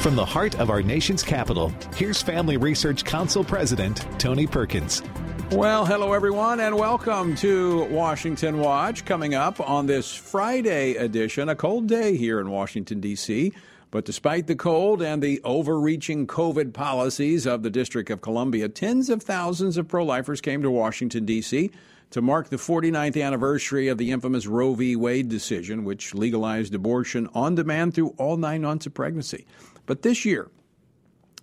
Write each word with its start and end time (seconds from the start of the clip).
From 0.00 0.16
the 0.16 0.24
heart 0.24 0.60
of 0.60 0.70
our 0.70 0.82
nation's 0.82 1.22
capital, 1.22 1.72
here's 1.96 2.22
Family 2.22 2.56
Research 2.56 3.04
Council 3.04 3.42
President 3.42 4.06
Tony 4.18 4.46
Perkins. 4.46 5.02
Well, 5.50 5.84
hello 5.84 6.12
everyone, 6.12 6.60
and 6.60 6.76
welcome 6.76 7.34
to 7.36 7.84
Washington 7.84 8.58
Watch. 8.58 9.04
Coming 9.04 9.34
up 9.34 9.60
on 9.60 9.86
this 9.86 10.14
Friday 10.14 10.94
edition, 10.94 11.48
a 11.48 11.56
cold 11.56 11.86
day 11.86 12.16
here 12.16 12.38
in 12.38 12.50
Washington, 12.50 13.00
D.C. 13.00 13.52
But 13.90 14.04
despite 14.04 14.46
the 14.46 14.56
cold 14.56 15.00
and 15.02 15.22
the 15.22 15.40
overreaching 15.42 16.26
COVID 16.26 16.72
policies 16.72 17.46
of 17.46 17.62
the 17.62 17.70
District 17.70 18.10
of 18.10 18.20
Columbia, 18.20 18.68
tens 18.68 19.08
of 19.08 19.22
thousands 19.22 19.76
of 19.76 19.88
pro 19.88 20.04
lifers 20.04 20.40
came 20.40 20.62
to 20.62 20.70
Washington, 20.70 21.24
D.C. 21.24 21.70
to 22.14 22.22
mark 22.22 22.48
the 22.48 22.56
49th 22.56 23.20
anniversary 23.20 23.88
of 23.88 23.98
the 23.98 24.12
infamous 24.12 24.46
Roe 24.46 24.72
v. 24.74 24.94
Wade 24.94 25.28
decision, 25.28 25.82
which 25.82 26.14
legalized 26.14 26.72
abortion 26.72 27.28
on 27.34 27.56
demand 27.56 27.92
through 27.92 28.14
all 28.18 28.36
nine 28.36 28.62
months 28.62 28.86
of 28.86 28.94
pregnancy. 28.94 29.48
But 29.84 30.02
this 30.02 30.24
year, 30.24 30.48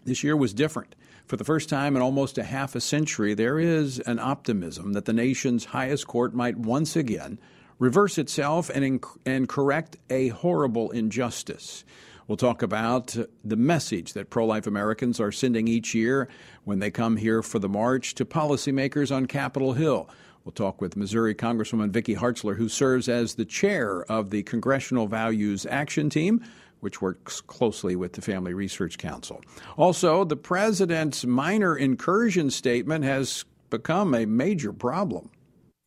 this 0.06 0.24
year 0.24 0.38
was 0.38 0.54
different. 0.54 0.96
For 1.26 1.36
the 1.36 1.44
first 1.44 1.68
time 1.68 1.98
in 1.98 2.02
almost 2.02 2.38
a 2.38 2.44
half 2.44 2.74
a 2.74 2.80
century, 2.80 3.34
there 3.34 3.60
is 3.60 4.00
an 4.00 4.18
optimism 4.18 4.94
that 4.94 5.04
the 5.04 5.12
nation's 5.12 5.66
highest 5.66 6.08
court 6.08 6.34
might 6.34 6.56
once 6.56 6.96
again 6.96 7.38
reverse 7.78 8.18
itself 8.18 8.70
and, 8.70 9.02
inc- 9.02 9.18
and 9.26 9.50
correct 9.50 9.98
a 10.10 10.30
horrible 10.30 10.90
injustice. 10.92 11.84
We'll 12.30 12.38
talk 12.38 12.62
about 12.62 13.18
the 13.44 13.58
message 13.58 14.14
that 14.14 14.30
pro 14.30 14.46
life 14.46 14.68
Americans 14.68 15.20
are 15.20 15.34
sending 15.34 15.68
each 15.68 15.94
year 15.94 16.30
when 16.64 16.80
they 16.80 16.92
come 16.92 17.18
here 17.18 17.42
for 17.42 17.60
the 17.60 17.68
march 17.68 18.16
to 18.16 18.24
policymakers 18.24 19.14
on 19.14 19.26
Capitol 19.26 19.74
Hill. 19.74 20.10
We'll 20.44 20.52
talk 20.54 20.82
with 20.82 20.98
Missouri 20.98 21.36
Congresswoman 21.36 21.92
Vicky 21.92 22.16
Hartzler, 22.16 22.56
who 22.56 22.68
serves 22.68 23.08
as 23.08 23.36
the 23.36 23.46
chair 23.46 24.04
of 24.12 24.32
the 24.32 24.42
Congressional 24.44 25.06
Values 25.06 25.68
Action 25.70 26.10
Team, 26.10 26.44
which 26.80 27.00
works 27.00 27.42
closely 27.42 27.96
with 27.96 28.14
the 28.14 28.22
Family 28.22 28.56
Research 28.56 28.98
Council. 28.98 29.42
Also, 29.78 30.24
the 30.24 30.36
president's 30.36 31.26
minor 31.26 31.78
incursion 31.78 32.50
statement 32.50 33.04
has 33.04 33.46
become 33.70 34.16
a 34.16 34.26
major 34.26 34.74
problem. 34.74 35.30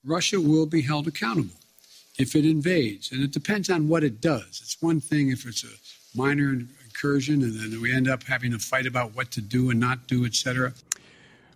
Russia 0.05 0.41
will 0.41 0.67
be 0.67 0.83
held 0.83 1.09
accountable 1.09 1.57
if 2.17 2.36
it 2.36 2.45
invades, 2.45 3.11
and 3.11 3.25
it 3.25 3.33
depends 3.33 3.69
on 3.69 3.89
what 3.89 4.05
it 4.05 4.20
does. 4.20 4.61
It's 4.62 4.77
one 4.81 5.01
thing 5.01 5.31
if 5.31 5.47
it's 5.47 5.64
a 5.64 6.17
minor 6.17 6.53
incursion, 6.84 7.42
and 7.42 7.59
then 7.59 7.83
we 7.83 7.92
end 7.92 8.09
up 8.09 8.23
having 8.23 8.55
a 8.55 8.59
fight 8.61 8.86
about 8.86 9.17
what 9.17 9.33
to 9.33 9.41
do 9.41 9.70
and 9.70 9.81
not 9.81 10.07
do, 10.07 10.25
et 10.25 10.34
cetera. 10.34 10.73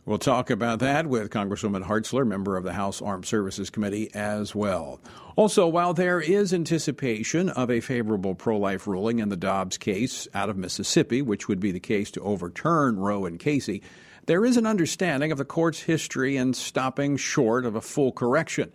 We'll 0.09 0.17
talk 0.17 0.48
about 0.48 0.78
that 0.78 1.06
with 1.06 1.28
Congresswoman 1.28 1.84
Hartzler, 1.84 2.27
member 2.27 2.56
of 2.56 2.64
the 2.64 2.73
House 2.73 3.03
Armed 3.03 3.27
Services 3.27 3.69
Committee, 3.69 4.09
as 4.14 4.55
well. 4.55 5.03
Also, 5.37 5.69
while 5.69 5.92
there 5.92 6.19
is 6.19 6.55
anticipation 6.55 7.51
of 7.51 7.70
a 7.70 7.81
favorable 7.81 8.34
pro 8.34 8.56
life 8.56 8.86
ruling 8.86 9.19
in 9.19 9.29
the 9.29 9.36
Dobbs 9.36 9.77
case 9.77 10.27
out 10.33 10.48
of 10.48 10.56
Mississippi, 10.56 11.20
which 11.20 11.47
would 11.47 11.61
be 11.61 11.73
the 11.73 11.79
case 11.79 12.11
to 12.12 12.23
overturn 12.23 12.97
Roe 12.98 13.27
and 13.27 13.39
Casey, 13.39 13.83
there 14.25 14.47
is 14.47 14.56
an 14.56 14.64
understanding 14.64 15.31
of 15.31 15.36
the 15.36 15.45
court's 15.45 15.83
history 15.83 16.39
in 16.39 16.55
stopping 16.55 17.19
short 17.19 17.67
of 17.67 17.75
a 17.75 17.83
full 17.83 18.11
correction. 18.11 18.73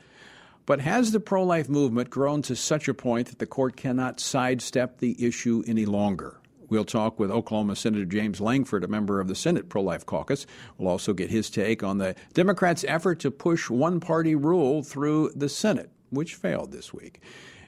But 0.67 0.81
has 0.81 1.13
the 1.13 1.19
pro 1.19 1.43
life 1.43 1.67
movement 1.67 2.11
grown 2.11 2.43
to 2.43 2.55
such 2.55 2.87
a 2.87 2.93
point 2.93 3.29
that 3.29 3.39
the 3.39 3.47
court 3.47 3.75
cannot 3.75 4.19
sidestep 4.19 4.99
the 4.99 5.25
issue 5.25 5.63
any 5.65 5.87
longer? 5.87 6.39
We'll 6.69 6.85
talk 6.85 7.19
with 7.19 7.31
Oklahoma 7.31 7.75
Senator 7.75 8.05
James 8.05 8.41
Lankford, 8.41 8.83
a 8.83 8.87
member 8.87 9.19
of 9.19 9.27
the 9.27 9.35
Senate 9.35 9.69
Pro 9.69 9.81
Life 9.81 10.05
Caucus. 10.05 10.45
We'll 10.77 10.89
also 10.89 11.13
get 11.13 11.29
his 11.29 11.49
take 11.49 11.83
on 11.83 11.97
the 11.97 12.15
Democrats' 12.33 12.85
effort 12.87 13.19
to 13.19 13.31
push 13.31 13.69
one 13.69 13.99
party 13.99 14.35
rule 14.35 14.83
through 14.83 15.31
the 15.35 15.49
Senate, 15.49 15.91
which 16.09 16.35
failed 16.35 16.71
this 16.71 16.93
week. 16.93 17.21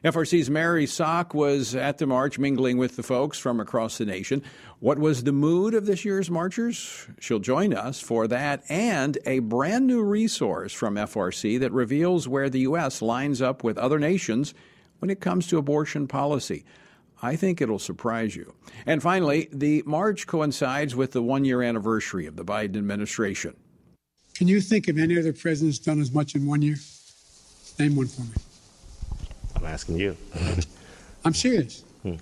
FRC's 0.04 0.52
Mary 0.52 0.86
Szoch 0.86 1.34
was 1.34 1.74
at 1.74 1.98
the 1.98 2.06
march 2.06 2.38
mingling 2.38 2.78
with 2.78 2.96
the 2.96 3.02
folks 3.02 3.40
from 3.40 3.60
across 3.60 3.98
the 3.98 4.06
nation. 4.06 4.44
What 4.80 5.00
was 5.00 5.24
the 5.24 5.32
mood 5.32 5.74
of 5.74 5.88
this 5.88 6.06
year's 6.06 6.30
marchers? 6.30 7.08
She'll 7.20 7.40
join 7.40 7.74
us 7.74 8.00
for 8.00 8.28
that 8.28 8.64
and 8.70 9.18
a 9.26 9.40
brand 9.40 9.88
new 9.88 10.04
resource 10.04 10.74
from 10.74 10.94
FRC 10.94 11.60
that 11.60 11.72
reveals 11.72 12.28
where 12.28 12.52
the 12.52 12.60
U.S. 12.60 13.02
lines 13.02 13.42
up 13.42 13.64
with 13.64 13.80
other 13.80 13.98
nations 13.98 14.54
when 15.00 15.10
it 15.10 15.22
comes 15.22 15.48
to 15.48 15.58
abortion 15.58 16.08
policy. 16.08 16.66
I 17.22 17.36
think 17.36 17.62
it'll 17.62 17.80
surprise 17.80 18.36
you. 18.36 18.54
And 18.86 19.02
finally, 19.02 19.50
the 19.52 19.84
march 19.86 20.28
coincides 20.28 20.96
with 20.96 21.12
the 21.12 21.22
one 21.22 21.46
year 21.46 21.62
anniversary 21.62 22.26
of 22.26 22.36
the 22.36 22.46
Biden 22.46 22.78
administration. 22.78 23.56
Can 24.36 24.48
you 24.48 24.60
think 24.60 24.88
of 24.88 24.98
any 24.98 25.18
other 25.18 25.34
president's 25.34 25.80
done 25.80 26.02
as 26.02 26.12
much 26.12 26.36
in 26.36 26.46
one 26.46 26.62
year? 26.62 26.76
Name 27.80 27.96
one 27.96 28.08
for 28.08 28.22
me. 28.22 28.36
I'm 29.56 29.66
asking 29.66 29.98
you. 29.98 30.18
I'm 31.26 31.34
serious. 31.34 31.84
Hmm. 32.04 32.16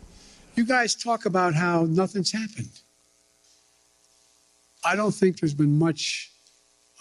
You 0.56 0.66
guys 0.66 0.96
talk 0.96 1.26
about 1.26 1.56
how 1.56 1.86
nothing's 1.86 2.32
happened. 2.32 2.70
I 4.86 4.96
don't 4.96 5.14
think 5.14 5.40
there's 5.40 5.54
been 5.54 5.78
much 5.80 6.32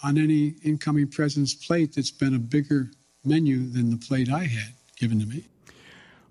on 0.03 0.17
any 0.17 0.55
incoming 0.63 1.07
president's 1.07 1.53
plate 1.53 1.93
that's 1.95 2.11
been 2.11 2.35
a 2.35 2.39
bigger 2.39 2.91
menu 3.23 3.69
than 3.69 3.89
the 3.89 3.97
plate 3.97 4.29
I 4.31 4.45
had 4.45 4.73
given 4.97 5.19
to 5.19 5.25
me. 5.25 5.45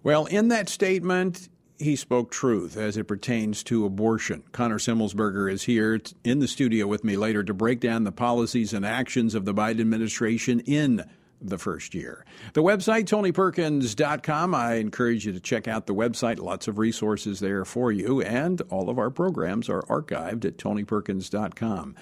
Well, 0.02 0.26
in 0.26 0.48
that 0.48 0.68
statement, 0.68 1.48
he 1.78 1.96
spoke 1.96 2.30
truth 2.30 2.76
as 2.76 2.96
it 2.96 3.04
pertains 3.04 3.62
to 3.64 3.84
abortion. 3.84 4.42
Connor 4.52 4.78
Semelsberger 4.78 5.50
is 5.50 5.64
here 5.64 6.00
in 6.24 6.38
the 6.38 6.48
studio 6.48 6.86
with 6.86 7.04
me 7.04 7.16
later 7.16 7.44
to 7.44 7.54
break 7.54 7.80
down 7.80 8.04
the 8.04 8.12
policies 8.12 8.72
and 8.72 8.84
actions 8.84 9.34
of 9.34 9.44
the 9.44 9.54
Biden 9.54 9.80
administration 9.80 10.60
in 10.60 11.04
the 11.40 11.58
first 11.58 11.94
year. 11.94 12.24
The 12.52 12.62
website, 12.62 13.04
tonyperkins.com. 13.04 14.54
I 14.54 14.74
encourage 14.74 15.26
you 15.26 15.32
to 15.32 15.40
check 15.40 15.66
out 15.66 15.86
the 15.86 15.94
website. 15.94 16.38
Lots 16.38 16.68
of 16.68 16.78
resources 16.78 17.40
there 17.40 17.64
for 17.64 17.90
you, 17.90 18.22
and 18.22 18.60
all 18.70 18.88
of 18.88 18.98
our 18.98 19.10
programs 19.10 19.68
are 19.68 19.82
archived 19.82 20.44
at 20.44 20.56
tonyperkins.com. 20.56 21.96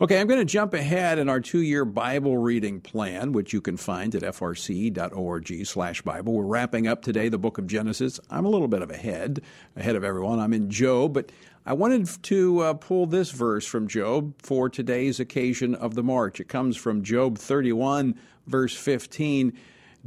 Okay, 0.00 0.20
I'm 0.20 0.26
going 0.26 0.40
to 0.40 0.44
jump 0.44 0.74
ahead 0.74 1.20
in 1.20 1.28
our 1.28 1.38
two-year 1.38 1.84
Bible 1.84 2.36
reading 2.36 2.80
plan, 2.80 3.30
which 3.30 3.52
you 3.52 3.60
can 3.60 3.76
find 3.76 4.12
at 4.16 4.22
frc.org/bible. 4.22 6.32
We're 6.32 6.44
wrapping 6.44 6.88
up 6.88 7.02
today 7.02 7.28
the 7.28 7.38
book 7.38 7.58
of 7.58 7.68
Genesis. 7.68 8.18
I'm 8.28 8.44
a 8.44 8.48
little 8.48 8.66
bit 8.66 8.82
of 8.82 8.90
ahead, 8.90 9.42
ahead 9.76 9.94
of 9.94 10.02
everyone. 10.02 10.40
I'm 10.40 10.52
in 10.52 10.68
Job, 10.68 11.12
but 11.12 11.30
I 11.64 11.74
wanted 11.74 12.08
to 12.24 12.58
uh, 12.58 12.74
pull 12.74 13.06
this 13.06 13.30
verse 13.30 13.66
from 13.66 13.86
Job 13.86 14.34
for 14.42 14.68
today's 14.68 15.20
occasion 15.20 15.76
of 15.76 15.94
the 15.94 16.02
march. 16.02 16.40
It 16.40 16.48
comes 16.48 16.76
from 16.76 17.04
Job 17.04 17.38
31, 17.38 18.18
verse 18.48 18.74
15. 18.74 19.52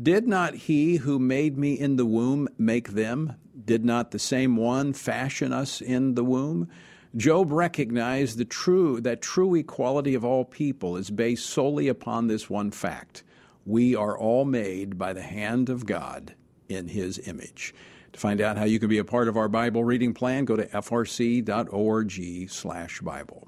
Did 0.01 0.27
not 0.27 0.53
he 0.53 0.97
who 0.97 1.17
made 1.17 1.57
me 1.57 1.79
in 1.79 1.95
the 1.95 2.05
womb 2.05 2.49
make 2.57 2.89
them? 2.89 3.35
Did 3.63 3.85
not 3.85 4.11
the 4.11 4.19
same 4.19 4.57
one 4.57 4.91
fashion 4.91 5.53
us 5.53 5.79
in 5.79 6.15
the 6.15 6.25
womb? 6.25 6.67
Job 7.17 7.51
recognized 7.51 8.37
the 8.37 8.45
true 8.45 9.01
that 9.01 9.21
true 9.23 9.55
equality 9.55 10.13
of 10.13 10.23
all 10.23 10.45
people 10.45 10.97
is 10.97 11.09
based 11.09 11.47
solely 11.47 11.87
upon 11.87 12.27
this 12.27 12.47
one 12.47 12.69
fact. 12.69 13.23
We 13.65 13.95
are 13.95 14.15
all 14.15 14.45
made 14.45 14.99
by 14.99 15.13
the 15.13 15.23
hand 15.23 15.69
of 15.69 15.87
God 15.87 16.35
in 16.69 16.89
his 16.89 17.17
image. 17.27 17.73
To 18.13 18.19
find 18.19 18.39
out 18.39 18.57
how 18.57 18.65
you 18.65 18.79
can 18.79 18.87
be 18.87 18.99
a 18.99 19.03
part 19.03 19.27
of 19.27 19.35
our 19.35 19.49
Bible 19.49 19.83
reading 19.83 20.13
plan, 20.13 20.45
go 20.45 20.57
to 20.57 20.67
frc.org/bible. 20.67 23.47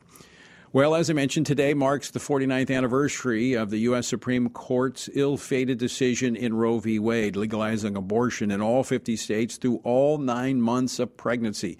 Well, 0.72 0.94
as 0.96 1.10
I 1.10 1.14
mentioned, 1.14 1.46
today 1.46 1.74
marks 1.76 2.10
the 2.10 2.20
49th 2.20 2.76
anniversary 2.76 3.54
of 3.54 3.70
the 3.70 3.78
U.S. 3.80 4.08
Supreme 4.08 4.50
Court's 4.50 5.10
ill 5.14 5.38
fated 5.38 5.78
decision 5.78 6.36
in 6.36 6.56
Roe 6.56 6.80
v. 6.80 6.98
Wade, 6.98 7.36
legalizing 7.36 7.96
abortion 7.96 8.50
in 8.50 8.62
all 8.62 8.84
50 8.84 9.16
states 9.16 9.58
through 9.58 9.80
all 9.84 10.18
nine 10.18 10.60
months 10.60 10.98
of 10.98 11.16
pregnancy. 11.18 11.78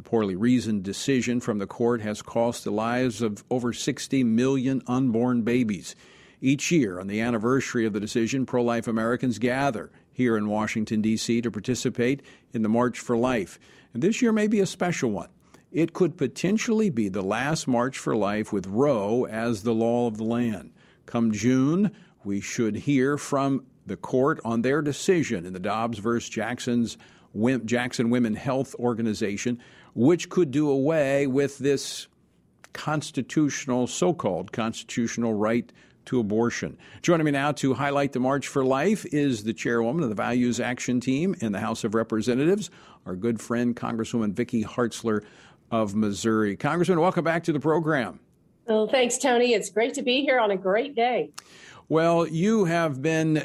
The 0.00 0.08
poorly 0.08 0.34
reasoned 0.34 0.82
decision 0.82 1.40
from 1.40 1.58
the 1.58 1.66
court 1.66 2.00
has 2.00 2.22
cost 2.22 2.64
the 2.64 2.70
lives 2.70 3.20
of 3.20 3.44
over 3.50 3.74
60 3.74 4.24
million 4.24 4.80
unborn 4.86 5.42
babies. 5.42 5.94
Each 6.40 6.72
year, 6.72 6.98
on 6.98 7.06
the 7.06 7.20
anniversary 7.20 7.84
of 7.84 7.92
the 7.92 8.00
decision, 8.00 8.46
pro 8.46 8.62
life 8.62 8.88
Americans 8.88 9.38
gather 9.38 9.90
here 10.10 10.38
in 10.38 10.48
Washington, 10.48 11.02
D.C. 11.02 11.42
to 11.42 11.50
participate 11.50 12.22
in 12.54 12.62
the 12.62 12.68
March 12.70 12.98
for 12.98 13.14
Life. 13.14 13.58
And 13.92 14.02
this 14.02 14.22
year 14.22 14.32
may 14.32 14.46
be 14.46 14.60
a 14.60 14.64
special 14.64 15.10
one. 15.10 15.28
It 15.70 15.92
could 15.92 16.16
potentially 16.16 16.88
be 16.88 17.10
the 17.10 17.20
last 17.20 17.68
March 17.68 17.98
for 17.98 18.16
Life 18.16 18.54
with 18.54 18.68
Roe 18.68 19.26
as 19.26 19.64
the 19.64 19.74
law 19.74 20.06
of 20.06 20.16
the 20.16 20.24
land. 20.24 20.72
Come 21.04 21.30
June, 21.30 21.90
we 22.24 22.40
should 22.40 22.74
hear 22.74 23.18
from 23.18 23.66
the 23.84 23.98
court 23.98 24.40
on 24.46 24.62
their 24.62 24.80
decision 24.80 25.44
in 25.44 25.52
the 25.52 25.60
Dobbs 25.60 25.98
versus 25.98 26.30
Jackson's 26.30 26.96
Jackson 27.64 28.10
Women 28.10 28.34
Health 28.34 28.74
Organization 28.76 29.60
which 29.94 30.28
could 30.28 30.50
do 30.50 30.70
away 30.70 31.26
with 31.26 31.58
this 31.58 32.06
constitutional, 32.72 33.86
so 33.86 34.14
called 34.14 34.52
constitutional 34.52 35.34
right 35.34 35.72
to 36.06 36.18
abortion. 36.20 36.78
Joining 37.02 37.24
me 37.24 37.30
now 37.30 37.52
to 37.52 37.74
highlight 37.74 38.12
the 38.12 38.20
March 38.20 38.48
for 38.48 38.64
Life 38.64 39.04
is 39.12 39.44
the 39.44 39.52
chairwoman 39.52 40.02
of 40.02 40.08
the 40.08 40.14
Values 40.14 40.60
Action 40.60 41.00
Team 41.00 41.34
in 41.40 41.52
the 41.52 41.60
House 41.60 41.84
of 41.84 41.94
Representatives, 41.94 42.70
our 43.06 43.14
good 43.14 43.40
friend, 43.40 43.76
Congresswoman 43.76 44.32
Vicky 44.32 44.64
Hartzler 44.64 45.24
of 45.70 45.94
Missouri. 45.94 46.56
Congressman, 46.56 47.00
welcome 47.00 47.24
back 47.24 47.44
to 47.44 47.52
the 47.52 47.60
program. 47.60 48.20
Well, 48.66 48.88
thanks, 48.88 49.18
Tony. 49.18 49.52
It's 49.52 49.70
great 49.70 49.94
to 49.94 50.02
be 50.02 50.22
here 50.22 50.38
on 50.38 50.50
a 50.50 50.56
great 50.56 50.94
day. 50.94 51.30
Well, 51.88 52.24
you 52.26 52.66
have 52.66 53.02
been 53.02 53.42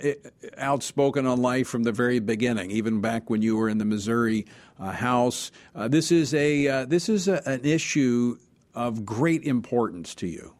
outspoken 0.57 1.25
on 1.25 1.41
life 1.41 1.67
from 1.67 1.81
the 1.81 1.91
very 1.91 2.19
beginning, 2.19 2.69
even 2.69 3.01
back 3.01 3.27
when 3.29 3.41
you 3.41 3.57
were 3.57 3.69
in 3.69 3.79
the 3.79 3.85
Missouri 3.85 4.45
House. 4.79 5.51
Uh, 5.73 5.87
this 5.87 6.11
is 6.11 6.33
a 6.33 6.67
uh, 6.67 6.85
this 6.85 7.09
is 7.09 7.27
a, 7.27 7.41
an 7.45 7.63
issue 7.63 8.37
of 8.73 9.05
great 9.05 9.43
importance 9.43 10.15
to 10.15 10.27
you. 10.27 10.53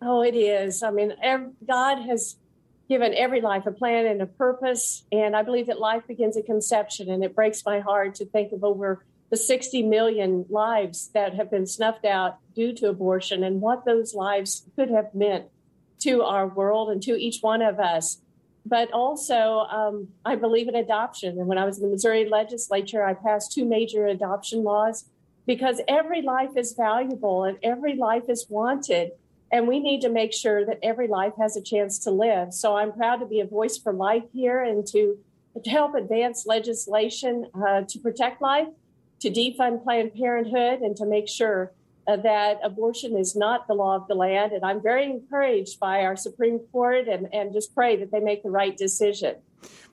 Oh, 0.00 0.22
it 0.22 0.36
is. 0.36 0.82
I 0.82 0.90
mean, 0.90 1.14
every, 1.22 1.48
God 1.66 1.98
has 2.02 2.36
given 2.88 3.14
every 3.14 3.40
life 3.40 3.66
a 3.66 3.72
plan 3.72 4.06
and 4.06 4.20
a 4.20 4.26
purpose, 4.26 5.04
and 5.10 5.34
I 5.34 5.42
believe 5.42 5.66
that 5.66 5.80
life 5.80 6.06
begins 6.06 6.36
at 6.36 6.46
conception. 6.46 7.10
And 7.10 7.24
it 7.24 7.34
breaks 7.34 7.64
my 7.64 7.80
heart 7.80 8.16
to 8.16 8.26
think 8.26 8.52
of 8.52 8.62
over 8.62 9.04
the 9.30 9.36
60 9.36 9.82
million 9.84 10.44
lives 10.48 11.10
that 11.14 11.34
have 11.34 11.50
been 11.50 11.66
snuffed 11.66 12.04
out 12.04 12.38
due 12.54 12.72
to 12.74 12.88
abortion 12.88 13.42
and 13.42 13.60
what 13.60 13.84
those 13.84 14.14
lives 14.14 14.64
could 14.76 14.90
have 14.90 15.14
meant 15.14 15.46
to 16.00 16.22
our 16.22 16.46
world 16.46 16.90
and 16.90 17.02
to 17.02 17.18
each 17.18 17.38
one 17.40 17.62
of 17.62 17.80
us. 17.80 18.18
But 18.66 18.90
also, 18.92 19.66
um, 19.70 20.08
I 20.24 20.36
believe 20.36 20.68
in 20.68 20.74
adoption. 20.74 21.38
And 21.38 21.46
when 21.46 21.58
I 21.58 21.64
was 21.64 21.78
in 21.78 21.84
the 21.84 21.90
Missouri 21.90 22.28
legislature, 22.28 23.04
I 23.04 23.12
passed 23.12 23.52
two 23.52 23.64
major 23.64 24.06
adoption 24.06 24.64
laws 24.64 25.04
because 25.46 25.80
every 25.86 26.22
life 26.22 26.56
is 26.56 26.72
valuable 26.72 27.44
and 27.44 27.58
every 27.62 27.94
life 27.96 28.24
is 28.28 28.46
wanted. 28.48 29.12
And 29.52 29.68
we 29.68 29.78
need 29.78 30.00
to 30.00 30.08
make 30.08 30.32
sure 30.32 30.64
that 30.64 30.78
every 30.82 31.06
life 31.06 31.34
has 31.38 31.56
a 31.56 31.62
chance 31.62 31.98
to 32.00 32.10
live. 32.10 32.54
So 32.54 32.76
I'm 32.76 32.92
proud 32.92 33.16
to 33.16 33.26
be 33.26 33.40
a 33.40 33.46
voice 33.46 33.76
for 33.76 33.92
life 33.92 34.24
here 34.32 34.62
and 34.62 34.86
to, 34.88 35.18
to 35.62 35.70
help 35.70 35.94
advance 35.94 36.46
legislation 36.46 37.46
uh, 37.54 37.82
to 37.82 37.98
protect 37.98 38.40
life, 38.40 38.68
to 39.20 39.30
defund 39.30 39.84
Planned 39.84 40.14
Parenthood, 40.14 40.80
and 40.80 40.96
to 40.96 41.04
make 41.04 41.28
sure 41.28 41.72
that 42.06 42.58
abortion 42.62 43.16
is 43.16 43.34
not 43.34 43.66
the 43.66 43.74
law 43.74 43.96
of 43.96 44.06
the 44.08 44.14
land. 44.14 44.52
And 44.52 44.64
I'm 44.64 44.82
very 44.82 45.04
encouraged 45.04 45.80
by 45.80 46.02
our 46.02 46.16
Supreme 46.16 46.58
Court 46.72 47.08
and, 47.08 47.28
and 47.32 47.52
just 47.52 47.74
pray 47.74 47.96
that 47.96 48.10
they 48.10 48.20
make 48.20 48.42
the 48.42 48.50
right 48.50 48.76
decision. 48.76 49.36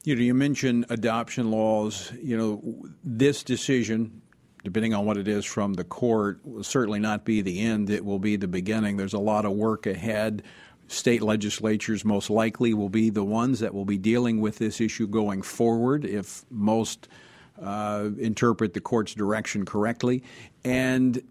You 0.03 0.15
know, 0.15 0.21
you 0.21 0.33
mentioned 0.33 0.85
adoption 0.89 1.51
laws. 1.51 2.11
You 2.21 2.37
know, 2.37 2.89
this 3.03 3.43
decision, 3.43 4.21
depending 4.63 4.93
on 4.93 5.05
what 5.05 5.17
it 5.17 5.27
is 5.27 5.45
from 5.45 5.73
the 5.75 5.83
court, 5.83 6.39
will 6.43 6.63
certainly 6.63 6.99
not 6.99 7.23
be 7.23 7.41
the 7.41 7.61
end. 7.61 7.89
It 7.89 8.03
will 8.03 8.19
be 8.19 8.35
the 8.35 8.47
beginning. 8.47 8.97
There's 8.97 9.13
a 9.13 9.19
lot 9.19 9.45
of 9.45 9.53
work 9.53 9.85
ahead. 9.85 10.43
State 10.87 11.21
legislatures 11.21 12.03
most 12.03 12.29
likely 12.29 12.73
will 12.73 12.89
be 12.89 13.09
the 13.09 13.23
ones 13.23 13.59
that 13.61 13.73
will 13.73 13.85
be 13.85 13.97
dealing 13.97 14.41
with 14.41 14.57
this 14.57 14.81
issue 14.81 15.07
going 15.07 15.41
forward 15.41 16.03
if 16.03 16.43
most 16.49 17.07
uh, 17.61 18.09
interpret 18.17 18.73
the 18.73 18.81
court's 18.81 19.13
direction 19.13 19.65
correctly. 19.65 20.23
And 20.65 21.21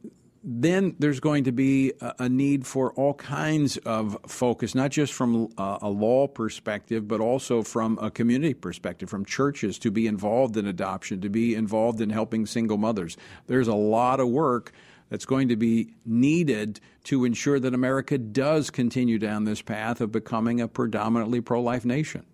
then 0.42 0.96
there's 0.98 1.20
going 1.20 1.44
to 1.44 1.52
be 1.52 1.92
a, 2.00 2.28
need 2.28 2.66
for 2.66 2.92
all 2.94 3.12
kinds 3.12 3.76
of 3.78 4.16
focus, 4.26 4.74
not 4.74 4.90
just 4.90 5.12
from 5.12 5.52
uh, 5.58 5.78
a, 5.82 5.88
law 5.88 6.26
perspective, 6.26 7.06
but 7.06 7.20
also 7.20 7.62
from 7.62 7.98
a 8.00 8.10
community 8.10 8.54
perspective, 8.54 9.10
from 9.10 9.24
churches 9.24 9.78
to 9.78 9.90
be 9.90 10.06
involved 10.06 10.56
in 10.56 10.66
adoption, 10.66 11.20
to 11.20 11.28
be 11.28 11.54
involved 11.54 12.00
in 12.00 12.08
helping 12.08 12.46
single 12.46 12.78
mothers. 12.78 13.18
There's 13.48 13.68
a 13.68 13.74
lot 13.74 14.18
of 14.18 14.28
work 14.28 14.72
that's 15.10 15.26
going 15.26 15.48
to 15.48 15.56
be 15.56 15.92
needed 16.06 16.80
to 17.04 17.24
ensure 17.26 17.60
that 17.60 17.74
America 17.74 18.16
does 18.16 18.70
continue 18.70 19.18
down 19.18 19.44
this 19.44 19.60
path 19.60 20.00
of 20.00 20.10
becoming 20.10 20.60
a 20.60 20.68
predominantly 20.68 21.42
pro 21.42 21.60
life 21.60 21.84
nation. 21.84 22.24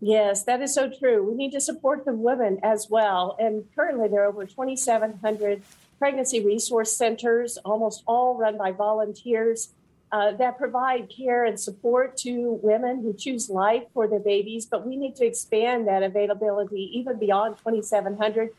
Yes, 0.00 0.42
that 0.44 0.60
is 0.60 0.74
so 0.74 0.90
true. 0.90 1.26
We 1.26 1.34
need 1.34 1.52
to 1.52 1.60
support 1.60 2.04
the 2.04 2.12
women 2.12 2.58
as 2.62 2.88
well. 2.90 3.36
And 3.38 3.64
currently, 3.74 4.08
there 4.08 4.24
are 4.24 4.26
over 4.26 4.44
2,700 4.44 5.62
pregnancy 5.98 6.44
resource 6.44 6.96
centers, 6.96 7.56
almost 7.64 8.02
all 8.06 8.36
run 8.36 8.58
by 8.58 8.72
volunteers 8.72 9.74
uh, 10.12 10.32
that 10.32 10.56
provide 10.56 11.10
care 11.14 11.44
and 11.44 11.58
support 11.58 12.16
to 12.16 12.60
women 12.62 13.02
who 13.02 13.12
choose 13.12 13.50
life 13.50 13.82
for 13.92 14.06
their 14.06 14.20
babies. 14.20 14.66
But 14.66 14.86
we 14.86 14.96
need 14.96 15.16
to 15.16 15.26
expand 15.26 15.88
that 15.88 16.02
availability 16.02 16.90
even 16.94 17.18
beyond 17.18 17.56
2,700 17.58 18.50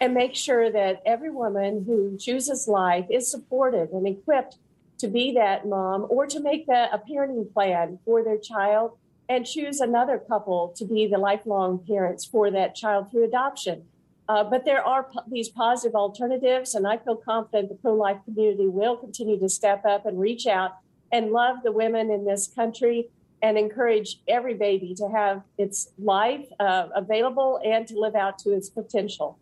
and 0.00 0.14
make 0.14 0.34
sure 0.34 0.70
that 0.70 1.02
every 1.04 1.30
woman 1.30 1.84
who 1.86 2.16
chooses 2.18 2.66
life 2.68 3.06
is 3.10 3.30
supported 3.30 3.90
and 3.90 4.06
equipped 4.06 4.56
to 4.98 5.08
be 5.08 5.32
that 5.32 5.66
mom 5.66 6.06
or 6.08 6.26
to 6.26 6.40
make 6.40 6.66
that 6.66 6.90
a 6.92 6.98
parenting 6.98 7.50
plan 7.52 7.98
for 8.04 8.22
their 8.22 8.38
child 8.38 8.92
and 9.28 9.46
choose 9.46 9.80
another 9.80 10.18
couple 10.18 10.74
to 10.76 10.84
be 10.84 11.06
the 11.06 11.18
lifelong 11.18 11.78
parents 11.86 12.24
for 12.24 12.50
that 12.50 12.74
child 12.74 13.10
through 13.10 13.24
adoption. 13.24 13.84
Uh, 14.30 14.44
but 14.44 14.64
there 14.64 14.84
are 14.86 15.10
these 15.28 15.48
positive 15.48 15.96
alternatives, 15.96 16.76
and 16.76 16.86
I 16.86 16.98
feel 16.98 17.16
confident 17.16 17.68
the 17.68 17.74
pro 17.74 17.94
life 17.94 18.18
community 18.24 18.68
will 18.68 18.96
continue 18.96 19.36
to 19.40 19.48
step 19.48 19.84
up 19.84 20.06
and 20.06 20.20
reach 20.20 20.46
out 20.46 20.76
and 21.10 21.32
love 21.32 21.56
the 21.64 21.72
women 21.72 22.12
in 22.12 22.24
this 22.24 22.46
country 22.46 23.08
and 23.42 23.58
encourage 23.58 24.20
every 24.28 24.54
baby 24.54 24.94
to 24.94 25.08
have 25.08 25.42
its 25.58 25.88
life 25.98 26.46
uh, 26.60 26.86
available 26.94 27.58
and 27.64 27.88
to 27.88 27.98
live 27.98 28.14
out 28.14 28.38
to 28.38 28.52
its 28.52 28.70
potential. 28.70 29.36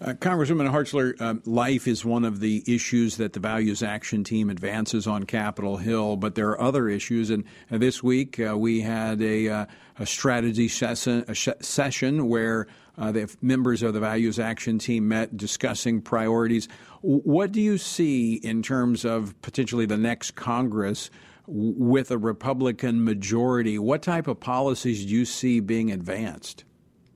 Uh, 0.00 0.12
Congresswoman 0.12 0.68
Hartzler, 0.70 1.14
uh, 1.20 1.34
life 1.44 1.86
is 1.86 2.04
one 2.04 2.24
of 2.24 2.40
the 2.40 2.64
issues 2.66 3.16
that 3.18 3.32
the 3.32 3.38
Values 3.38 3.80
Action 3.80 4.24
Team 4.24 4.50
advances 4.50 5.06
on 5.06 5.22
Capitol 5.22 5.76
Hill, 5.76 6.16
but 6.16 6.34
there 6.34 6.48
are 6.48 6.60
other 6.60 6.88
issues. 6.88 7.30
And 7.30 7.44
uh, 7.70 7.78
this 7.78 8.02
week 8.02 8.40
uh, 8.40 8.58
we 8.58 8.80
had 8.80 9.22
a, 9.22 9.48
uh, 9.48 9.66
a 10.00 10.04
strategy 10.04 10.66
session, 10.66 11.24
a 11.28 11.34
sh- 11.34 11.48
session 11.60 12.28
where 12.28 12.66
uh, 12.98 13.12
the 13.12 13.32
members 13.40 13.84
of 13.84 13.94
the 13.94 14.00
Values 14.00 14.40
Action 14.40 14.80
Team 14.80 15.06
met 15.06 15.36
discussing 15.36 16.02
priorities. 16.02 16.68
What 17.02 17.52
do 17.52 17.60
you 17.60 17.78
see 17.78 18.34
in 18.34 18.62
terms 18.62 19.04
of 19.04 19.40
potentially 19.42 19.86
the 19.86 19.96
next 19.96 20.32
Congress? 20.32 21.08
With 21.46 22.10
a 22.10 22.16
Republican 22.16 23.04
majority, 23.04 23.78
what 23.78 24.02
type 24.02 24.28
of 24.28 24.40
policies 24.40 25.04
do 25.04 25.12
you 25.12 25.26
see 25.26 25.60
being 25.60 25.92
advanced? 25.92 26.64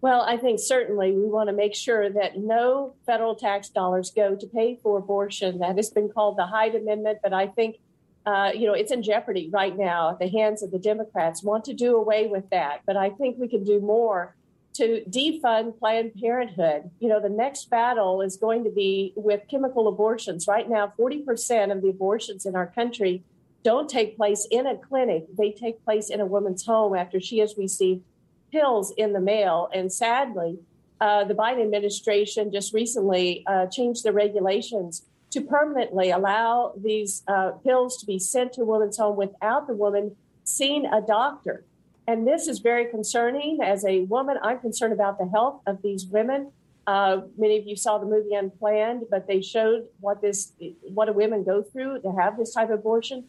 Well, 0.01 0.23
I 0.23 0.37
think 0.37 0.61
certainly 0.61 1.13
we 1.13 1.25
want 1.25 1.49
to 1.49 1.53
make 1.53 1.75
sure 1.75 2.09
that 2.09 2.39
no 2.39 2.95
federal 3.05 3.35
tax 3.35 3.69
dollars 3.69 4.13
go 4.15 4.37
to 4.37 4.47
pay 4.47 4.79
for 4.81 4.99
abortion. 4.99 5.59
That 5.59 5.77
has 5.77 5.91
been 5.91 6.09
called 6.09 6.37
the 6.37 6.47
Hyde 6.47 6.77
Amendment, 6.77 7.19
but 7.23 7.33
I 7.33 7.49
think, 7.49 7.79
uh, 8.25 8.53
you 8.55 8.67
know, 8.67 8.75
it's 8.75 8.93
in 8.93 9.03
jeopardy 9.03 9.51
right 9.53 9.77
now. 9.77 10.11
At 10.11 10.21
the 10.21 10.29
hands 10.29 10.63
of 10.63 10.71
the 10.71 10.79
Democrats 10.79 11.43
want 11.43 11.65
to 11.65 11.75
do 11.75 11.97
away 11.97 12.29
with 12.29 12.49
that, 12.51 12.83
but 12.87 12.97
I 12.97 13.11
think 13.11 13.39
we 13.39 13.49
can 13.49 13.65
do 13.65 13.81
more 13.81 14.37
to 14.75 15.03
defund 15.11 15.77
Planned 15.81 16.13
Parenthood. 16.15 16.91
You 17.01 17.09
know, 17.09 17.21
the 17.21 17.29
next 17.29 17.69
battle 17.69 18.23
is 18.23 18.37
going 18.37 18.63
to 18.63 18.71
be 18.71 19.13
with 19.17 19.49
chemical 19.51 19.89
abortions. 19.89 20.47
Right 20.47 20.71
now, 20.71 20.93
40% 20.97 21.73
of 21.73 21.83
the 21.83 21.89
abortions 21.89 22.47
in 22.47 22.55
our 22.55 22.69
country 22.69 23.25
don't 23.65 23.91
take 23.91 24.17
place 24.17 24.47
in 24.49 24.69
a 24.69 24.77
clinic, 24.77 25.25
they 25.37 25.51
take 25.51 25.85
place 25.85 26.09
in 26.09 26.21
a 26.21 26.27
woman's 26.27 26.65
home 26.65 26.95
after 26.95 27.21
she 27.21 27.39
has 27.39 27.57
received 27.59 28.05
pills 28.51 28.93
in 28.97 29.13
the 29.13 29.21
mail. 29.21 29.69
And 29.75 29.93
sadly, 29.93 30.59
uh, 31.01 31.25
the 31.25 31.35
Biden 31.35 31.63
administration 31.63 32.53
just 32.53 32.73
recently 32.73 33.45
uh, 33.47 33.67
changed 33.67 34.05
the 34.05 34.13
regulations 34.13 35.05
to 35.31 35.41
permanently 35.41 36.11
allow 36.11 36.73
these 36.77 37.23
uh, 37.29 37.51
pills 37.65 37.99
to 37.99 38.07
be 38.07 38.19
sent 38.19 38.55
to 38.55 38.63
a 38.63 38.65
woman's 38.65 38.97
home 38.97 39.17
without 39.17 39.67
the 39.67 39.75
woman 39.75 40.17
seeing 40.45 40.87
a 40.87 41.01
doctor. 41.01 41.65
And 42.07 42.27
this 42.27 42.49
is 42.49 42.61
very 42.61 42.87
concerning. 42.87 43.59
As 43.63 43.85
a 43.85 44.01
woman, 44.05 44.39
I'm 44.43 44.59
concerned 44.61 44.95
about 44.95 45.19
the 45.19 45.29
health 45.29 45.61
of 45.67 45.83
these 45.83 46.07
women. 46.07 46.53
Uh, 46.87 47.21
many 47.37 47.59
of 47.59 47.67
you 47.67 47.77
saw 47.77 47.99
the 47.99 48.07
movie 48.07 48.35
Unplanned, 48.35 49.05
but 49.11 49.27
they 49.27 49.43
showed 49.43 49.89
what 50.01 50.23
this, 50.23 50.53
what 50.83 51.11
a 51.11 51.13
women 51.13 51.45
go 51.45 51.63
through 51.63 52.01
to 52.01 52.13
have 52.13 52.39
this 52.39 52.55
type 52.55 52.71
of 52.71 52.79
abortion. 52.79 53.25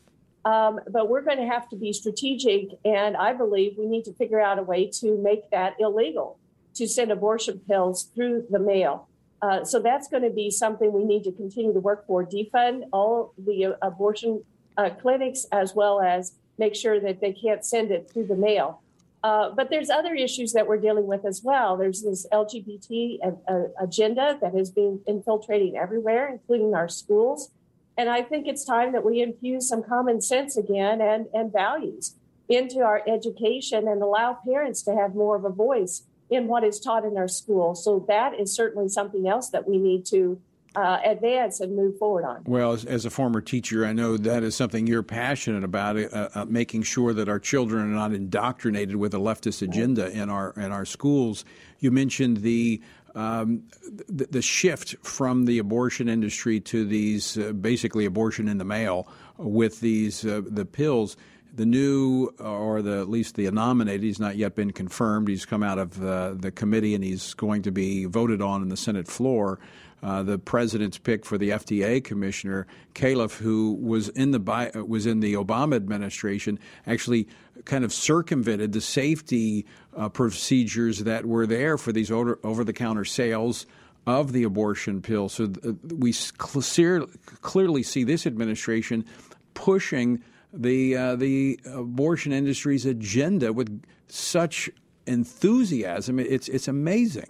Um, 0.45 0.79
but 0.89 1.09
we're 1.09 1.21
going 1.21 1.37
to 1.37 1.45
have 1.45 1.67
to 1.69 1.75
be 1.75 1.91
strategic, 1.91 2.69
and 2.85 3.17
I 3.17 3.33
believe 3.33 3.75
we 3.77 3.85
need 3.85 4.05
to 4.05 4.13
figure 4.13 4.39
out 4.39 4.57
a 4.57 4.63
way 4.63 4.89
to 4.99 5.17
make 5.17 5.49
that 5.51 5.75
illegal 5.79 6.37
to 6.75 6.87
send 6.87 7.11
abortion 7.11 7.59
pills 7.67 8.09
through 8.15 8.45
the 8.49 8.59
mail. 8.59 9.07
Uh, 9.41 9.63
so 9.63 9.79
that's 9.79 10.07
going 10.07 10.23
to 10.23 10.29
be 10.29 10.49
something 10.49 10.91
we 10.91 11.03
need 11.03 11.23
to 11.23 11.31
continue 11.31 11.73
to 11.73 11.79
work 11.79 12.05
for. 12.07 12.25
Defund 12.25 12.83
all 12.91 13.33
the 13.37 13.65
uh, 13.65 13.73
abortion 13.81 14.43
uh, 14.77 14.89
clinics 15.01 15.45
as 15.51 15.75
well 15.75 16.01
as 16.01 16.33
make 16.57 16.75
sure 16.75 16.99
that 16.99 17.21
they 17.21 17.33
can't 17.33 17.65
send 17.65 17.91
it 17.91 18.09
through 18.11 18.27
the 18.27 18.35
mail. 18.35 18.81
Uh, 19.23 19.49
but 19.49 19.69
there's 19.69 19.89
other 19.89 20.13
issues 20.13 20.53
that 20.53 20.65
we're 20.65 20.77
dealing 20.77 21.05
with 21.05 21.25
as 21.25 21.41
well. 21.43 21.75
There's 21.75 22.01
this 22.01 22.25
LGBT 22.31 23.19
uh, 23.47 23.53
agenda 23.81 24.37
that 24.41 24.53
has 24.53 24.71
been 24.71 25.01
infiltrating 25.07 25.77
everywhere, 25.77 26.29
including 26.29 26.73
our 26.73 26.87
schools. 26.87 27.51
And 27.99 28.07
I 28.09 28.21
think 28.21 28.47
it's 28.47 28.63
time 28.63 28.93
that 28.93 29.03
we 29.03 29.21
infuse 29.21 29.67
some 29.67 29.83
common 29.83 30.21
sense 30.21 30.55
again 30.55 31.01
and, 31.01 31.25
and 31.33 31.51
values 31.51 32.15
into 32.47 32.79
our 32.79 33.03
education 33.05 33.89
and 33.89 34.01
allow 34.01 34.37
parents 34.47 34.81
to 34.83 34.95
have 34.95 35.15
more 35.15 35.35
of 35.35 35.43
a 35.43 35.49
voice 35.49 36.03
in 36.29 36.47
what 36.47 36.63
is 36.63 36.79
taught 36.79 37.03
in 37.03 37.17
our 37.17 37.27
school. 37.27 37.75
So 37.75 38.05
that 38.07 38.39
is 38.39 38.55
certainly 38.55 38.87
something 38.87 39.27
else 39.27 39.49
that 39.49 39.67
we 39.67 39.77
need 39.77 40.05
to 40.05 40.39
uh, 40.77 40.99
advance 41.03 41.59
and 41.59 41.75
move 41.75 41.97
forward 41.97 42.23
on. 42.23 42.43
Well, 42.45 42.71
as, 42.71 42.85
as, 42.85 43.05
a 43.05 43.09
former 43.09 43.41
teacher, 43.41 43.85
I 43.85 43.91
know 43.91 44.15
that 44.15 44.43
is 44.43 44.55
something 44.55 44.87
you're 44.87 45.03
passionate 45.03 45.65
about, 45.65 45.97
uh, 45.97 46.29
uh, 46.33 46.45
making 46.45 46.83
sure 46.83 47.11
that 47.13 47.27
our 47.27 47.39
children 47.39 47.81
are 47.81 47.95
not 47.95 48.13
indoctrinated 48.13 48.95
with 48.95 49.13
a 49.13 49.17
leftist 49.17 49.61
agenda 49.61 50.09
in 50.11 50.29
our 50.29 50.53
in 50.57 50.71
our 50.71 50.85
schools. 50.85 51.43
You 51.79 51.91
mentioned 51.91 52.37
the 52.37 52.81
um, 53.15 53.63
the, 54.07 54.27
the, 54.29 54.41
shift 54.41 54.95
from 55.01 55.45
the 55.45 55.59
abortion 55.59 56.09
industry 56.09 56.59
to 56.61 56.85
these 56.85 57.37
uh, 57.37 57.51
basically 57.53 58.05
abortion 58.05 58.47
in 58.47 58.57
the 58.57 58.65
mail 58.65 59.07
with 59.37 59.79
these 59.79 60.25
uh, 60.25 60.41
the 60.45 60.65
pills. 60.65 61.17
The 61.55 61.65
new, 61.65 62.27
or 62.39 62.81
the 62.83 63.01
at 63.01 63.09
least 63.09 63.35
the 63.35 63.49
nominated, 63.49 64.03
he's 64.03 64.19
not 64.19 64.37
yet 64.37 64.55
been 64.55 64.71
confirmed. 64.71 65.27
He's 65.27 65.45
come 65.45 65.63
out 65.63 65.79
of 65.79 66.01
uh, 66.01 66.35
the 66.35 66.51
committee 66.51 66.93
and 66.93 67.03
he's 67.03 67.33
going 67.33 67.63
to 67.63 67.71
be 67.71 68.05
voted 68.05 68.41
on 68.41 68.61
in 68.61 68.69
the 68.69 68.77
Senate 68.77 69.07
floor. 69.07 69.59
Uh, 70.01 70.23
the 70.23 70.37
president's 70.37 70.97
pick 70.97 71.25
for 71.25 71.37
the 71.37 71.49
FDA 71.49 72.03
commissioner, 72.03 72.67
Califf, 72.93 73.37
who 73.37 73.73
was 73.73 74.09
in 74.09 74.31
the 74.31 74.85
was 74.87 75.05
in 75.05 75.19
the 75.19 75.33
Obama 75.33 75.75
administration, 75.75 76.57
actually 76.87 77.27
kind 77.65 77.83
of 77.83 77.93
circumvented 77.93 78.71
the 78.71 78.81
safety 78.81 79.65
uh, 79.97 80.07
procedures 80.09 80.99
that 80.99 81.25
were 81.25 81.45
there 81.45 81.77
for 81.77 81.91
these 81.91 82.09
over 82.11 82.63
the 82.63 82.73
counter 82.73 83.03
sales 83.03 83.65
of 84.07 84.31
the 84.31 84.43
abortion 84.43 85.01
pill. 85.01 85.29
So 85.29 85.47
th- 85.47 85.75
we 85.83 86.13
clear, 86.37 87.05
clearly 87.41 87.83
see 87.83 88.03
this 88.03 88.25
administration 88.25 89.05
pushing 89.53 90.23
the 90.53 90.95
uh, 90.95 91.15
the 91.15 91.59
abortion 91.65 92.31
industry's 92.31 92.85
agenda 92.85 93.53
with 93.53 93.83
such 94.07 94.69
enthusiasm. 95.05 96.19
It's 96.19 96.47
it's 96.47 96.67
amazing. 96.67 97.27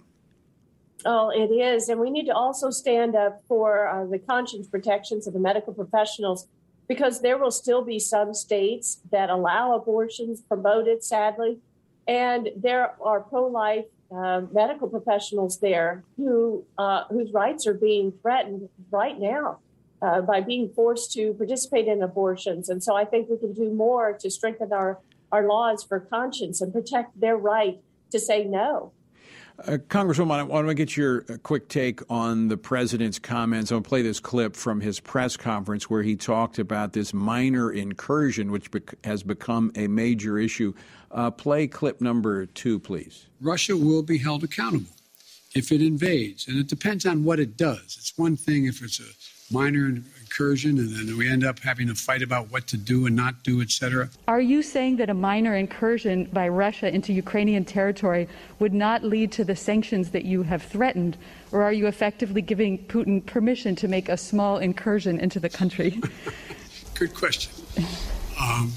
Oh, 1.04 1.30
it 1.30 1.52
is. 1.52 1.88
And 1.88 1.98
we 1.98 2.10
need 2.10 2.26
to 2.26 2.34
also 2.34 2.70
stand 2.70 3.16
up 3.16 3.42
for 3.48 3.88
uh, 3.88 4.06
the 4.06 4.18
conscience 4.18 4.66
protections 4.66 5.26
of 5.26 5.32
the 5.32 5.38
medical 5.38 5.72
professionals 5.72 6.46
because 6.88 7.20
there 7.20 7.38
will 7.38 7.50
still 7.50 7.82
be 7.82 7.98
some 7.98 8.34
states 8.34 9.00
that 9.10 9.30
allow 9.30 9.74
abortions 9.74 10.42
promoted, 10.42 11.02
sadly. 11.04 11.58
And 12.06 12.50
there 12.56 12.96
are 13.00 13.20
pro 13.20 13.46
life 13.46 13.86
uh, 14.12 14.42
medical 14.52 14.88
professionals 14.88 15.60
there 15.60 16.02
who 16.16 16.64
uh, 16.76 17.04
whose 17.08 17.32
rights 17.32 17.66
are 17.66 17.74
being 17.74 18.12
threatened 18.22 18.68
right 18.90 19.18
now 19.18 19.60
uh, 20.02 20.20
by 20.20 20.40
being 20.40 20.68
forced 20.74 21.12
to 21.12 21.32
participate 21.34 21.86
in 21.86 22.02
abortions. 22.02 22.68
And 22.68 22.82
so 22.82 22.96
I 22.96 23.04
think 23.04 23.28
we 23.28 23.38
can 23.38 23.52
do 23.52 23.72
more 23.72 24.12
to 24.20 24.30
strengthen 24.30 24.72
our, 24.72 24.98
our 25.30 25.46
laws 25.46 25.84
for 25.84 26.00
conscience 26.00 26.60
and 26.60 26.72
protect 26.72 27.20
their 27.20 27.36
right 27.36 27.78
to 28.10 28.18
say 28.18 28.44
no. 28.44 28.92
Uh, 29.66 29.76
Congresswoman, 29.76 30.38
I 30.38 30.42
want 30.42 30.68
to 30.68 30.74
get 30.74 30.96
your 30.96 31.24
uh, 31.28 31.36
quick 31.42 31.68
take 31.68 32.00
on 32.08 32.48
the 32.48 32.56
president's 32.56 33.18
comments. 33.18 33.70
I'll 33.70 33.82
play 33.82 34.00
this 34.00 34.18
clip 34.18 34.56
from 34.56 34.80
his 34.80 35.00
press 35.00 35.36
conference 35.36 35.90
where 35.90 36.02
he 36.02 36.16
talked 36.16 36.58
about 36.58 36.94
this 36.94 37.12
minor 37.12 37.70
incursion, 37.70 38.52
which 38.52 38.70
has 39.04 39.22
become 39.22 39.70
a 39.74 39.86
major 39.86 40.38
issue. 40.38 40.72
Uh, 41.10 41.30
play 41.30 41.66
clip 41.66 42.00
number 42.00 42.46
two, 42.46 42.78
please. 42.78 43.26
Russia 43.40 43.76
will 43.76 44.02
be 44.02 44.16
held 44.16 44.44
accountable 44.44 44.92
if 45.54 45.70
it 45.72 45.82
invades, 45.82 46.48
and 46.48 46.58
it 46.58 46.68
depends 46.68 47.04
on 47.04 47.24
what 47.24 47.38
it 47.38 47.58
does. 47.58 47.96
It's 47.98 48.16
one 48.16 48.36
thing 48.36 48.64
if 48.64 48.82
it's 48.82 49.00
a 49.00 49.52
minor 49.52 49.92
incursion 50.30 50.78
and 50.78 50.94
then 50.94 51.16
we 51.18 51.28
end 51.28 51.44
up 51.44 51.58
having 51.58 51.90
a 51.90 51.94
fight 51.94 52.22
about 52.22 52.50
what 52.50 52.66
to 52.68 52.76
do 52.76 53.06
and 53.06 53.16
not 53.16 53.42
do, 53.42 53.60
etc. 53.60 54.08
Are 54.28 54.40
you 54.40 54.62
saying 54.62 54.96
that 54.96 55.10
a 55.10 55.14
minor 55.14 55.56
incursion 55.56 56.26
by 56.32 56.48
Russia 56.48 56.92
into 56.94 57.12
Ukrainian 57.12 57.64
territory 57.64 58.28
would 58.60 58.72
not 58.72 59.02
lead 59.02 59.32
to 59.32 59.44
the 59.44 59.56
sanctions 59.56 60.10
that 60.10 60.24
you 60.24 60.42
have 60.42 60.62
threatened? 60.62 61.16
Or 61.52 61.62
are 61.62 61.72
you 61.72 61.88
effectively 61.88 62.42
giving 62.42 62.78
Putin 62.86 63.24
permission 63.26 63.74
to 63.76 63.88
make 63.88 64.08
a 64.08 64.16
small 64.16 64.58
incursion 64.58 65.18
into 65.18 65.40
the 65.40 65.48
country? 65.48 66.00
Good 66.94 67.14
question. 67.14 67.52
Um, 68.40 68.72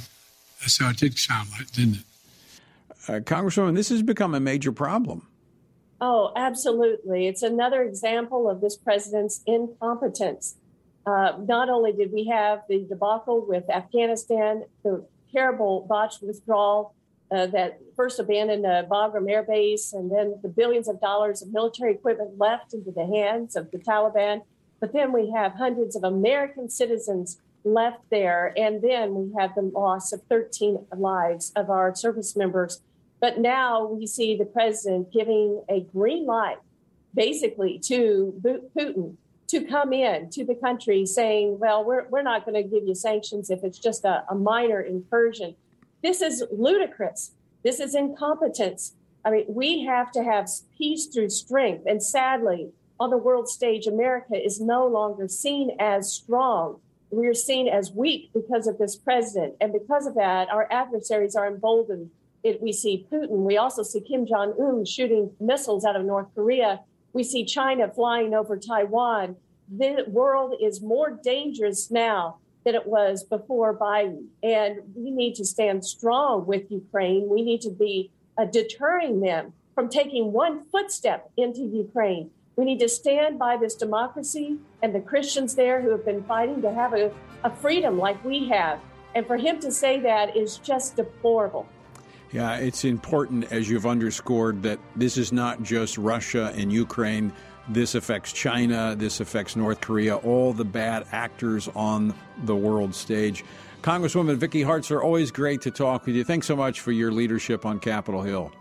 so 0.66 0.90
it 0.90 0.98
did 0.98 1.18
sound 1.20 1.50
like, 1.52 1.72
didn't 1.72 1.96
it? 1.96 2.06
Uh, 3.08 3.20
Congresswoman, 3.20 3.76
this 3.76 3.90
has 3.90 4.02
become 4.02 4.34
a 4.34 4.40
major 4.40 4.72
problem. 4.72 5.28
Oh, 6.02 6.32
absolutely. 6.36 7.28
It's 7.28 7.44
another 7.44 7.84
example 7.84 8.50
of 8.50 8.60
this 8.60 8.76
president's 8.76 9.42
incompetence. 9.46 10.56
Uh, 11.06 11.34
not 11.46 11.70
only 11.70 11.92
did 11.92 12.12
we 12.12 12.26
have 12.26 12.62
the 12.70 12.86
debacle 12.86 13.46
with 13.46 13.70
Afghanistan, 13.70 14.64
the 14.84 15.06
terrible 15.34 15.86
botched 15.90 16.22
withdrawal 16.22 16.94
uh, 17.32 17.48
that 17.48 17.80
first 17.96 18.20
abandoned 18.20 18.66
uh, 18.66 18.84
Bagram 18.90 19.30
Air 19.30 19.44
Base, 19.44 19.94
and 19.94 20.12
then 20.12 20.36
the 20.42 20.48
billions 20.48 20.88
of 20.88 21.02
dollars 21.02 21.42
of 21.42 21.52
military 21.52 21.94
equipment 21.94 22.38
left 22.38 22.74
into 22.74 22.92
the 22.92 23.06
hands 23.06 23.56
of 23.56 23.72
the 23.72 23.80
Taliban. 23.80 24.42
But 24.80 24.94
then 24.94 25.12
we 25.12 25.32
have 25.32 25.54
hundreds 25.54 25.96
of 25.96 26.04
American 26.04 26.70
citizens 26.70 27.40
left 27.64 28.02
there, 28.12 28.54
and 28.58 28.82
then 28.82 29.16
we 29.16 29.34
have 29.40 29.56
the 29.56 29.62
loss 29.62 30.14
of 30.14 30.22
13 30.30 30.86
lives 30.96 31.52
of 31.56 31.70
our 31.70 31.96
service 31.96 32.36
members. 32.36 32.82
But 33.20 33.40
now 33.40 33.88
we 33.88 34.06
see 34.06 34.36
the 34.36 34.46
president 34.46 35.12
giving 35.12 35.64
a 35.70 35.82
green 35.94 36.26
light, 36.26 36.58
basically, 37.16 37.80
to 37.86 38.34
Putin 38.78 39.16
to 39.54 39.64
come 39.64 39.94
in 39.94 40.30
to 40.32 40.44
the 40.44 40.56
country 40.56 41.06
saying, 41.06 41.60
well, 41.60 41.86
we're, 41.86 42.08
we're 42.10 42.24
not 42.24 42.44
going 42.44 42.56
to 42.56 42.68
give 42.68 42.88
you 42.88 42.96
sanctions 42.96 43.52
if 43.52 43.64
it's 43.64 43.78
just 43.78 44.04
a, 44.04 44.24
a 44.30 44.36
minor 44.36 44.82
incursion. 44.82 45.56
This 46.02 46.22
is 46.22 46.44
ludicrous. 46.52 47.32
This 47.64 47.80
is 47.80 47.94
incompetence. 47.94 48.96
I 49.24 49.30
mean, 49.30 49.46
we 49.48 49.86
have 49.86 50.12
to 50.14 50.24
have 50.24 50.50
peace 50.76 51.06
through 51.06 51.30
strength. 51.30 51.84
And 51.86 52.02
sadly, 52.02 52.72
on 53.00 53.12
the 53.12 53.18
world 53.18 53.48
stage, 53.48 53.86
America 53.86 54.36
is 54.36 54.60
no 54.60 54.88
longer 54.88 55.28
seen 55.28 55.78
as 55.80 56.12
strong. 56.12 56.80
We 57.12 57.28
are 57.28 57.36
seen 57.36 57.68
as 57.68 57.92
weak 57.92 58.32
because 58.34 58.66
of 58.66 58.80
this 58.80 58.96
president. 58.96 59.56
And 59.62 59.72
because 59.72 60.08
of 60.08 60.16
that, 60.16 60.50
our 60.50 60.68
adversaries 60.72 61.36
are 61.36 61.48
emboldened. 61.48 62.10
It, 62.44 62.60
we 62.60 62.74
see 62.74 63.06
Putin. 63.12 63.46
We 63.46 63.58
also 63.58 63.84
see 63.84 64.02
Kim 64.02 64.26
Jong 64.26 64.56
un 64.60 64.84
shooting 64.84 65.32
missiles 65.40 65.86
out 65.86 65.96
of 65.96 66.04
North 66.04 66.28
Korea. 66.34 66.82
We 67.13 67.24
see 67.24 67.46
China 67.46 67.89
flying 67.89 68.34
over 68.34 68.58
Taiwan 68.58 69.38
the 69.70 70.03
world 70.08 70.55
is 70.62 70.82
more 70.82 71.20
dangerous 71.24 71.89
now 71.89 72.38
than 72.65 72.75
it 72.75 72.88
was 72.88 73.24
before 73.24 73.77
Biden. 73.77 74.27
And 74.41 74.79
we 74.96 75.12
need 75.12 75.36
to 75.36 75.46
stand 75.46 75.86
strong 75.86 76.46
with 76.46 76.72
Ukraine. 76.72 77.27
We 77.29 77.41
need 77.41 77.62
to 77.62 77.70
be 77.70 78.12
uh, 78.38 78.46
deterring 78.46 79.22
them 79.22 79.53
from 79.75 79.89
taking 79.89 80.32
one 80.32 80.63
footstep 80.65 81.32
into 81.38 81.62
Ukraine. 81.62 82.29
We 82.55 82.65
need 82.65 82.79
to 82.79 82.89
stand 82.89 83.39
by 83.39 83.58
this 83.58 83.75
democracy 83.75 84.58
and 84.82 84.93
the 84.93 85.01
Christians 85.01 85.55
there 85.55 85.82
who 85.82 85.89
have 85.89 86.05
been 86.05 86.24
fighting 86.24 86.62
to 86.62 86.72
have 86.72 86.93
a, 86.93 87.12
a 87.43 87.50
freedom 87.50 87.98
like 87.98 88.24
we 88.24 88.48
have. 88.50 88.79
And 89.15 89.25
for 89.25 89.38
him 89.38 89.60
to 89.60 89.72
say 89.72 90.00
that 90.01 90.38
is 90.38 90.58
just 90.58 90.96
deplorable. 90.96 91.67
Yeah, 92.34 92.56
it's 92.58 92.84
important, 92.84 93.52
as 93.52 93.70
you've 93.70 93.86
underscored, 93.86 94.63
that 94.63 94.80
this 94.96 95.18
is 95.18 95.32
not 95.32 95.63
just 95.63 95.98
Russia 95.98 96.52
and 96.56 96.74
Ukraine 96.74 97.32
this 97.68 97.96
affects 97.96 98.34
China, 98.34 98.96
this 98.98 99.20
affects 99.20 99.56
North 99.56 99.80
Korea, 99.80 100.18
all 100.18 100.54
the 100.54 100.66
bad 100.66 101.06
actors 101.12 101.70
on 101.75 102.13
the 102.44 102.56
world 102.56 102.94
stage. 102.94 103.46
Congresswoman 103.82 104.36
Vicky 104.36 104.63
Hartzler, 104.63 105.02
always 105.02 105.32
great 105.32 105.62
to 105.62 105.72
talk 105.72 106.06
with 106.06 106.16
you. 106.16 106.24
Thanks 106.24 106.48
so 106.48 106.56
much 106.56 106.82
for 106.82 106.92
your 106.92 107.12
leadership 107.12 107.66
on 107.66 107.80
Capitol 107.80 108.22
Hill. 108.22 108.52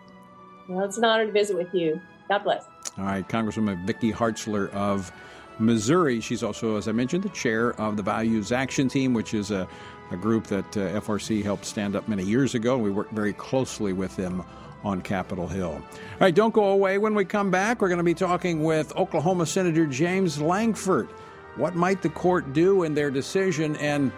Well, 0.68 0.84
it's 0.84 0.98
an 0.98 1.04
honor 1.04 1.26
to 1.26 1.32
visit 1.32 1.56
with 1.56 1.72
you. 1.74 2.00
God 2.28 2.44
bless. 2.44 2.64
All 2.98 3.04
right, 3.04 3.28
Congresswoman 3.28 3.84
Vicky 3.86 4.12
Hartzler 4.12 4.70
of 4.70 5.12
Missouri. 5.58 6.20
She's 6.20 6.42
also, 6.42 6.76
as 6.76 6.86
I 6.86 6.92
mentioned, 6.92 7.24
the 7.24 7.28
chair 7.30 7.72
of 7.80 7.96
the 7.96 8.02
Values 8.02 8.52
Action 8.52 8.88
Team, 8.88 9.14
which 9.14 9.34
is 9.34 9.50
a, 9.50 9.68
a 10.12 10.16
group 10.16 10.46
that 10.48 10.76
uh, 10.76 11.00
FRC 11.00 11.42
helped 11.42 11.64
stand 11.64 11.96
up 11.96 12.08
many 12.08 12.24
years 12.24 12.54
ago. 12.54 12.76
We 12.78 12.90
work 12.90 13.10
very 13.10 13.32
closely 13.32 13.92
with 13.92 14.14
them 14.16 14.44
on 14.84 15.00
Capitol 15.00 15.48
Hill. 15.48 15.72
All 15.72 16.18
right, 16.20 16.34
don't 16.34 16.52
go 16.52 16.70
away. 16.70 16.98
When 16.98 17.14
we 17.14 17.24
come 17.24 17.50
back, 17.50 17.80
we're 17.80 17.88
going 17.88 17.98
to 17.98 18.04
be 18.04 18.14
talking 18.14 18.62
with 18.62 18.94
Oklahoma 18.96 19.46
Senator 19.46 19.86
James 19.86 20.40
Lankford. 20.40 21.08
What 21.56 21.74
might 21.74 22.02
the 22.02 22.08
court 22.08 22.52
do 22.52 22.82
in 22.82 22.94
their 22.94 23.10
decision, 23.10 23.76
and 23.76 24.10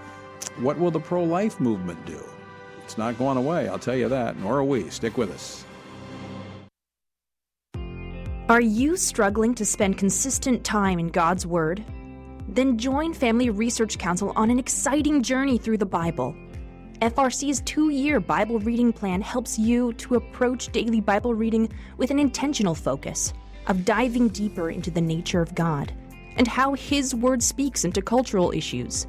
what 0.58 0.78
will 0.78 0.90
the 0.90 1.00
pro 1.00 1.24
life 1.24 1.60
movement 1.60 2.04
do? 2.06 2.22
It's 2.84 2.98
not 2.98 3.18
going 3.18 3.36
away, 3.36 3.68
I'll 3.68 3.78
tell 3.78 3.96
you 3.96 4.08
that, 4.08 4.36
nor 4.38 4.58
are 4.58 4.64
we. 4.64 4.88
Stick 4.90 5.16
with 5.16 5.30
us. 5.30 5.64
Are 8.48 8.60
you 8.60 8.96
struggling 8.96 9.54
to 9.54 9.64
spend 9.64 9.96
consistent 9.96 10.64
time 10.64 10.98
in 10.98 11.08
God's 11.08 11.46
Word? 11.46 11.82
Then 12.54 12.78
join 12.78 13.12
Family 13.12 13.50
Research 13.50 13.98
Council 13.98 14.32
on 14.36 14.48
an 14.48 14.60
exciting 14.60 15.24
journey 15.24 15.58
through 15.58 15.78
the 15.78 15.86
Bible. 15.86 16.36
FRC's 17.02 17.60
two 17.62 17.90
year 17.90 18.20
Bible 18.20 18.60
reading 18.60 18.92
plan 18.92 19.20
helps 19.20 19.58
you 19.58 19.92
to 19.94 20.14
approach 20.14 20.70
daily 20.70 21.00
Bible 21.00 21.34
reading 21.34 21.68
with 21.96 22.12
an 22.12 22.20
intentional 22.20 22.76
focus 22.76 23.32
of 23.66 23.84
diving 23.84 24.28
deeper 24.28 24.70
into 24.70 24.92
the 24.92 25.00
nature 25.00 25.42
of 25.42 25.56
God 25.56 25.92
and 26.36 26.46
how 26.46 26.74
His 26.74 27.12
Word 27.12 27.42
speaks 27.42 27.84
into 27.84 28.00
cultural 28.00 28.52
issues. 28.52 29.08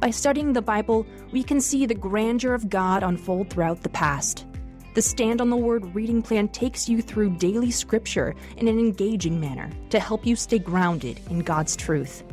By 0.00 0.08
studying 0.08 0.54
the 0.54 0.62
Bible, 0.62 1.06
we 1.32 1.42
can 1.42 1.60
see 1.60 1.84
the 1.84 1.94
grandeur 1.94 2.54
of 2.54 2.70
God 2.70 3.02
unfold 3.02 3.50
throughout 3.50 3.82
the 3.82 3.90
past. 3.90 4.46
The 4.94 5.02
Stand 5.02 5.42
on 5.42 5.50
the 5.50 5.56
Word 5.56 5.94
reading 5.94 6.22
plan 6.22 6.48
takes 6.48 6.88
you 6.88 7.02
through 7.02 7.36
daily 7.36 7.70
scripture 7.70 8.34
in 8.56 8.68
an 8.68 8.78
engaging 8.78 9.38
manner 9.38 9.70
to 9.90 10.00
help 10.00 10.24
you 10.24 10.34
stay 10.34 10.58
grounded 10.58 11.20
in 11.28 11.40
God's 11.40 11.76
truth. 11.76 12.24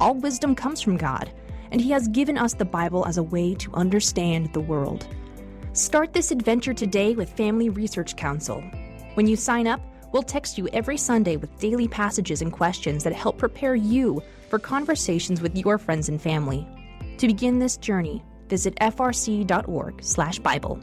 All 0.00 0.14
wisdom 0.14 0.54
comes 0.54 0.80
from 0.80 0.96
God 0.96 1.30
and 1.70 1.80
He 1.80 1.90
has 1.90 2.08
given 2.08 2.38
us 2.38 2.54
the 2.54 2.64
Bible 2.64 3.06
as 3.06 3.18
a 3.18 3.22
way 3.22 3.54
to 3.56 3.72
understand 3.74 4.52
the 4.52 4.60
world. 4.60 5.06
Start 5.72 6.12
this 6.12 6.30
adventure 6.30 6.74
today 6.74 7.14
with 7.14 7.32
Family 7.32 7.68
Research 7.68 8.16
Council. 8.16 8.62
When 9.14 9.26
you 9.26 9.36
sign 9.36 9.66
up, 9.66 9.80
we'll 10.12 10.22
text 10.22 10.56
you 10.56 10.68
every 10.72 10.96
Sunday 10.96 11.36
with 11.36 11.58
daily 11.58 11.88
passages 11.88 12.42
and 12.42 12.52
questions 12.52 13.04
that 13.04 13.12
help 13.12 13.38
prepare 13.38 13.74
you 13.74 14.22
for 14.48 14.58
conversations 14.58 15.42
with 15.42 15.56
your 15.56 15.78
friends 15.78 16.08
and 16.08 16.20
family. 16.20 16.66
To 17.18 17.26
begin 17.26 17.58
this 17.58 17.76
journey, 17.76 18.24
visit 18.48 18.74
frc.org/bible. 18.76 20.80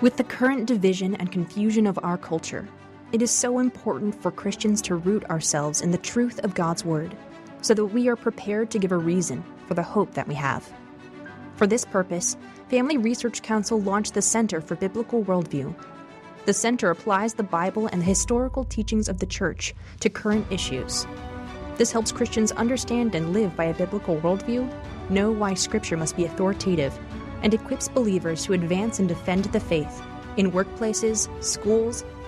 With 0.00 0.16
the 0.16 0.24
current 0.24 0.66
division 0.66 1.14
and 1.16 1.30
confusion 1.30 1.86
of 1.86 1.98
our 2.02 2.18
culture, 2.18 2.68
it 3.12 3.22
is 3.22 3.30
so 3.30 3.58
important 3.58 4.20
for 4.20 4.30
Christians 4.30 4.82
to 4.82 4.96
root 4.96 5.24
ourselves 5.26 5.80
in 5.80 5.90
the 5.90 5.98
truth 5.98 6.40
of 6.44 6.54
God's 6.54 6.84
Word 6.84 7.16
so 7.60 7.74
that 7.74 7.86
we 7.86 8.08
are 8.08 8.16
prepared 8.16 8.70
to 8.70 8.78
give 8.78 8.92
a 8.92 8.96
reason 8.98 9.44
for 9.66 9.74
the 9.74 9.82
hope 9.82 10.14
that 10.14 10.28
we 10.28 10.34
have. 10.34 10.70
For 11.56 11.66
this 11.66 11.84
purpose, 11.84 12.36
Family 12.68 12.96
Research 12.96 13.42
Council 13.42 13.80
launched 13.80 14.14
the 14.14 14.22
Center 14.22 14.60
for 14.60 14.74
Biblical 14.74 15.24
Worldview. 15.24 15.74
The 16.44 16.52
center 16.52 16.90
applies 16.90 17.34
the 17.34 17.42
Bible 17.42 17.86
and 17.86 18.02
the 18.02 18.06
historical 18.06 18.64
teachings 18.64 19.08
of 19.08 19.18
the 19.18 19.26
Church 19.26 19.74
to 20.00 20.10
current 20.10 20.46
issues. 20.50 21.06
This 21.76 21.90
helps 21.90 22.12
Christians 22.12 22.52
understand 22.52 23.14
and 23.14 23.32
live 23.32 23.56
by 23.56 23.64
a 23.64 23.74
biblical 23.74 24.20
worldview, 24.20 24.70
know 25.10 25.30
why 25.30 25.54
Scripture 25.54 25.96
must 25.96 26.16
be 26.16 26.24
authoritative, 26.24 26.98
and 27.42 27.54
equips 27.54 27.88
believers 27.88 28.44
to 28.44 28.52
advance 28.52 28.98
and 28.98 29.08
defend 29.08 29.44
the 29.46 29.60
faith 29.60 30.02
in 30.36 30.52
workplaces, 30.52 31.28
schools, 31.42 32.04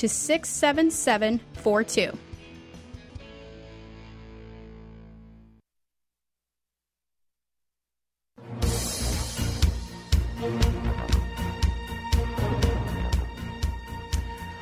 to 0.00 0.08
67742. 0.08 2.16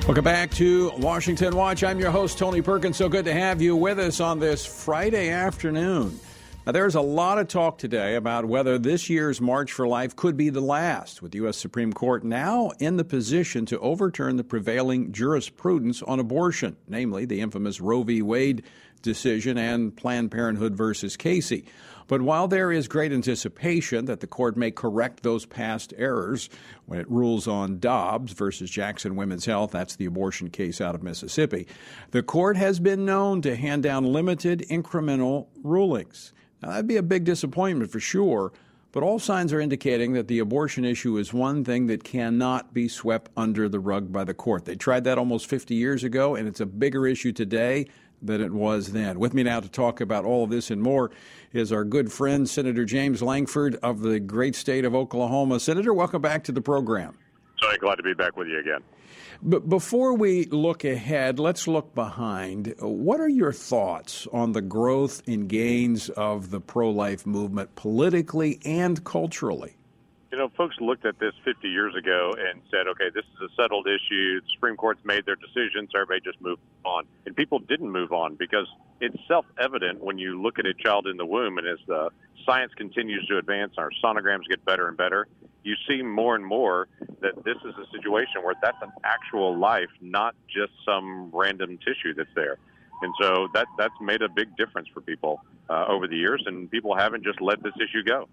Welcome 0.05 0.25
back 0.25 0.51
to 0.51 0.91
Washington 0.97 1.55
Watch. 1.55 1.85
I'm 1.85 1.99
your 1.99 2.11
host, 2.11 2.37
Tony 2.37 2.61
Perkins. 2.61 2.97
So 2.97 3.07
good 3.07 3.23
to 3.23 3.33
have 3.33 3.61
you 3.61 3.77
with 3.77 3.97
us 3.97 4.19
on 4.19 4.39
this 4.39 4.65
Friday 4.65 5.29
afternoon. 5.29 6.19
Now, 6.65 6.73
there's 6.73 6.95
a 6.95 7.01
lot 7.01 7.39
of 7.39 7.47
talk 7.47 7.77
today 7.77 8.15
about 8.15 8.45
whether 8.45 8.77
this 8.77 9.09
year's 9.09 9.39
March 9.39 9.71
for 9.71 9.87
Life 9.87 10.15
could 10.15 10.35
be 10.35 10.49
the 10.49 10.61
last, 10.61 11.21
with 11.21 11.31
the 11.31 11.37
U.S. 11.37 11.57
Supreme 11.57 11.93
Court 11.93 12.23
now 12.23 12.71
in 12.79 12.97
the 12.97 13.05
position 13.05 13.65
to 13.67 13.79
overturn 13.79 14.35
the 14.35 14.43
prevailing 14.43 15.11
jurisprudence 15.11 16.03
on 16.03 16.19
abortion, 16.19 16.75
namely 16.87 17.25
the 17.25 17.39
infamous 17.39 17.79
Roe 17.79 18.03
v. 18.03 18.21
Wade 18.21 18.63
decision 19.01 19.57
and 19.57 19.95
Planned 19.95 20.31
Parenthood 20.31 20.75
versus 20.75 21.15
Casey. 21.15 21.65
But 22.07 22.21
while 22.21 22.47
there 22.47 22.71
is 22.71 22.87
great 22.87 23.13
anticipation 23.13 24.05
that 24.05 24.19
the 24.19 24.27
court 24.27 24.57
may 24.57 24.71
correct 24.71 25.23
those 25.23 25.45
past 25.45 25.93
errors 25.97 26.49
when 26.87 26.99
it 26.99 27.09
rules 27.09 27.47
on 27.47 27.79
Dobbs 27.79 28.33
versus 28.33 28.69
Jackson 28.69 29.15
Women's 29.15 29.45
Health, 29.45 29.71
that's 29.71 29.95
the 29.95 30.05
abortion 30.05 30.49
case 30.49 30.81
out 30.81 30.93
of 30.93 31.03
Mississippi, 31.03 31.67
the 32.11 32.21
court 32.21 32.57
has 32.57 32.79
been 32.79 33.05
known 33.05 33.41
to 33.43 33.55
hand 33.55 33.83
down 33.83 34.05
limited 34.05 34.65
incremental 34.69 35.47
rulings. 35.63 36.33
Now, 36.61 36.69
that'd 36.69 36.87
be 36.87 36.97
a 36.97 37.03
big 37.03 37.23
disappointment 37.23 37.91
for 37.91 37.99
sure, 37.99 38.51
but 38.91 39.03
all 39.03 39.19
signs 39.19 39.53
are 39.53 39.61
indicating 39.61 40.13
that 40.13 40.27
the 40.27 40.39
abortion 40.39 40.83
issue 40.83 41.17
is 41.17 41.33
one 41.33 41.63
thing 41.63 41.87
that 41.87 42.03
cannot 42.03 42.73
be 42.73 42.87
swept 42.87 43.31
under 43.37 43.69
the 43.69 43.79
rug 43.79 44.11
by 44.11 44.23
the 44.23 44.33
court. 44.33 44.65
They 44.65 44.75
tried 44.75 45.03
that 45.05 45.17
almost 45.17 45.47
50 45.47 45.75
years 45.75 46.03
ago, 46.03 46.35
and 46.35 46.47
it's 46.47 46.59
a 46.59 46.65
bigger 46.65 47.07
issue 47.07 47.31
today 47.31 47.87
than 48.21 48.41
it 48.41 48.51
was 48.51 48.91
then. 48.91 49.19
With 49.19 49.33
me 49.33 49.43
now 49.43 49.61
to 49.61 49.69
talk 49.69 50.01
about 50.01 50.25
all 50.25 50.43
of 50.43 50.49
this 50.49 50.71
and 50.71 50.81
more 50.81 51.11
is 51.53 51.71
our 51.71 51.85
good 51.85 52.11
friend, 52.11 52.49
Senator 52.49 52.83
James 52.83 53.21
Lankford 53.21 53.75
of 53.81 54.01
the 54.01 54.19
great 54.19 54.55
state 54.55 54.83
of 54.83 54.93
Oklahoma. 54.93 55.59
Senator, 55.59 55.93
welcome 55.93 56.21
back 56.21 56.43
to 56.45 56.51
the 56.51 56.61
program. 56.61 57.17
Sorry, 57.61 57.77
glad 57.77 57.95
to 57.95 58.03
be 58.03 58.13
back 58.13 58.35
with 58.35 58.47
you 58.47 58.59
again. 58.59 58.81
But 59.41 59.69
before 59.69 60.15
we 60.15 60.45
look 60.45 60.83
ahead, 60.83 61.39
let's 61.39 61.65
look 61.65 61.95
behind. 61.95 62.75
What 62.79 63.21
are 63.21 63.29
your 63.29 63.53
thoughts 63.53 64.27
on 64.33 64.51
the 64.51 64.61
growth 64.61 65.25
and 65.27 65.47
gains 65.47 66.09
of 66.09 66.51
the 66.51 66.59
pro 66.59 66.89
life 66.89 67.25
movement 67.25 67.73
politically 67.75 68.59
and 68.65 69.01
culturally? 69.05 69.77
You 70.31 70.37
know, 70.37 70.49
folks 70.49 70.75
looked 70.81 71.05
at 71.05 71.17
this 71.19 71.33
50 71.45 71.69
years 71.69 71.95
ago 71.95 72.35
and 72.37 72.61
said, 72.69 72.87
okay, 72.87 73.09
this 73.15 73.23
is 73.23 73.49
a 73.49 73.61
settled 73.61 73.87
issue. 73.87 74.41
The 74.41 74.47
Supreme 74.53 74.75
Court's 74.75 75.03
made 75.05 75.25
their 75.25 75.37
decisions. 75.37 75.89
Everybody 75.95 76.19
just 76.19 76.39
moved 76.41 76.61
on. 76.83 77.05
And 77.25 77.35
people 77.35 77.59
didn't 77.59 77.89
move 77.89 78.11
on 78.11 78.35
because 78.35 78.67
it's 78.99 79.17
self 79.27 79.45
evident 79.59 80.03
when 80.03 80.17
you 80.17 80.39
look 80.41 80.59
at 80.59 80.65
a 80.65 80.73
child 80.73 81.07
in 81.07 81.15
the 81.15 81.25
womb 81.25 81.57
and 81.57 81.65
as 81.65 81.79
the 81.87 82.09
science 82.49 82.71
continues 82.75 83.25
to 83.27 83.37
advance, 83.37 83.73
our 83.77 83.91
sonograms 84.03 84.47
get 84.49 84.63
better 84.65 84.87
and 84.87 84.97
better, 84.97 85.27
you 85.63 85.75
see 85.87 86.01
more 86.01 86.35
and 86.35 86.45
more 86.45 86.87
that 87.21 87.35
this 87.43 87.57
is 87.65 87.73
a 87.75 87.85
situation 87.95 88.41
where 88.43 88.55
that's 88.61 88.77
an 88.81 88.91
actual 89.03 89.57
life, 89.57 89.89
not 90.01 90.35
just 90.47 90.71
some 90.85 91.29
random 91.33 91.77
tissue 91.77 92.13
that's 92.15 92.29
there. 92.35 92.57
And 93.01 93.13
so 93.21 93.47
that 93.53 93.67
that's 93.77 93.93
made 94.01 94.21
a 94.21 94.29
big 94.29 94.55
difference 94.57 94.87
for 94.93 95.01
people 95.01 95.41
uh, 95.69 95.85
over 95.87 96.07
the 96.07 96.17
years, 96.17 96.43
and 96.47 96.69
people 96.69 96.95
haven't 96.95 97.23
just 97.23 97.39
let 97.39 97.61
this 97.63 97.73
issue 97.77 98.03
go. 98.03 98.27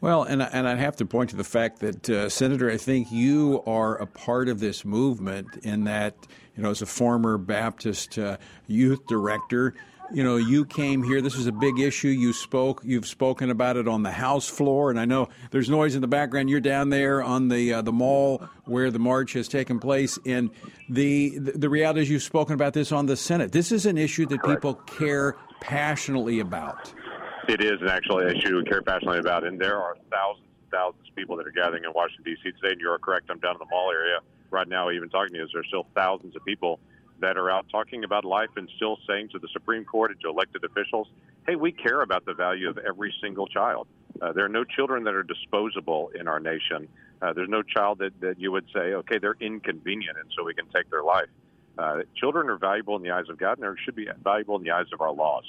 Well, 0.00 0.24
and 0.24 0.42
and 0.42 0.68
I 0.68 0.76
have 0.76 0.96
to 0.96 1.06
point 1.06 1.30
to 1.30 1.36
the 1.36 1.44
fact 1.44 1.80
that 1.80 2.10
uh, 2.10 2.28
Senator, 2.28 2.70
I 2.70 2.76
think 2.76 3.10
you 3.10 3.62
are 3.66 3.96
a 3.96 4.06
part 4.06 4.48
of 4.48 4.60
this 4.60 4.84
movement 4.84 5.48
in 5.64 5.84
that 5.84 6.14
you 6.56 6.62
know 6.62 6.70
as 6.70 6.82
a 6.82 6.86
former 6.86 7.36
Baptist 7.38 8.16
uh, 8.18 8.36
youth 8.68 9.06
director, 9.06 9.74
you 10.12 10.22
know 10.22 10.36
you 10.36 10.64
came 10.64 11.02
here. 11.02 11.20
This 11.20 11.34
is 11.34 11.46
a 11.46 11.52
big 11.52 11.78
issue. 11.78 12.08
You 12.08 12.32
spoke. 12.32 12.82
You've 12.84 13.06
spoken 13.06 13.50
about 13.50 13.76
it 13.76 13.88
on 13.88 14.02
the 14.02 14.10
House 14.10 14.48
floor, 14.48 14.90
and 14.90 14.98
I 14.98 15.04
know 15.04 15.28
there's 15.50 15.68
noise 15.68 15.94
in 15.94 16.00
the 16.00 16.08
background. 16.08 16.50
You're 16.50 16.60
down 16.60 16.90
there 16.90 17.22
on 17.22 17.48
the 17.48 17.74
uh, 17.74 17.82
the 17.82 17.92
mall 17.92 18.42
where 18.64 18.90
the 18.90 18.98
march 18.98 19.32
has 19.34 19.48
taken 19.48 19.78
place, 19.78 20.18
and 20.26 20.50
the 20.88 21.38
the 21.38 21.68
reality 21.68 22.02
is 22.02 22.10
you've 22.10 22.22
spoken 22.22 22.54
about 22.54 22.72
this 22.72 22.92
on 22.92 23.06
the 23.06 23.16
Senate. 23.16 23.52
This 23.52 23.72
is 23.72 23.86
an 23.86 23.98
issue 23.98 24.26
that 24.26 24.40
Correct. 24.40 24.62
people 24.62 24.74
care 24.74 25.36
passionately 25.60 26.40
about. 26.40 26.92
It 27.48 27.62
is 27.62 27.80
an 27.80 27.88
actual 27.88 28.18
issue 28.20 28.56
we 28.56 28.64
care 28.64 28.82
passionately 28.82 29.20
about, 29.20 29.44
and 29.44 29.60
there 29.60 29.80
are 29.80 29.96
thousands 30.10 30.46
and 30.62 30.70
thousands 30.70 31.08
of 31.08 31.14
people 31.14 31.36
that 31.36 31.46
are 31.46 31.52
gathering 31.52 31.84
in 31.84 31.92
Washington 31.94 32.24
D.C. 32.24 32.52
today. 32.60 32.72
And 32.72 32.80
you're 32.80 32.98
correct. 32.98 33.30
I'm 33.30 33.38
down 33.38 33.54
in 33.54 33.58
the 33.60 33.70
mall 33.70 33.90
area 33.92 34.18
right 34.50 34.68
now, 34.68 34.90
even 34.90 35.08
talking 35.08 35.32
to 35.34 35.38
you. 35.38 35.48
There's 35.52 35.66
still 35.66 35.86
thousands 35.94 36.34
of 36.36 36.44
people 36.44 36.80
that 37.20 37.36
are 37.36 37.50
out 37.50 37.66
talking 37.70 38.04
about 38.04 38.24
life 38.24 38.50
and 38.56 38.68
still 38.76 38.98
saying 39.08 39.28
to 39.30 39.38
the 39.38 39.48
Supreme 39.52 39.84
Court 39.84 40.10
and 40.10 40.20
to 40.20 40.28
elected 40.28 40.64
officials, 40.64 41.08
"Hey, 41.46 41.56
we 41.56 41.72
care 41.72 42.02
about 42.02 42.24
the 42.24 42.34
value 42.34 42.68
of 42.68 42.78
every 42.78 43.14
single 43.20 43.46
child. 43.46 43.86
Uh, 44.20 44.32
there 44.32 44.44
are 44.44 44.50
no 44.50 44.64
children 44.64 45.04
that 45.04 45.14
are 45.14 45.22
disposable 45.22 46.10
in 46.14 46.28
our 46.28 46.40
nation. 46.40 46.88
Uh, 47.22 47.32
there's 47.32 47.48
no 47.48 47.62
child 47.62 47.98
that, 47.98 48.18
that 48.20 48.38
you 48.38 48.52
would 48.52 48.66
say, 48.72 48.94
okay, 48.94 49.18
they're 49.18 49.36
inconvenient, 49.40 50.16
and 50.18 50.30
so 50.36 50.44
we 50.44 50.54
can 50.54 50.66
take 50.66 50.88
their 50.90 51.02
life. 51.02 51.28
Uh, 51.78 52.02
children 52.14 52.48
are 52.48 52.56
valuable 52.58 52.96
in 52.96 53.02
the 53.02 53.10
eyes 53.10 53.28
of 53.28 53.38
God, 53.38 53.58
and 53.58 53.66
they 53.66 53.80
should 53.82 53.94
be 53.94 54.08
valuable 54.22 54.56
in 54.56 54.62
the 54.62 54.70
eyes 54.70 54.86
of 54.92 55.00
our 55.00 55.12
laws." 55.12 55.44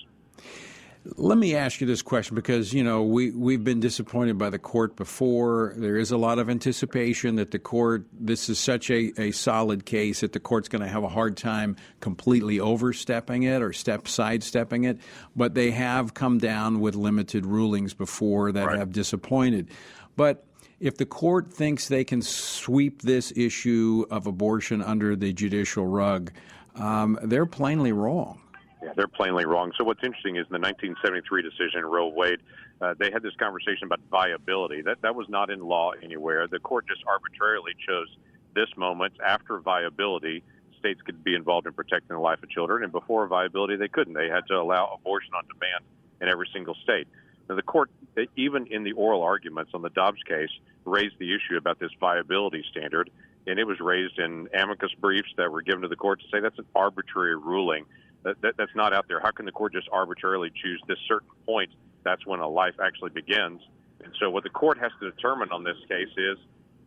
Let 1.15 1.37
me 1.37 1.55
ask 1.55 1.79
you 1.79 1.87
this 1.87 2.01
question 2.01 2.35
because 2.35 2.73
you 2.73 2.83
know 2.83 3.03
we 3.03 3.31
we've 3.31 3.63
been 3.63 3.79
disappointed 3.79 4.37
by 4.37 4.49
the 4.49 4.59
court 4.59 4.95
before. 4.97 5.73
There 5.77 5.95
is 5.95 6.11
a 6.11 6.17
lot 6.17 6.37
of 6.37 6.49
anticipation 6.49 7.35
that 7.37 7.51
the 7.51 7.59
court 7.59 8.05
this 8.11 8.49
is 8.49 8.59
such 8.59 8.89
a, 8.89 9.13
a 9.17 9.31
solid 9.31 9.85
case 9.85 10.19
that 10.19 10.33
the 10.33 10.39
court's 10.39 10.67
going 10.67 10.81
to 10.81 10.87
have 10.87 11.03
a 11.03 11.09
hard 11.09 11.37
time 11.37 11.77
completely 12.01 12.59
overstepping 12.59 13.43
it 13.43 13.61
or 13.61 13.71
step 13.71 14.07
sidestepping 14.07 14.83
it. 14.83 14.99
But 15.35 15.53
they 15.53 15.71
have 15.71 16.13
come 16.13 16.39
down 16.39 16.81
with 16.81 16.95
limited 16.95 17.45
rulings 17.45 17.93
before 17.93 18.51
that 18.51 18.65
right. 18.65 18.79
have 18.79 18.91
disappointed. 18.91 19.69
But 20.17 20.45
if 20.79 20.97
the 20.97 21.05
court 21.05 21.53
thinks 21.53 21.87
they 21.87 22.03
can 22.03 22.21
sweep 22.21 23.01
this 23.01 23.31
issue 23.35 24.05
of 24.11 24.27
abortion 24.27 24.81
under 24.81 25.15
the 25.15 25.31
judicial 25.31 25.85
rug, 25.87 26.31
um, 26.75 27.17
they're 27.23 27.45
plainly 27.45 27.91
wrong. 27.91 28.41
Yeah, 28.87 28.93
they're 28.95 29.07
plainly 29.07 29.45
wrong. 29.45 29.71
So 29.77 29.83
what's 29.83 30.03
interesting 30.03 30.37
is 30.37 30.45
in 30.47 30.53
the 30.53 30.63
1973 30.63 31.41
decision, 31.41 31.85
Roe 31.85 32.07
Wade, 32.07 32.39
uh, 32.81 32.93
they 32.97 33.11
had 33.11 33.21
this 33.21 33.35
conversation 33.35 33.85
about 33.85 33.99
viability. 34.09 34.81
That 34.81 35.01
that 35.01 35.15
was 35.15 35.27
not 35.29 35.49
in 35.49 35.59
law 35.59 35.91
anywhere. 36.01 36.47
The 36.47 36.59
court 36.59 36.87
just 36.87 37.03
arbitrarily 37.05 37.73
chose 37.87 38.07
this 38.55 38.69
moment 38.77 39.13
after 39.25 39.59
viability. 39.59 40.43
States 40.79 41.01
could 41.01 41.23
be 41.23 41.35
involved 41.35 41.67
in 41.67 41.73
protecting 41.73 42.15
the 42.15 42.21
life 42.21 42.41
of 42.43 42.49
children, 42.49 42.83
and 42.83 42.91
before 42.91 43.27
viability, 43.27 43.75
they 43.75 43.87
couldn't. 43.87 44.13
They 44.13 44.29
had 44.29 44.47
to 44.47 44.55
allow 44.55 44.93
abortion 44.93 45.33
on 45.35 45.43
demand 45.47 45.83
in 46.21 46.29
every 46.29 46.47
single 46.53 46.75
state. 46.75 47.07
Now, 47.49 47.55
the 47.55 47.63
court, 47.63 47.89
even 48.35 48.67
in 48.67 48.83
the 48.83 48.91
oral 48.93 49.23
arguments 49.23 49.71
on 49.73 49.81
the 49.81 49.89
Dobbs 49.89 50.21
case, 50.23 50.49
raised 50.85 51.17
the 51.19 51.33
issue 51.33 51.57
about 51.57 51.79
this 51.79 51.91
viability 51.99 52.63
standard, 52.71 53.09
and 53.47 53.57
it 53.57 53.65
was 53.65 53.79
raised 53.79 54.19
in 54.19 54.49
amicus 54.53 54.91
briefs 54.99 55.29
that 55.37 55.51
were 55.51 55.61
given 55.61 55.81
to 55.81 55.87
the 55.87 55.95
court 55.95 56.19
to 56.21 56.25
say 56.31 56.41
that's 56.41 56.59
an 56.59 56.65
arbitrary 56.75 57.35
ruling. 57.35 57.85
That, 58.27 58.41
that, 58.41 58.57
that's 58.57 58.75
not 58.75 58.93
out 58.93 59.07
there. 59.07 59.21
How 59.21 59.31
can 59.31 59.45
the 59.45 59.53
court 59.53 59.71
just 59.71 59.87
arbitrarily 59.89 60.51
choose 60.61 60.81
this 60.85 60.97
certain 61.07 61.29
point? 61.45 61.69
That's 62.03 62.25
when 62.25 62.41
a 62.41 62.47
life 62.47 62.73
actually 62.83 63.11
begins. 63.11 63.61
And 64.03 64.13
so, 64.19 64.29
what 64.29 64.43
the 64.43 64.49
court 64.49 64.77
has 64.79 64.91
to 64.99 65.09
determine 65.09 65.49
on 65.53 65.63
this 65.63 65.77
case 65.87 66.09
is 66.17 66.37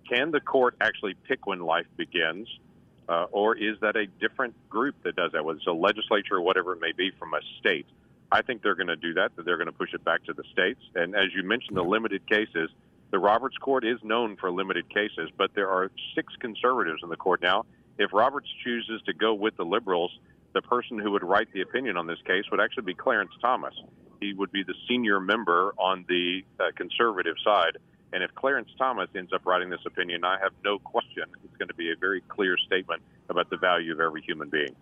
can 0.06 0.32
the 0.32 0.40
court 0.40 0.76
actually 0.82 1.14
pick 1.14 1.46
when 1.46 1.60
life 1.60 1.86
begins? 1.96 2.46
Uh, 3.08 3.24
or 3.32 3.56
is 3.56 3.80
that 3.80 3.96
a 3.96 4.06
different 4.20 4.54
group 4.68 4.94
that 5.02 5.16
does 5.16 5.32
that, 5.32 5.42
whether 5.42 5.56
it's 5.56 5.66
a 5.66 5.72
legislature 5.72 6.34
or 6.36 6.42
whatever 6.42 6.74
it 6.74 6.80
may 6.80 6.92
be 6.92 7.10
from 7.18 7.32
a 7.32 7.40
state? 7.58 7.86
I 8.30 8.42
think 8.42 8.62
they're 8.62 8.74
going 8.74 8.88
to 8.88 8.96
do 8.96 9.14
that, 9.14 9.34
that 9.36 9.46
they're 9.46 9.56
going 9.56 9.66
to 9.66 9.72
push 9.72 9.94
it 9.94 10.04
back 10.04 10.22
to 10.24 10.34
the 10.34 10.44
states. 10.52 10.80
And 10.94 11.16
as 11.16 11.34
you 11.34 11.42
mentioned, 11.42 11.76
the 11.76 11.82
limited 11.82 12.28
cases, 12.28 12.70
the 13.10 13.18
Roberts 13.18 13.56
Court 13.56 13.84
is 13.84 13.98
known 14.04 14.36
for 14.36 14.52
limited 14.52 14.88
cases, 14.90 15.30
but 15.36 15.52
there 15.54 15.70
are 15.70 15.90
six 16.14 16.34
conservatives 16.38 17.00
in 17.02 17.08
the 17.08 17.16
court 17.16 17.40
now. 17.42 17.64
If 17.98 18.12
Roberts 18.12 18.48
chooses 18.62 19.00
to 19.06 19.14
go 19.14 19.34
with 19.34 19.56
the 19.56 19.64
liberals, 19.64 20.12
the 20.52 20.62
person 20.62 20.98
who 20.98 21.10
would 21.12 21.22
write 21.22 21.52
the 21.52 21.60
opinion 21.60 21.96
on 21.96 22.06
this 22.06 22.18
case 22.26 22.44
would 22.50 22.60
actually 22.60 22.84
be 22.84 22.94
Clarence 22.94 23.32
Thomas. 23.40 23.74
He 24.20 24.34
would 24.34 24.52
be 24.52 24.62
the 24.62 24.74
senior 24.88 25.20
member 25.20 25.72
on 25.78 26.04
the 26.08 26.42
uh, 26.58 26.64
conservative 26.76 27.36
side. 27.44 27.78
And 28.12 28.22
if 28.22 28.34
Clarence 28.34 28.68
Thomas 28.76 29.08
ends 29.14 29.32
up 29.32 29.46
writing 29.46 29.70
this 29.70 29.80
opinion, 29.86 30.24
I 30.24 30.38
have 30.42 30.52
no 30.64 30.78
question 30.78 31.24
it's 31.44 31.56
going 31.56 31.68
to 31.68 31.74
be 31.74 31.92
a 31.92 31.96
very 31.96 32.20
clear 32.22 32.56
statement 32.66 33.02
about 33.28 33.50
the 33.50 33.56
value 33.56 33.92
of 33.92 34.00
every 34.00 34.20
human 34.22 34.48
being. 34.48 34.74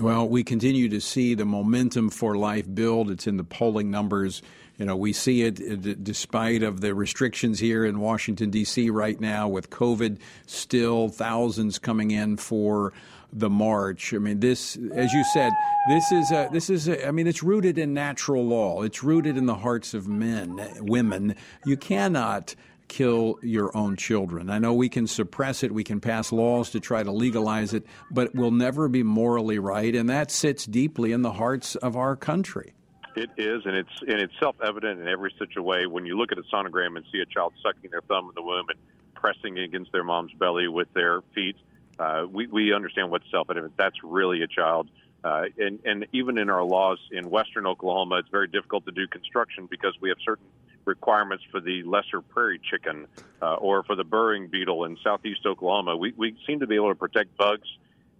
Well, 0.00 0.28
we 0.28 0.42
continue 0.42 0.88
to 0.88 1.00
see 1.00 1.34
the 1.34 1.44
momentum 1.44 2.10
for 2.10 2.36
life 2.36 2.72
build. 2.72 3.10
It's 3.10 3.26
in 3.26 3.36
the 3.36 3.44
polling 3.44 3.90
numbers. 3.90 4.42
You 4.78 4.86
know, 4.86 4.96
we 4.96 5.12
see 5.12 5.42
it 5.42 5.60
uh, 5.60 5.94
despite 6.02 6.62
of 6.62 6.80
the 6.80 6.94
restrictions 6.94 7.60
here 7.60 7.84
in 7.84 8.00
Washington 8.00 8.50
D.C. 8.50 8.90
right 8.90 9.20
now 9.20 9.48
with 9.48 9.70
COVID. 9.70 10.18
Still, 10.46 11.08
thousands 11.08 11.78
coming 11.78 12.10
in 12.10 12.36
for 12.36 12.92
the 13.32 13.50
march. 13.50 14.12
I 14.12 14.18
mean, 14.18 14.40
this, 14.40 14.76
as 14.94 15.12
you 15.12 15.24
said, 15.32 15.52
this 15.88 16.12
is 16.12 16.30
a, 16.30 16.48
this 16.52 16.70
is. 16.70 16.88
A, 16.88 17.08
I 17.08 17.10
mean, 17.10 17.26
it's 17.26 17.42
rooted 17.42 17.78
in 17.78 17.94
natural 17.94 18.44
law. 18.44 18.82
It's 18.82 19.02
rooted 19.02 19.36
in 19.36 19.46
the 19.46 19.54
hearts 19.54 19.94
of 19.94 20.06
men, 20.06 20.60
women. 20.80 21.34
You 21.64 21.76
cannot 21.76 22.54
kill 22.88 23.38
your 23.42 23.74
own 23.74 23.96
children. 23.96 24.50
I 24.50 24.58
know 24.58 24.74
we 24.74 24.90
can 24.90 25.06
suppress 25.06 25.62
it, 25.62 25.72
we 25.72 25.82
can 25.82 25.98
pass 25.98 26.30
laws 26.30 26.70
to 26.70 26.80
try 26.80 27.02
to 27.02 27.10
legalize 27.10 27.72
it, 27.72 27.86
but 28.10 28.26
it 28.26 28.34
will 28.34 28.50
never 28.50 28.86
be 28.86 29.02
morally 29.02 29.58
right, 29.58 29.94
and 29.94 30.10
that 30.10 30.30
sits 30.30 30.66
deeply 30.66 31.12
in 31.12 31.22
the 31.22 31.32
hearts 31.32 31.74
of 31.76 31.96
our 31.96 32.16
country. 32.16 32.74
It 33.16 33.30
is, 33.38 33.62
and 33.64 33.76
it's 33.76 34.00
and 34.02 34.20
it's 34.20 34.32
self-evident 34.40 35.00
in 35.00 35.08
every 35.08 35.32
such 35.38 35.56
a 35.56 35.62
way. 35.62 35.86
When 35.86 36.04
you 36.04 36.18
look 36.18 36.32
at 36.32 36.38
a 36.38 36.42
sonogram 36.54 36.96
and 36.96 37.04
see 37.10 37.20
a 37.20 37.26
child 37.26 37.54
sucking 37.62 37.90
their 37.90 38.02
thumb 38.02 38.28
in 38.28 38.34
the 38.34 38.42
womb 38.42 38.66
and 38.68 38.78
pressing 39.14 39.58
against 39.58 39.92
their 39.92 40.04
mom's 40.04 40.32
belly 40.32 40.68
with 40.68 40.92
their 40.94 41.20
feet, 41.34 41.56
uh, 42.02 42.26
we 42.30 42.46
we 42.48 42.72
understand 42.72 43.10
what's 43.10 43.30
self-evident. 43.30 43.72
That's 43.76 43.96
really 44.02 44.42
a 44.42 44.46
child. 44.46 44.88
Uh, 45.24 45.44
and, 45.56 45.78
and 45.84 46.06
even 46.12 46.36
in 46.36 46.50
our 46.50 46.64
laws 46.64 46.98
in 47.12 47.30
western 47.30 47.64
Oklahoma, 47.64 48.16
it's 48.16 48.28
very 48.28 48.48
difficult 48.48 48.84
to 48.86 48.90
do 48.90 49.06
construction 49.06 49.68
because 49.70 49.94
we 50.00 50.08
have 50.08 50.18
certain 50.24 50.46
requirements 50.84 51.44
for 51.52 51.60
the 51.60 51.84
lesser 51.84 52.20
prairie 52.20 52.60
chicken 52.70 53.06
uh, 53.40 53.54
or 53.54 53.84
for 53.84 53.94
the 53.94 54.02
burrowing 54.02 54.48
beetle 54.48 54.84
in 54.84 54.98
southeast 55.04 55.46
Oklahoma. 55.46 55.96
We, 55.96 56.12
we 56.16 56.36
seem 56.44 56.58
to 56.58 56.66
be 56.66 56.74
able 56.74 56.88
to 56.88 56.96
protect 56.96 57.36
bugs 57.36 57.68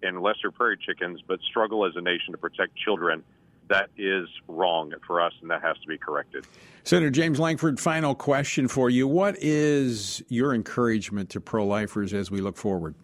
and 0.05 0.23
lesser 0.23 0.53
prairie 0.53 0.79
chickens, 0.79 1.21
but 1.27 1.41
struggle 1.41 1.85
as 1.85 1.97
a 1.97 2.01
nation 2.01 2.31
to 2.33 2.39
protect 2.39 2.77
children. 2.77 3.25
That 3.69 3.91
is 3.99 4.29
wrong 4.47 4.93
for 5.05 5.21
us, 5.21 5.33
and 5.41 5.51
that 5.51 5.63
has 5.63 5.77
to 5.79 5.89
be 5.89 5.99
corrected. 5.99 6.47
Senator 6.85 7.11
James 7.11 7.41
Lankford, 7.41 7.81
final 7.81 8.15
question 8.15 8.69
for 8.69 8.91
you. 8.91 9.09
What 9.09 9.37
is 9.41 10.23
your 10.29 10.55
encouragement 10.55 11.31
to 11.31 11.41
pro 11.41 11.67
lifers 11.67 12.15
as 12.15 12.31
we 12.31 12.41
look 12.41 12.57
forward? 12.57 12.95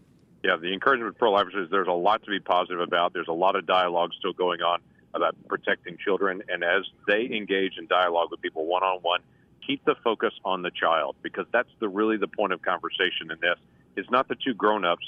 Yeah, 0.44 0.56
the 0.56 0.72
encouragement 0.72 1.14
to 1.14 1.18
pro 1.18 1.32
lifers 1.32 1.54
is 1.54 1.70
there's 1.70 1.88
a 1.88 1.92
lot 1.92 2.22
to 2.24 2.30
be 2.30 2.38
positive 2.38 2.80
about. 2.80 3.12
There's 3.12 3.28
a 3.28 3.32
lot 3.32 3.56
of 3.56 3.66
dialogue 3.66 4.10
still 4.18 4.32
going 4.32 4.60
on 4.62 4.80
about 5.14 5.36
protecting 5.48 5.96
children. 5.98 6.42
And 6.48 6.62
as 6.62 6.84
they 7.06 7.24
engage 7.24 7.76
in 7.78 7.86
dialogue 7.86 8.28
with 8.30 8.40
people 8.40 8.66
one 8.66 8.82
on 8.82 9.00
one, 9.02 9.20
keep 9.66 9.84
the 9.84 9.96
focus 10.04 10.32
on 10.44 10.62
the 10.62 10.70
child 10.70 11.16
because 11.22 11.46
that's 11.52 11.70
the 11.80 11.88
really 11.88 12.16
the 12.16 12.28
point 12.28 12.52
of 12.52 12.62
conversation 12.62 13.30
in 13.30 13.38
this. 13.40 13.58
It's 13.96 14.10
not 14.10 14.28
the 14.28 14.36
two 14.36 14.54
grown-ups 14.54 15.06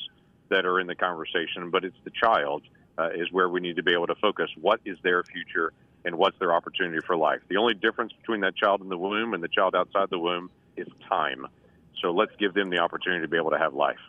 that 0.49 0.67
are 0.67 0.81
in 0.81 0.87
the 0.89 0.97
conversation, 0.97 1.71
but 1.71 1.85
it's 1.85 1.97
the 2.05 2.11
child 2.11 2.63
uh, 2.99 3.11
is 3.15 3.31
where 3.31 3.49
we 3.49 3.61
need 3.61 3.77
to 3.77 3.83
be 3.83 3.93
able 3.93 4.09
to 4.09 4.17
focus. 4.17 4.51
What 4.61 4.81
is 4.85 4.99
their 5.03 5.23
future 5.23 5.73
and 6.05 6.17
what's 6.17 6.39
their 6.39 6.53
opportunity 6.53 7.01
for 7.07 7.17
life? 7.17 7.41
The 7.49 7.57
only 7.57 7.75
difference 7.75 8.13
between 8.13 8.41
that 8.41 8.57
child 8.57 8.81
in 8.81 8.89
the 8.89 8.99
womb 8.99 9.33
and 9.33 9.43
the 9.43 9.49
child 9.49 9.77
outside 9.77 10.11
the 10.11 10.19
womb 10.19 10.51
is 10.77 10.89
time. 11.09 11.47
So 12.03 12.11
let's 12.11 12.33
give 12.39 12.53
them 12.53 12.71
the 12.71 12.79
opportunity 12.79 13.23
to 13.23 13.29
be 13.29 13.37
able 13.37 13.51
to 13.51 13.59
have 13.59 13.75
life. 13.75 14.01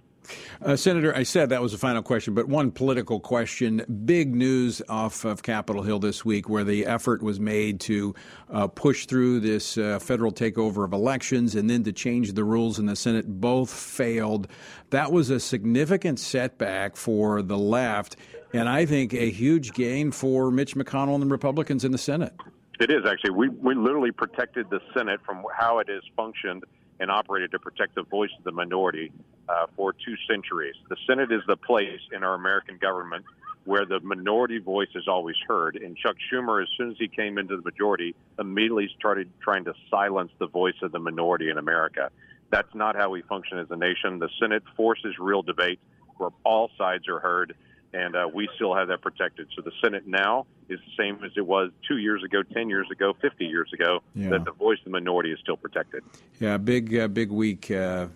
Uh, 0.62 0.76
Senator, 0.76 1.16
I 1.16 1.24
said 1.24 1.50
that 1.50 1.62
was 1.62 1.72
the 1.72 1.78
final 1.78 2.02
question, 2.04 2.34
but 2.34 2.48
one 2.48 2.72
political 2.72 3.20
question. 3.20 3.84
Big 4.06 4.36
news 4.36 4.82
off 4.88 5.26
of 5.26 5.44
Capitol 5.44 5.82
Hill 5.82 6.00
this 6.00 6.24
week 6.24 6.50
where 6.50 6.64
the 6.64 6.86
effort 6.86 7.24
was 7.24 7.40
made 7.40 7.80
to 7.82 8.14
uh, 8.50 8.68
push 8.68 9.06
through 9.06 9.40
this 9.40 9.78
uh, 9.78 10.00
federal 10.00 10.32
takeover 10.32 10.86
of 10.86 10.94
elections 10.94 11.56
and 11.56 11.70
then 11.70 11.84
to 11.84 11.92
change 11.92 12.34
the 12.34 12.44
rules 12.44 12.80
in 12.80 12.86
the 12.86 12.96
Senate. 12.96 13.26
Both 13.28 13.74
failed. 13.74 14.48
That 14.92 15.12
was 15.12 15.30
a 15.30 15.40
significant 15.40 16.20
setback 16.20 16.96
for 16.96 17.42
the 17.42 17.58
left, 17.58 18.18
and 18.54 18.70
I 18.70 18.86
think 18.86 19.14
a 19.14 19.30
huge 19.30 19.74
gain 19.74 20.12
for 20.12 20.52
Mitch 20.52 20.76
McConnell 20.76 21.16
and 21.16 21.24
the 21.24 21.28
Republicans 21.28 21.86
in 21.86 21.92
the 21.92 21.98
Senate. 21.98 22.34
It 22.80 22.92
is 22.92 23.06
actually. 23.06 23.32
We, 23.32 23.50
we 23.50 23.76
literally 23.76 24.12
protected 24.12 24.70
the 24.70 24.80
Senate 24.96 25.20
from 25.26 25.44
how 25.56 25.80
it 25.80 25.88
has 25.88 26.02
functioned 26.16 26.64
and 27.00 27.10
operated 27.10 27.52
to 27.52 27.60
protect 27.60 27.96
the 27.96 28.04
voice 28.04 28.30
of 28.38 28.44
the 28.44 28.52
minority 28.52 29.12
uh, 29.52 29.68
for 29.76 29.94
two 29.94 30.16
centuries. 30.30 30.76
The 30.90 30.98
Senate 31.08 31.32
is 31.32 31.42
the 31.48 31.58
place 31.58 32.00
in 32.12 32.24
our 32.24 32.36
American 32.36 32.78
government 32.78 33.26
where 33.66 33.86
the 33.86 34.00
minority 34.00 34.58
voice 34.58 34.88
is 34.96 35.08
always 35.08 35.36
heard. 35.48 35.76
And 35.76 35.96
Chuck 35.96 36.16
Schumer, 36.32 36.64
as 36.64 36.70
soon 36.78 36.92
as 36.92 36.98
he 36.98 37.08
came 37.08 37.38
into 37.38 37.58
the 37.58 37.62
majority, 37.62 38.16
immediately 38.40 38.90
started 38.98 39.30
trying 39.42 39.66
to 39.66 39.74
silence 39.90 40.32
the 40.40 40.48
voice 40.48 40.76
of 40.82 40.92
the 40.92 41.00
minority 41.00 41.50
in 41.50 41.58
America. 41.58 42.10
That's 42.50 42.74
not 42.74 42.96
how 42.96 43.10
we 43.10 43.22
function 43.22 43.60
as 43.60 43.68
a 43.70 43.76
nation. 43.76 44.20
The 44.20 44.30
Senate 44.40 44.64
forces 44.76 45.16
real 45.20 45.42
debate 45.42 45.80
where 46.18 46.32
all 46.44 46.72
sides 46.78 47.08
are 47.08 47.20
heard, 47.20 47.56
and 47.94 48.16
uh, 48.16 48.28
we 48.34 48.50
still 48.56 48.74
have 48.74 48.88
that 48.88 49.02
protected. 49.02 49.48
So 49.56 49.62
the 49.62 49.72
Senate 49.84 50.08
now 50.08 50.48
is 50.68 50.80
the 50.80 51.04
same 51.04 51.24
as 51.24 51.32
it 51.36 51.46
was 51.46 51.70
two 51.88 51.98
years 51.98 52.24
ago, 52.24 52.42
10 52.42 52.68
years 52.68 52.88
ago, 52.92 53.14
50 53.22 53.46
years 53.46 53.70
ago, 53.74 54.02
yeah. 54.16 54.30
that 54.30 54.46
the 54.46 54.52
voice 54.52 54.80
of 54.80 54.86
the 54.86 54.92
minority 54.92 55.32
is 55.32 55.40
still 55.40 55.58
protected. 55.58 56.04
Yeah, 56.40 56.58
big, 56.58 56.96
uh, 56.98 57.08
big 57.08 57.30
week 57.32 57.70
uh, 57.70 58.08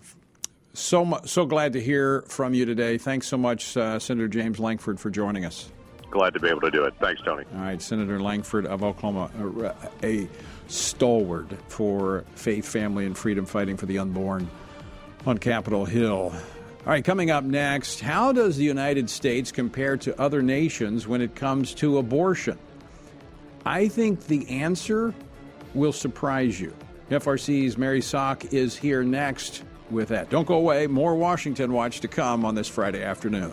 so 0.76 1.20
so 1.24 1.46
glad 1.46 1.72
to 1.72 1.80
hear 1.80 2.22
from 2.28 2.54
you 2.54 2.64
today. 2.64 2.98
Thanks 2.98 3.26
so 3.26 3.36
much, 3.36 3.76
uh, 3.76 3.98
Senator 3.98 4.28
James 4.28 4.58
Lankford, 4.58 5.00
for 5.00 5.10
joining 5.10 5.44
us. 5.44 5.70
Glad 6.10 6.34
to 6.34 6.40
be 6.40 6.48
able 6.48 6.60
to 6.60 6.70
do 6.70 6.84
it. 6.84 6.94
Thanks, 7.00 7.20
Tony. 7.22 7.44
All 7.54 7.62
right, 7.62 7.80
Senator 7.82 8.20
Lankford 8.20 8.66
of 8.66 8.84
Oklahoma, 8.84 9.30
a, 10.02 10.06
a 10.06 10.28
stalwart 10.68 11.50
for 11.68 12.24
faith, 12.34 12.66
family, 12.66 13.06
and 13.06 13.16
freedom, 13.16 13.44
fighting 13.44 13.76
for 13.76 13.86
the 13.86 13.98
unborn 13.98 14.48
on 15.26 15.38
Capitol 15.38 15.84
Hill. 15.84 16.32
All 16.32 16.92
right, 16.92 17.04
coming 17.04 17.30
up 17.30 17.42
next, 17.42 18.00
how 18.00 18.32
does 18.32 18.56
the 18.56 18.64
United 18.64 19.10
States 19.10 19.50
compare 19.50 19.96
to 19.98 20.18
other 20.20 20.42
nations 20.42 21.08
when 21.08 21.20
it 21.20 21.34
comes 21.34 21.74
to 21.74 21.98
abortion? 21.98 22.58
I 23.64 23.88
think 23.88 24.26
the 24.26 24.48
answer 24.48 25.12
will 25.74 25.92
surprise 25.92 26.60
you. 26.60 26.72
FRC's 27.10 27.76
Mary 27.76 28.00
Szoch 28.00 28.52
is 28.52 28.76
here 28.76 29.02
next 29.02 29.64
with 29.90 30.08
that. 30.08 30.30
Don't 30.30 30.46
go 30.46 30.54
away. 30.54 30.86
More 30.86 31.14
Washington 31.14 31.72
Watch 31.72 32.00
to 32.00 32.08
come 32.08 32.44
on 32.44 32.54
this 32.54 32.68
Friday 32.68 33.02
afternoon. 33.02 33.52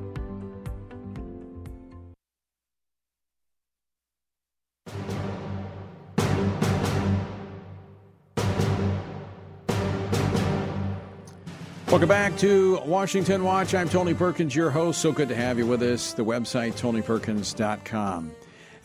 Welcome 11.91 12.07
back 12.07 12.37
to 12.37 12.79
Washington 12.85 13.43
Watch. 13.43 13.75
I'm 13.75 13.89
Tony 13.89 14.13
Perkins, 14.13 14.55
your 14.55 14.69
host. 14.69 15.01
So 15.01 15.11
good 15.11 15.27
to 15.27 15.35
have 15.35 15.57
you 15.57 15.67
with 15.67 15.81
us. 15.81 16.13
The 16.13 16.23
website, 16.23 16.71
tonyperkins.com. 16.79 18.31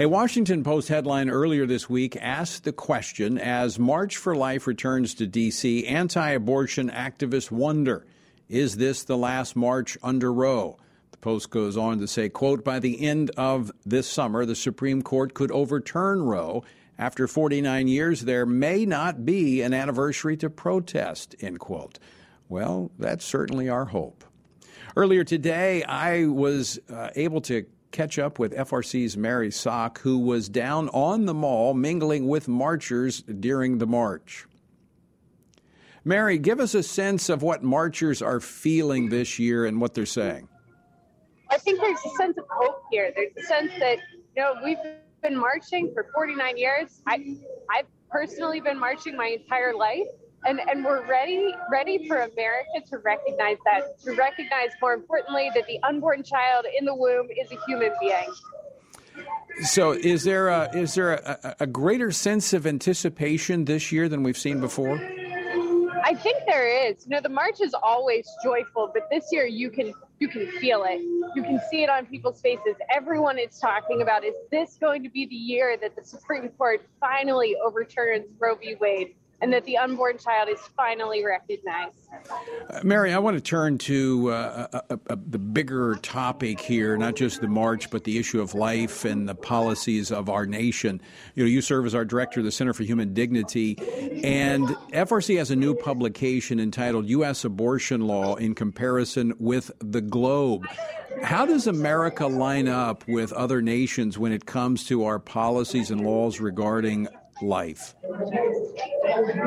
A 0.01 0.07
Washington 0.07 0.65
Post 0.65 0.89
headline 0.89 1.31
earlier 1.31 1.67
this 1.67 1.89
week 1.89 2.17
asked 2.17 2.65
the 2.65 2.73
question 2.73 3.39
as 3.39 3.79
March 3.79 4.17
for 4.17 4.35
Life 4.35 4.67
returns 4.67 5.15
to 5.15 5.27
D.C., 5.29 5.87
anti 5.87 6.31
abortion 6.31 6.91
activists 6.91 7.49
wonder 7.49 8.05
is 8.49 8.77
this 8.77 9.05
the 9.05 9.17
last 9.17 9.55
march 9.55 9.97
under 10.03 10.33
Roe? 10.33 10.77
The 11.13 11.19
Post 11.19 11.51
goes 11.51 11.77
on 11.77 12.01
to 12.01 12.09
say, 12.09 12.29
quote, 12.29 12.65
by 12.65 12.81
the 12.81 13.07
end 13.07 13.31
of 13.37 13.71
this 13.85 14.09
summer, 14.09 14.45
the 14.45 14.57
Supreme 14.57 15.03
Court 15.03 15.33
could 15.33 15.53
overturn 15.53 16.25
Roe. 16.25 16.65
After 16.99 17.29
49 17.29 17.87
years, 17.87 18.23
there 18.23 18.47
may 18.47 18.85
not 18.85 19.25
be 19.25 19.63
an 19.63 19.73
anniversary 19.75 20.37
to 20.39 20.51
protest, 20.51 21.37
end 21.41 21.61
quote. 21.61 22.01
Well, 22.49 22.91
that's 22.99 23.25
certainly 23.25 23.69
our 23.69 23.85
hope. 23.85 24.25
Earlier 24.97 25.25
today, 25.25 25.83
I 25.85 26.27
was 26.27 26.79
uh, 26.89 27.11
able 27.17 27.41
to 27.43 27.67
catch 27.91 28.19
up 28.19 28.39
with 28.39 28.55
FRC's 28.55 29.17
Mary 29.17 29.49
Szoch, 29.49 29.99
who 29.99 30.19
was 30.19 30.49
down 30.49 30.89
on 30.91 31.27
the 31.27 31.35
mall 31.35 31.75
mingling 31.75 32.29
with 32.29 32.47
marchers 32.49 33.23
during 33.23 33.79
the 33.79 33.87
march. 33.87 34.47
Mary, 36.05 36.39
give 36.39 36.61
us 36.61 36.75
a 36.75 36.83
sense 36.83 37.29
of 37.29 37.43
what 37.43 37.65
marchers 37.65 38.23
are 38.23 38.39
feeling 38.39 39.09
this 39.09 39.39
year 39.39 39.67
and 39.67 39.81
what 39.81 39.93
they're 39.95 40.07
saying. 40.07 40.49
I 41.51 41.59
think 41.59 41.81
there's 41.81 41.99
a 42.05 42.17
sense 42.17 42.39
of 42.39 42.45
hope 42.49 42.83
here. 42.91 43.13
There's 43.15 43.33
a 43.37 43.43
sense 43.43 43.73
that, 43.81 43.99
you 44.37 44.43
know, 44.43 44.55
we've 44.65 44.79
been 45.23 45.37
marching 45.37 45.93
for 45.93 46.07
49 46.15 46.57
years. 46.57 47.03
I, 47.07 47.37
I've 47.71 47.87
personally 48.11 48.61
been 48.61 48.79
marching 48.79 49.17
my 49.17 49.37
entire 49.41 49.75
life 49.75 50.07
and 50.47 50.61
and 50.61 50.85
we're 50.85 51.05
ready 51.07 51.55
ready 51.71 52.07
for 52.07 52.17
America 52.17 52.81
to 52.89 52.99
recognize 52.99 53.57
that 53.65 53.99
to 54.05 54.13
recognize 54.15 54.71
more 54.81 54.95
importantly 54.95 55.51
that 55.55 55.67
the 55.67 55.79
unborn 55.83 56.23
child 56.23 56.65
in 56.79 56.85
the 56.85 56.95
womb 56.95 57.29
is 57.31 57.51
a 57.53 57.57
human 57.67 57.93
being. 58.01 58.33
So, 59.63 59.93
is 59.93 60.23
there 60.25 60.49
a, 60.49 60.71
is 60.77 60.95
there 60.95 61.15
a, 61.15 61.57
a 61.61 61.67
greater 61.67 62.13
sense 62.13 62.53
of 62.53 62.67
anticipation 62.67 63.65
this 63.65 63.91
year 63.91 64.07
than 64.09 64.23
we've 64.23 64.37
seen 64.37 64.61
before? 64.61 65.01
I 66.05 66.15
think 66.15 66.45
there 66.47 66.89
is. 66.89 67.07
You 67.07 67.17
know, 67.17 67.21
the 67.23 67.31
march 67.31 67.61
is 67.61 67.75
always 67.83 68.29
joyful, 68.45 68.91
but 68.93 69.09
this 69.11 69.27
year 69.33 69.47
you 69.47 69.71
can 69.71 69.95
you 70.19 70.29
can 70.29 70.47
feel 70.61 70.85
it. 70.87 71.01
You 71.35 71.43
can 71.43 71.61
see 71.71 71.83
it 71.83 71.91
on 71.91 72.07
people's 72.07 72.41
faces. 72.41 72.77
Everyone 72.95 73.39
is 73.39 73.59
talking 73.59 74.03
about 74.03 74.25
is 74.25 74.35
this 74.51 74.77
going 74.79 75.03
to 75.03 75.09
be 75.09 75.27
the 75.27 75.35
year 75.35 75.77
that 75.81 75.97
the 75.97 76.05
Supreme 76.05 76.49
Court 76.51 76.87
finally 77.01 77.57
overturns 77.65 78.27
Roe 78.39 78.57
v. 78.57 78.77
Wade? 78.79 79.15
And 79.41 79.53
that 79.53 79.65
the 79.65 79.77
unborn 79.77 80.19
child 80.19 80.49
is 80.49 80.61
finally 80.77 81.25
recognized. 81.25 82.09
Uh, 82.71 82.81
Mary, 82.83 83.13
I 83.13 83.19
want 83.19 83.37
to 83.37 83.41
turn 83.41 83.79
to 83.79 84.31
uh, 84.31 84.67
a, 84.73 84.95
a, 84.95 84.99
a, 85.11 85.17
the 85.17 85.39
bigger 85.39 85.97
topic 85.97 86.61
here, 86.61 86.97
not 86.97 87.17
just 87.17 87.41
the 87.41 87.49
march, 87.49 87.91
but 87.91 88.05
the 88.05 88.19
issue 88.19 88.41
of 88.41 88.55
life 88.55 89.05
and 89.05 89.29
the 89.29 89.35
policies 89.35 90.11
of 90.11 90.31
our 90.31 90.47
nation. 90.47 91.01
You 91.35 91.45
know, 91.45 91.49
you 91.49 91.61
serve 91.61 91.85
as 91.87 91.95
our 91.95 92.05
director 92.05 92.41
of 92.41 92.45
the 92.45 92.53
Center 92.53 92.73
for 92.73 92.85
Human 92.85 93.13
Dignity, 93.13 93.77
and 94.25 94.67
FRC 94.93 95.37
has 95.39 95.51
a 95.51 95.57
new 95.57 95.75
publication 95.75 96.59
entitled 96.59 97.07
U.S. 97.09 97.45
Abortion 97.45 98.03
Law 98.03 98.37
in 98.37 98.55
Comparison 98.55 99.35
with 99.39 99.71
the 99.81 100.01
Globe. 100.01 100.67
How 101.23 101.47
does 101.47 101.67
America 101.67 102.27
line 102.27 102.69
up 102.69 103.07
with 103.09 103.33
other 103.33 103.63
nations 103.63 104.19
when 104.19 104.33
it 104.33 104.47
comes 104.47 104.87
to 104.87 105.05
our 105.05 105.19
policies 105.19 105.91
and 105.91 106.01
laws 106.03 106.41
regarding 106.41 107.09
life? 107.43 107.95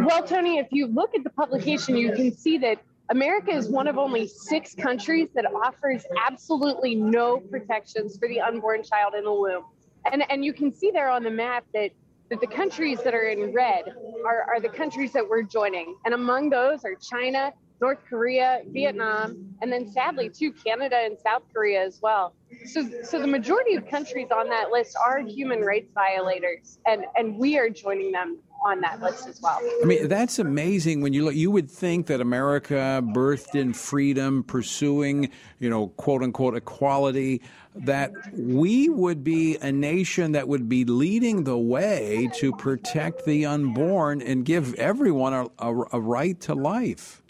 Well, 0.03 0.23
Tony, 0.23 0.57
if 0.57 0.67
you 0.71 0.87
look 0.87 1.15
at 1.15 1.23
the 1.23 1.29
publication, 1.29 1.95
you 1.95 2.13
can 2.13 2.35
see 2.35 2.57
that 2.59 2.79
America 3.09 3.51
is 3.51 3.69
one 3.69 3.87
of 3.87 3.97
only 3.97 4.27
six 4.27 4.75
countries 4.75 5.29
that 5.33 5.45
offers 5.45 6.03
absolutely 6.27 6.95
no 6.95 7.39
protections 7.39 8.17
for 8.17 8.27
the 8.27 8.39
unborn 8.39 8.83
child 8.83 9.13
in 9.15 9.23
the 9.23 9.33
womb. 9.33 9.63
And, 10.11 10.23
and 10.29 10.45
you 10.45 10.53
can 10.53 10.73
see 10.73 10.91
there 10.91 11.09
on 11.09 11.23
the 11.23 11.31
map 11.31 11.65
that, 11.73 11.91
that 12.29 12.39
the 12.39 12.47
countries 12.47 12.99
that 13.03 13.13
are 13.13 13.23
in 13.23 13.51
red 13.53 13.85
are, 14.25 14.43
are 14.43 14.59
the 14.59 14.69
countries 14.69 15.11
that 15.13 15.27
we're 15.27 15.43
joining. 15.43 15.95
And 16.05 16.13
among 16.13 16.49
those 16.49 16.85
are 16.85 16.95
China, 16.95 17.51
North 17.81 17.99
Korea, 18.09 18.61
Vietnam, 18.67 19.55
and 19.61 19.71
then 19.71 19.89
sadly, 19.91 20.29
too, 20.29 20.51
Canada 20.51 20.97
and 20.97 21.17
South 21.17 21.43
Korea 21.53 21.81
as 21.83 21.99
well. 22.01 22.33
So, 22.65 22.87
so 23.03 23.21
the 23.21 23.27
majority 23.27 23.75
of 23.75 23.87
countries 23.87 24.27
on 24.35 24.49
that 24.49 24.69
list 24.69 24.97
are 25.03 25.19
human 25.19 25.61
rights 25.61 25.91
violators, 25.93 26.79
and, 26.85 27.05
and 27.15 27.37
we 27.37 27.57
are 27.57 27.69
joining 27.69 28.11
them 28.11 28.39
on 28.65 28.81
that 28.81 29.01
list 29.01 29.27
as 29.27 29.41
well. 29.41 29.59
I 29.81 29.85
mean, 29.85 30.07
that's 30.09 30.39
amazing 30.39 31.01
when 31.01 31.13
you 31.13 31.23
look. 31.23 31.35
You 31.35 31.51
would 31.51 31.71
think 31.71 32.07
that 32.07 32.19
America, 32.19 33.01
birthed 33.13 33.55
in 33.55 33.73
freedom, 33.73 34.43
pursuing, 34.43 35.29
you 35.59 35.69
know, 35.69 35.87
quote 35.87 36.23
unquote 36.23 36.55
equality, 36.55 37.41
that 37.75 38.11
we 38.33 38.89
would 38.89 39.23
be 39.23 39.57
a 39.57 39.71
nation 39.71 40.33
that 40.33 40.47
would 40.47 40.67
be 40.67 40.83
leading 40.83 41.45
the 41.45 41.57
way 41.57 42.29
to 42.35 42.51
protect 42.53 43.25
the 43.25 43.45
unborn 43.45 44.21
and 44.21 44.43
give 44.43 44.73
everyone 44.75 45.33
a, 45.33 45.45
a, 45.59 45.75
a 45.93 46.01
right 46.01 46.39
to 46.41 46.53
life. 46.53 47.21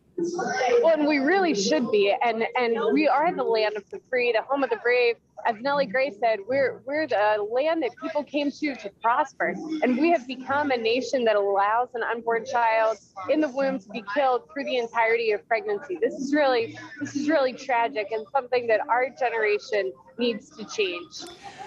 And 0.85 1.07
we 1.07 1.19
really 1.19 1.55
should 1.55 1.89
be, 1.91 2.13
and 2.23 2.43
and 2.55 2.77
we 2.93 3.07
are 3.07 3.33
the 3.33 3.43
land 3.43 3.77
of 3.77 3.89
the 3.89 3.99
free, 4.09 4.31
the 4.31 4.41
home 4.41 4.63
of 4.63 4.69
the 4.69 4.77
brave. 4.77 5.15
As 5.45 5.55
Nellie 5.61 5.85
Gray 5.85 6.11
said, 6.19 6.39
we're 6.47 6.81
we're 6.85 7.07
the 7.07 7.47
land 7.49 7.81
that 7.83 7.91
people 8.01 8.23
came 8.23 8.51
to 8.51 8.75
to 8.75 8.89
prosper, 9.01 9.55
and 9.81 9.97
we 9.97 10.11
have 10.11 10.27
become 10.27 10.71
a 10.71 10.77
nation 10.77 11.23
that 11.25 11.35
allows 11.35 11.89
an 11.93 12.03
unborn 12.03 12.45
child 12.45 12.97
in 13.29 13.39
the 13.39 13.47
womb 13.47 13.79
to 13.79 13.89
be 13.89 14.03
killed 14.13 14.43
through 14.51 14.65
the 14.65 14.77
entirety 14.77 15.31
of 15.31 15.47
pregnancy. 15.47 15.97
This 16.01 16.13
is 16.15 16.33
really 16.33 16.77
this 16.99 17.15
is 17.15 17.29
really 17.29 17.53
tragic, 17.53 18.07
and 18.11 18.25
something 18.31 18.67
that 18.67 18.81
our 18.89 19.09
generation 19.09 19.93
needs 20.17 20.49
to 20.57 20.65
change. 20.65 21.23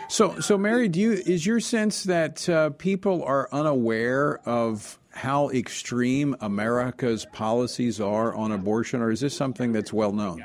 So, 0.08 0.40
so 0.40 0.58
Mary, 0.58 0.88
do 0.88 1.00
you 1.00 1.12
is 1.12 1.46
your 1.46 1.60
sense 1.60 2.04
that 2.04 2.46
uh, 2.48 2.70
people 2.70 3.24
are 3.24 3.48
unaware 3.50 4.40
of 4.46 4.98
how 5.12 5.50
extreme 5.50 6.36
America's 6.40 7.26
policies 7.32 8.00
are 8.00 8.34
on 8.34 8.52
abortion, 8.52 9.00
or 9.00 9.10
is 9.10 9.20
this 9.20 9.36
something 9.36 9.72
that's 9.72 9.92
well 9.92 10.12
known? 10.12 10.44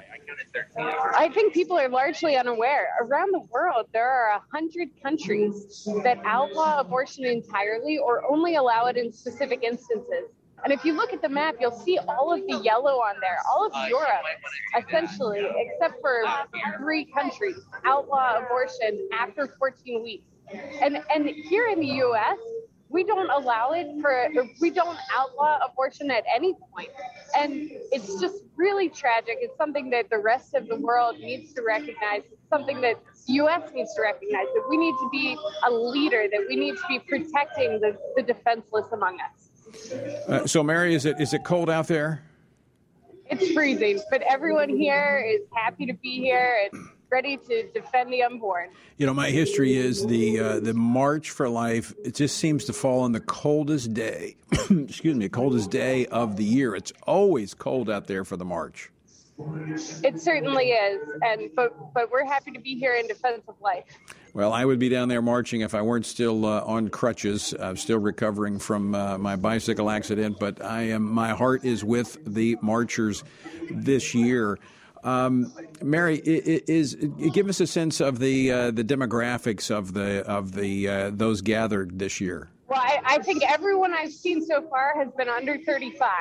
I 1.17 1.29
think 1.33 1.53
people 1.53 1.77
are 1.77 1.89
largely 1.89 2.35
unaware. 2.35 2.89
Around 3.01 3.33
the 3.33 3.39
world, 3.51 3.87
there 3.93 4.09
are 4.09 4.37
a 4.37 4.41
hundred 4.51 4.89
countries 5.01 5.87
that 6.03 6.19
outlaw 6.25 6.79
abortion 6.79 7.25
entirely 7.25 7.97
or 7.97 8.29
only 8.29 8.55
allow 8.55 8.85
it 8.85 8.97
in 8.97 9.11
specific 9.11 9.63
instances. 9.63 10.29
And 10.63 10.73
if 10.73 10.83
you 10.83 10.93
look 10.93 11.13
at 11.13 11.21
the 11.21 11.29
map, 11.29 11.55
you'll 11.59 11.71
see 11.71 11.99
all 12.07 12.33
of 12.33 12.41
the 12.47 12.59
yellow 12.63 12.93
on 12.93 13.15
there. 13.21 13.37
All 13.49 13.67
of 13.67 13.89
Europe, 13.89 14.23
essentially, 14.77 15.47
except 15.55 16.01
for 16.01 16.23
three 16.79 17.05
countries, 17.05 17.59
outlaw 17.85 18.39
abortion 18.43 19.07
after 19.13 19.55
14 19.59 20.03
weeks. 20.03 20.23
And 20.81 21.03
and 21.13 21.27
here 21.27 21.67
in 21.67 21.79
the 21.79 21.87
U.S., 21.87 22.37
we 22.89 23.03
don't 23.03 23.29
allow 23.29 23.71
it 23.71 23.87
for 24.01 24.29
we 24.61 24.69
don't 24.69 24.97
outlaw 25.13 25.59
abortion 25.65 26.09
at 26.11 26.23
any 26.33 26.53
point. 26.53 26.89
And 27.37 27.69
it's 27.91 28.19
just 28.19 28.43
really 28.55 28.89
tragic. 28.89 29.37
It's 29.39 29.57
something 29.57 29.89
that 29.89 30.09
the 30.09 30.17
rest 30.17 30.53
of 30.53 30.67
the 30.67 30.77
world 30.77 31.19
needs 31.19 31.53
to 31.53 31.61
recognize. 31.61 32.23
It's 32.31 32.49
something 32.49 32.79
that 32.81 32.95
the 33.27 33.33
us 33.33 33.71
needs 33.73 33.93
to 33.95 34.01
recognize 34.01 34.45
that 34.53 34.65
we 34.69 34.77
need 34.77 34.93
to 34.93 35.09
be 35.11 35.37
a 35.65 35.71
leader 35.71 36.27
that 36.31 36.45
we 36.47 36.55
need 36.55 36.75
to 36.75 36.83
be 36.87 36.99
protecting 36.99 37.79
the, 37.81 37.97
the 38.15 38.23
defenseless 38.23 38.85
among 38.93 39.17
us. 39.19 39.49
Uh, 40.29 40.47
so 40.47 40.63
mary 40.63 40.95
is 40.95 41.05
it 41.05 41.19
is 41.19 41.33
it 41.33 41.43
cold 41.43 41.69
out 41.69 41.87
there? 41.87 42.23
It's 43.29 43.51
freezing 43.51 43.99
but 44.09 44.21
everyone 44.21 44.69
here 44.69 45.25
is 45.27 45.41
happy 45.53 45.85
to 45.85 45.93
be 45.93 46.19
here 46.19 46.69
and 46.71 46.89
ready 47.09 47.37
to 47.37 47.67
defend 47.73 48.11
the 48.11 48.23
unborn. 48.23 48.69
You 48.97 49.05
know, 49.05 49.13
my 49.13 49.29
history 49.29 49.75
is 49.75 50.05
the 50.05 50.39
uh, 50.39 50.59
the 50.59 50.73
March 50.73 51.31
for 51.31 51.47
Life. 51.49 51.93
It 52.03 52.15
just 52.15 52.37
seems 52.37 52.65
to 52.65 52.73
fall 52.73 53.01
on 53.01 53.11
the 53.11 53.19
coldest 53.19 53.93
day. 53.93 54.35
excuse 54.69 55.15
me, 55.15 55.29
coldest 55.29 55.71
day 55.71 56.05
of 56.07 56.35
the 56.35 56.43
year. 56.43 56.75
It's 56.75 56.93
always 57.03 57.53
cold 57.53 57.89
out 57.89 58.07
there 58.07 58.23
for 58.23 58.37
the 58.37 58.45
march. 58.45 58.91
It 60.03 60.19
certainly 60.19 60.71
is, 60.71 60.99
and 61.21 61.49
but 61.55 61.93
but 61.93 62.11
we're 62.11 62.25
happy 62.25 62.51
to 62.51 62.59
be 62.59 62.75
here 62.75 62.95
in 62.95 63.07
defense 63.07 63.43
of 63.47 63.55
life. 63.61 63.85
Well, 64.33 64.51
I 64.51 64.65
would 64.65 64.79
be 64.79 64.89
down 64.89 65.09
there 65.09 65.21
marching 65.21 65.61
if 65.61 65.75
I 65.75 65.81
weren't 65.81 66.05
still 66.05 66.45
uh, 66.45 66.61
on 66.61 66.89
crutches. 66.89 67.53
I'm 67.59 67.77
still 67.77 67.99
recovering 67.99 68.57
from 68.57 68.95
uh, 68.95 69.17
my 69.17 69.35
bicycle 69.35 69.89
accident, 69.91 70.37
but 70.39 70.63
I 70.63 70.89
am. 70.89 71.03
My 71.03 71.29
heart 71.29 71.65
is 71.65 71.83
with 71.83 72.17
the 72.25 72.57
marchers 72.61 73.23
this 73.69 74.15
year. 74.15 74.57
Um, 75.03 75.53
Mary, 75.81 76.17
is, 76.17 76.93
is, 76.93 77.09
give 77.31 77.49
us 77.49 77.59
a 77.59 77.67
sense 77.67 77.99
of 77.99 78.19
the 78.19 78.51
uh, 78.51 78.71
the 78.71 78.83
demographics 78.83 79.71
of 79.71 79.93
the 79.93 80.25
of 80.25 80.53
the 80.53 80.87
uh, 80.87 81.11
those 81.13 81.41
gathered 81.41 81.99
this 81.99 82.19
year. 82.19 82.49
Well, 82.67 82.81
I, 82.81 82.99
I, 83.05 83.19
think 83.19 83.49
everyone 83.49 83.93
I've 83.93 84.11
seen 84.11 84.45
so 84.45 84.61
far 84.67 84.93
has 84.97 85.07
been 85.13 85.29
under 85.29 85.57
35. 85.59 86.11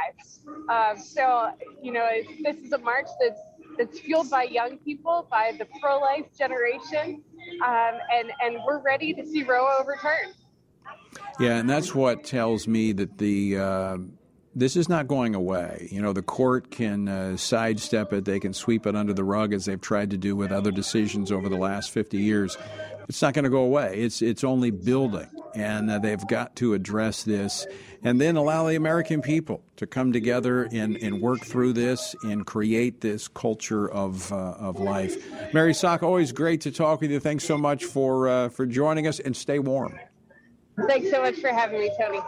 Uh, 0.68 0.94
so 0.94 1.50
you 1.82 1.92
know, 1.92 2.08
this 2.42 2.56
is 2.58 2.72
a 2.72 2.78
march 2.78 3.08
that's 3.20 3.40
that's 3.78 3.98
fueled 3.98 4.30
by 4.30 4.44
young 4.44 4.78
people, 4.78 5.26
by 5.30 5.52
the 5.58 5.66
pro-life 5.80 6.26
generation, 6.38 7.22
um, 7.64 7.94
and 8.12 8.30
and 8.42 8.58
we're 8.66 8.80
ready 8.80 9.12
to 9.14 9.26
see 9.26 9.42
Roe 9.42 9.68
overturned. 9.80 10.34
Yeah, 11.40 11.56
and 11.56 11.68
that's 11.68 11.94
what 11.94 12.24
tells 12.24 12.66
me 12.66 12.92
that 12.92 13.18
the 13.18 13.58
uh, 13.58 13.98
this 14.56 14.74
is 14.74 14.88
not 14.88 15.06
going 15.06 15.34
away. 15.34 15.86
You 15.92 16.00
know, 16.00 16.14
the 16.14 16.22
court 16.22 16.70
can 16.70 17.08
uh, 17.08 17.36
sidestep 17.36 18.12
it, 18.14 18.24
they 18.24 18.40
can 18.40 18.54
sweep 18.54 18.86
it 18.86 18.96
under 18.96 19.12
the 19.12 19.22
rug 19.22 19.52
as 19.52 19.66
they've 19.66 19.80
tried 19.80 20.10
to 20.10 20.16
do 20.16 20.34
with 20.34 20.50
other 20.50 20.70
decisions 20.70 21.30
over 21.30 21.50
the 21.50 21.58
last 21.58 21.90
50 21.90 22.16
years. 22.16 22.56
It's 23.06 23.20
not 23.20 23.34
going 23.34 23.44
to 23.44 23.50
go 23.50 23.60
away. 23.60 23.98
It's 24.00 24.20
it's 24.20 24.42
only 24.42 24.72
building, 24.72 25.28
and 25.54 25.88
uh, 25.88 26.00
they've 26.00 26.26
got 26.26 26.56
to 26.56 26.74
address 26.74 27.22
this, 27.22 27.64
and 28.02 28.20
then 28.20 28.36
allow 28.36 28.66
the 28.66 28.74
American 28.74 29.22
people 29.22 29.62
to 29.76 29.86
come 29.86 30.12
together 30.12 30.64
and, 30.72 30.96
and 30.96 31.20
work 31.20 31.44
through 31.44 31.74
this 31.74 32.16
and 32.24 32.44
create 32.44 33.02
this 33.02 33.28
culture 33.28 33.88
of 33.88 34.32
uh, 34.32 34.54
of 34.58 34.80
life. 34.80 35.14
Mary 35.54 35.72
Szoch, 35.72 36.02
always 36.02 36.32
great 36.32 36.62
to 36.62 36.72
talk 36.72 37.00
with 37.00 37.12
you. 37.12 37.20
Thanks 37.20 37.44
so 37.44 37.56
much 37.56 37.84
for 37.84 38.28
uh, 38.28 38.48
for 38.48 38.66
joining 38.66 39.06
us, 39.06 39.20
and 39.20 39.36
stay 39.36 39.60
warm. 39.60 39.96
Thanks 40.88 41.08
so 41.10 41.22
much 41.22 41.36
for 41.36 41.50
having 41.50 41.78
me, 41.78 41.92
Tony. 42.00 42.20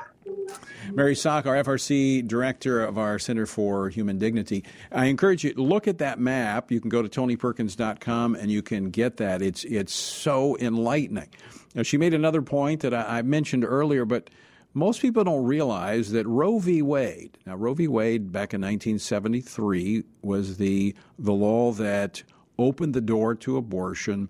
Mary 0.93 1.15
Szoch, 1.15 1.47
our 1.47 1.63
FRC 1.63 2.27
director 2.27 2.83
of 2.83 2.99
our 2.99 3.19
Center 3.19 3.47
for 3.47 3.89
Human 3.89 4.19
Dignity. 4.19 4.65
I 4.91 5.07
encourage 5.07 5.45
you 5.45 5.53
to 5.53 5.63
look 5.63 5.87
at 5.87 5.99
that 5.99 6.19
map. 6.19 6.71
You 6.71 6.81
can 6.81 6.89
go 6.89 7.03
to 7.03 7.09
tonyperkins.com 7.09 8.35
and 8.35 8.51
you 8.51 8.63
can 8.63 8.91
get 8.91 9.19
that. 9.19 9.43
It's 9.43 9.65
it's 9.65 9.93
so 9.93 10.57
enlightening. 10.59 11.29
Now, 11.75 11.83
she 11.83 11.99
made 11.99 12.15
another 12.15 12.43
point 12.43 12.81
that 12.81 12.95
I, 12.95 13.19
I 13.19 13.23
mentioned 13.23 13.65
earlier, 13.65 14.05
but 14.05 14.31
most 14.75 15.03
people 15.03 15.25
don't 15.25 15.45
realize 15.45 16.11
that 16.13 16.27
Roe 16.27 16.59
v. 16.59 16.83
Wade. 16.83 17.37
Now, 17.47 17.57
Roe 17.57 17.75
v. 17.75 17.89
Wade 17.89 18.33
back 18.33 18.55
in 18.55 18.61
1973 18.61 20.05
was 20.23 20.57
the 20.57 20.95
the 21.19 21.33
law 21.33 21.73
that 21.73 22.23
opened 22.59 22.95
the 22.95 23.01
door 23.01 23.35
to 23.35 23.57
abortion, 23.57 24.29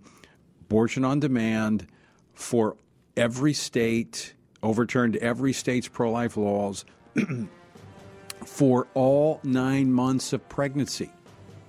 abortion 0.63 1.05
on 1.05 1.21
demand 1.21 1.87
for 2.35 2.77
every 3.17 3.53
state 3.53 4.35
overturned 4.63 5.17
every 5.17 5.53
state's 5.53 5.89
pro 5.89 6.11
life 6.11 6.37
laws 6.37 6.85
for 8.47 8.87
all 8.95 9.41
nine 9.43 9.93
months 9.93 10.33
of 10.33 10.47
pregnancy. 10.49 11.11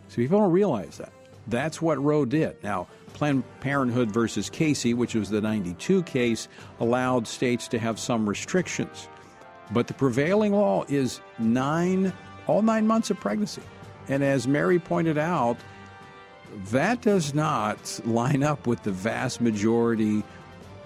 So 0.08 0.16
people 0.16 0.40
don't 0.40 0.52
realize 0.52 0.98
that. 0.98 1.12
That's 1.48 1.82
what 1.82 2.02
Roe 2.04 2.26
did. 2.26 2.64
Now, 2.64 2.88
Planned 3.14 3.44
Parenthood 3.60 4.12
versus 4.12 4.50
Casey, 4.50 4.94
which 4.94 5.16
was 5.16 5.30
the 5.30 5.42
92 5.42 6.04
case, 6.04 6.48
allowed 6.80 7.28
states 7.28 7.68
to 7.70 7.80
have 7.80 8.00
some 8.00 8.30
restrictions. 8.30 9.08
But 9.72 9.88
the 9.88 9.94
prevailing 9.94 10.54
law 10.54 10.86
is 10.88 11.22
nine, 11.38 12.14
all 12.48 12.62
nine 12.62 12.88
months 12.88 13.10
of 13.10 13.20
pregnancy. 13.20 13.62
And 14.08 14.24
as 14.24 14.48
Mary 14.48 14.80
pointed 14.80 15.18
out, 15.18 15.58
that 16.72 17.02
does 17.02 17.34
not 17.34 18.00
line 18.06 18.42
up 18.42 18.66
with 18.66 18.82
the 18.84 18.92
vast 18.92 19.42
majority 19.42 20.24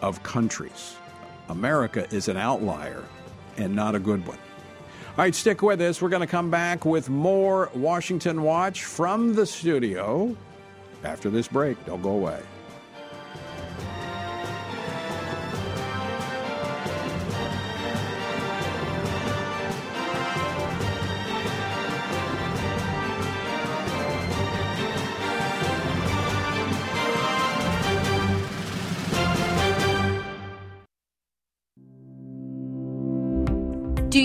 of 0.02 0.24
countries. 0.24 0.98
America 1.50 2.08
is 2.14 2.28
an 2.28 2.38
outlier 2.38 3.04
and 3.58 3.76
not 3.76 3.96
a 3.96 4.00
good 4.00 4.26
one. 4.28 4.38
All 4.38 5.18
right, 5.18 5.36
stick 5.36 5.62
with 5.62 5.80
us. 5.82 6.02
We're 6.02 6.10
going 6.10 6.22
to 6.22 6.28
come 6.28 6.50
back 6.50 6.86
with 6.86 7.10
more 7.10 7.70
Washington 7.76 8.42
Watch 8.42 8.84
from 8.84 9.36
the 9.36 9.46
studio 9.46 10.36
after 11.04 11.30
this 11.30 11.48
break. 11.48 11.84
Don't 11.86 12.02
go 12.02 12.12
away. 12.12 12.42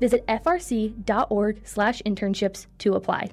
Visit 0.00 0.26
frc.org/internships 0.26 2.66
to 2.78 2.94
apply. 2.94 3.30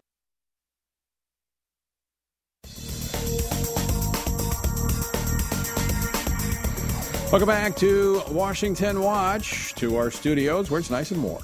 Welcome 7.32 7.48
back 7.48 7.78
to 7.78 8.22
Washington 8.30 9.02
Watch, 9.02 9.74
to 9.76 9.96
our 9.96 10.12
studios 10.12 10.70
where 10.70 10.82
it's 10.82 10.90
nice 10.90 11.12
and 11.12 11.24
warm. 11.24 11.42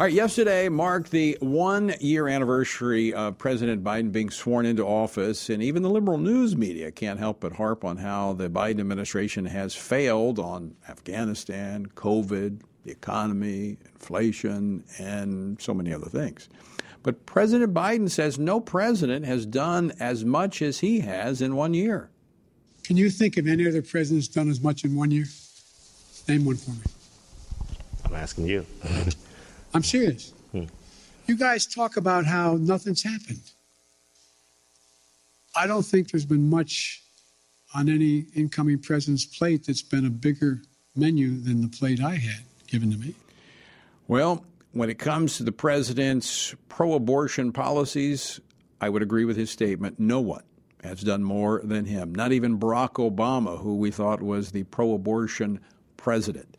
All 0.00 0.06
right, 0.06 0.12
yesterday 0.12 0.70
marked 0.70 1.10
the 1.10 1.36
one 1.40 1.92
year 2.00 2.28
anniversary 2.28 3.12
of 3.12 3.36
President 3.36 3.84
Biden 3.84 4.10
being 4.10 4.30
sworn 4.30 4.64
into 4.64 4.84
office, 4.84 5.50
and 5.50 5.62
even 5.62 5.82
the 5.82 5.90
liberal 5.90 6.16
news 6.16 6.56
media 6.56 6.90
can't 6.90 7.18
help 7.18 7.40
but 7.40 7.52
harp 7.52 7.84
on 7.84 7.98
how 7.98 8.32
the 8.32 8.48
Biden 8.48 8.80
administration 8.80 9.44
has 9.44 9.74
failed 9.74 10.38
on 10.38 10.76
Afghanistan, 10.88 11.84
COVID, 11.94 12.62
the 12.88 12.92
economy, 12.92 13.76
inflation, 13.92 14.82
and 14.98 15.60
so 15.60 15.74
many 15.74 15.92
other 15.92 16.06
things. 16.06 16.48
But 17.02 17.26
President 17.26 17.74
Biden 17.74 18.10
says 18.10 18.38
no 18.38 18.60
president 18.60 19.24
has 19.26 19.46
done 19.46 19.92
as 20.00 20.24
much 20.24 20.62
as 20.62 20.80
he 20.80 21.00
has 21.00 21.42
in 21.42 21.54
one 21.54 21.74
year. 21.74 22.10
Can 22.84 22.96
you 22.96 23.10
think 23.10 23.36
of 23.36 23.46
any 23.46 23.68
other 23.68 23.82
president 23.82 24.22
that's 24.22 24.34
done 24.34 24.48
as 24.48 24.60
much 24.60 24.84
in 24.84 24.96
one 24.96 25.10
year? 25.10 25.26
Name 26.28 26.44
one 26.44 26.56
for 26.56 26.70
me. 26.70 26.78
I'm 28.04 28.14
asking 28.14 28.46
you. 28.46 28.64
I'm 29.74 29.82
serious. 29.82 30.32
Hmm. 30.52 30.64
You 31.26 31.36
guys 31.36 31.66
talk 31.66 31.98
about 31.98 32.24
how 32.24 32.54
nothing's 32.54 33.02
happened. 33.02 33.42
I 35.54 35.66
don't 35.66 35.84
think 35.84 36.10
there's 36.10 36.24
been 36.24 36.48
much 36.48 37.02
on 37.74 37.88
any 37.88 38.26
incoming 38.34 38.78
president's 38.78 39.26
plate 39.26 39.66
that's 39.66 39.82
been 39.82 40.06
a 40.06 40.10
bigger 40.10 40.62
menu 40.96 41.38
than 41.40 41.60
the 41.60 41.68
plate 41.68 42.02
I 42.02 42.14
had 42.16 42.42
given 42.68 42.92
to 42.92 42.98
me. 42.98 43.14
Well, 44.06 44.44
when 44.72 44.90
it 44.90 44.98
comes 44.98 45.36
to 45.36 45.42
the 45.42 45.52
president's 45.52 46.54
pro 46.68 46.94
abortion 46.94 47.52
policies, 47.52 48.40
I 48.80 48.88
would 48.88 49.02
agree 49.02 49.24
with 49.24 49.36
his 49.36 49.50
statement. 49.50 49.98
No 49.98 50.20
one 50.20 50.44
has 50.84 51.00
done 51.00 51.24
more 51.24 51.60
than 51.64 51.84
him. 51.84 52.14
Not 52.14 52.32
even 52.32 52.58
Barack 52.58 52.94
Obama, 52.94 53.60
who 53.60 53.76
we 53.76 53.90
thought 53.90 54.22
was 54.22 54.52
the 54.52 54.62
pro 54.64 54.94
abortion 54.94 55.60
president. 55.96 56.56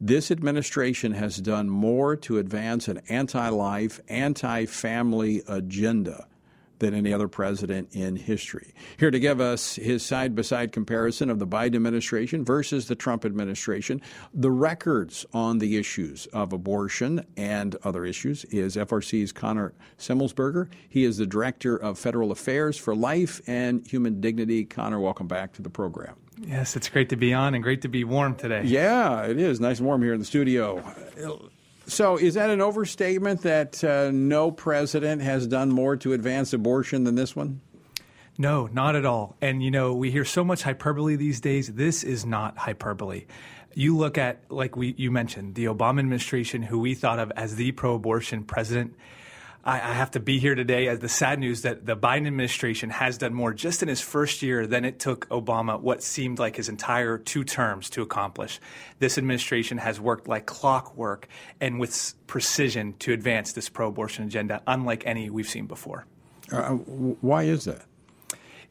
This 0.00 0.30
administration 0.30 1.12
has 1.12 1.36
done 1.36 1.70
more 1.70 2.16
to 2.16 2.38
advance 2.38 2.88
an 2.88 3.00
anti 3.08 3.48
life, 3.48 4.00
anti 4.08 4.66
family 4.66 5.42
agenda 5.46 6.26
than 6.84 6.94
any 6.94 7.14
other 7.14 7.28
president 7.28 7.88
in 7.92 8.14
history. 8.14 8.74
Here 8.98 9.10
to 9.10 9.18
give 9.18 9.40
us 9.40 9.76
his 9.76 10.04
side 10.04 10.36
by 10.36 10.42
side 10.42 10.70
comparison 10.70 11.30
of 11.30 11.38
the 11.38 11.46
Biden 11.46 11.76
administration 11.76 12.44
versus 12.44 12.88
the 12.88 12.94
Trump 12.94 13.24
administration, 13.24 14.02
the 14.34 14.50
records 14.50 15.24
on 15.32 15.58
the 15.58 15.78
issues 15.78 16.26
of 16.26 16.52
abortion 16.52 17.24
and 17.38 17.74
other 17.84 18.04
issues 18.04 18.44
is 18.46 18.76
FRC's 18.76 19.32
Connor 19.32 19.72
Semelsberger. 19.98 20.68
He 20.90 21.04
is 21.04 21.16
the 21.16 21.26
Director 21.26 21.74
of 21.74 21.98
Federal 21.98 22.30
Affairs 22.30 22.76
for 22.76 22.94
Life 22.94 23.40
and 23.46 23.86
Human 23.86 24.20
Dignity. 24.20 24.66
Connor, 24.66 25.00
welcome 25.00 25.26
back 25.26 25.54
to 25.54 25.62
the 25.62 25.70
program. 25.70 26.16
Yes, 26.38 26.76
it's 26.76 26.90
great 26.90 27.08
to 27.08 27.16
be 27.16 27.32
on 27.32 27.54
and 27.54 27.62
great 27.62 27.80
to 27.82 27.88
be 27.88 28.04
warm 28.04 28.34
today. 28.34 28.62
Yeah, 28.64 29.22
it 29.22 29.38
is 29.38 29.58
nice 29.58 29.78
and 29.78 29.86
warm 29.86 30.02
here 30.02 30.12
in 30.12 30.18
the 30.18 30.26
studio. 30.26 30.82
So, 31.86 32.16
is 32.16 32.34
that 32.34 32.50
an 32.50 32.60
overstatement 32.60 33.42
that 33.42 33.84
uh, 33.84 34.10
no 34.10 34.50
president 34.50 35.22
has 35.22 35.46
done 35.46 35.70
more 35.70 35.96
to 35.98 36.12
advance 36.12 36.52
abortion 36.52 37.04
than 37.04 37.14
this 37.14 37.36
one? 37.36 37.60
No, 38.38 38.68
not 38.72 38.96
at 38.96 39.04
all. 39.06 39.36
And 39.40 39.62
you 39.62 39.70
know, 39.70 39.94
we 39.94 40.10
hear 40.10 40.24
so 40.24 40.42
much 40.42 40.62
hyperbole 40.62 41.16
these 41.16 41.40
days. 41.40 41.68
This 41.68 42.02
is 42.02 42.24
not 42.24 42.56
hyperbole. 42.56 43.26
You 43.74 43.96
look 43.96 44.18
at, 44.18 44.40
like 44.50 44.76
we 44.76 44.94
you 44.96 45.10
mentioned, 45.10 45.54
the 45.54 45.66
Obama 45.66 45.98
administration, 46.00 46.62
who 46.62 46.78
we 46.78 46.94
thought 46.94 47.18
of 47.18 47.32
as 47.36 47.56
the 47.56 47.72
pro-abortion 47.72 48.44
president. 48.44 48.96
I, 49.64 49.76
I 49.76 49.94
have 49.94 50.10
to 50.12 50.20
be 50.20 50.38
here 50.38 50.54
today 50.54 50.88
as 50.88 50.98
the 50.98 51.08
sad 51.08 51.38
news 51.38 51.62
that 51.62 51.86
the 51.86 51.96
Biden 51.96 52.26
administration 52.26 52.90
has 52.90 53.16
done 53.16 53.32
more 53.32 53.54
just 53.54 53.82
in 53.82 53.88
his 53.88 54.00
first 54.00 54.42
year 54.42 54.66
than 54.66 54.84
it 54.84 54.98
took 54.98 55.28
Obama 55.30 55.80
what 55.80 56.02
seemed 56.02 56.38
like 56.38 56.56
his 56.56 56.68
entire 56.68 57.16
two 57.16 57.44
terms 57.44 57.88
to 57.90 58.02
accomplish. 58.02 58.60
This 58.98 59.16
administration 59.16 59.78
has 59.78 59.98
worked 59.98 60.28
like 60.28 60.44
clockwork 60.44 61.28
and 61.60 61.80
with 61.80 62.14
precision 62.26 62.94
to 62.98 63.12
advance 63.12 63.52
this 63.52 63.68
pro 63.70 63.88
abortion 63.88 64.24
agenda, 64.24 64.62
unlike 64.66 65.04
any 65.06 65.30
we've 65.30 65.48
seen 65.48 65.66
before. 65.66 66.06
Uh, 66.52 66.72
why 66.72 67.44
is 67.44 67.64
that? 67.64 67.86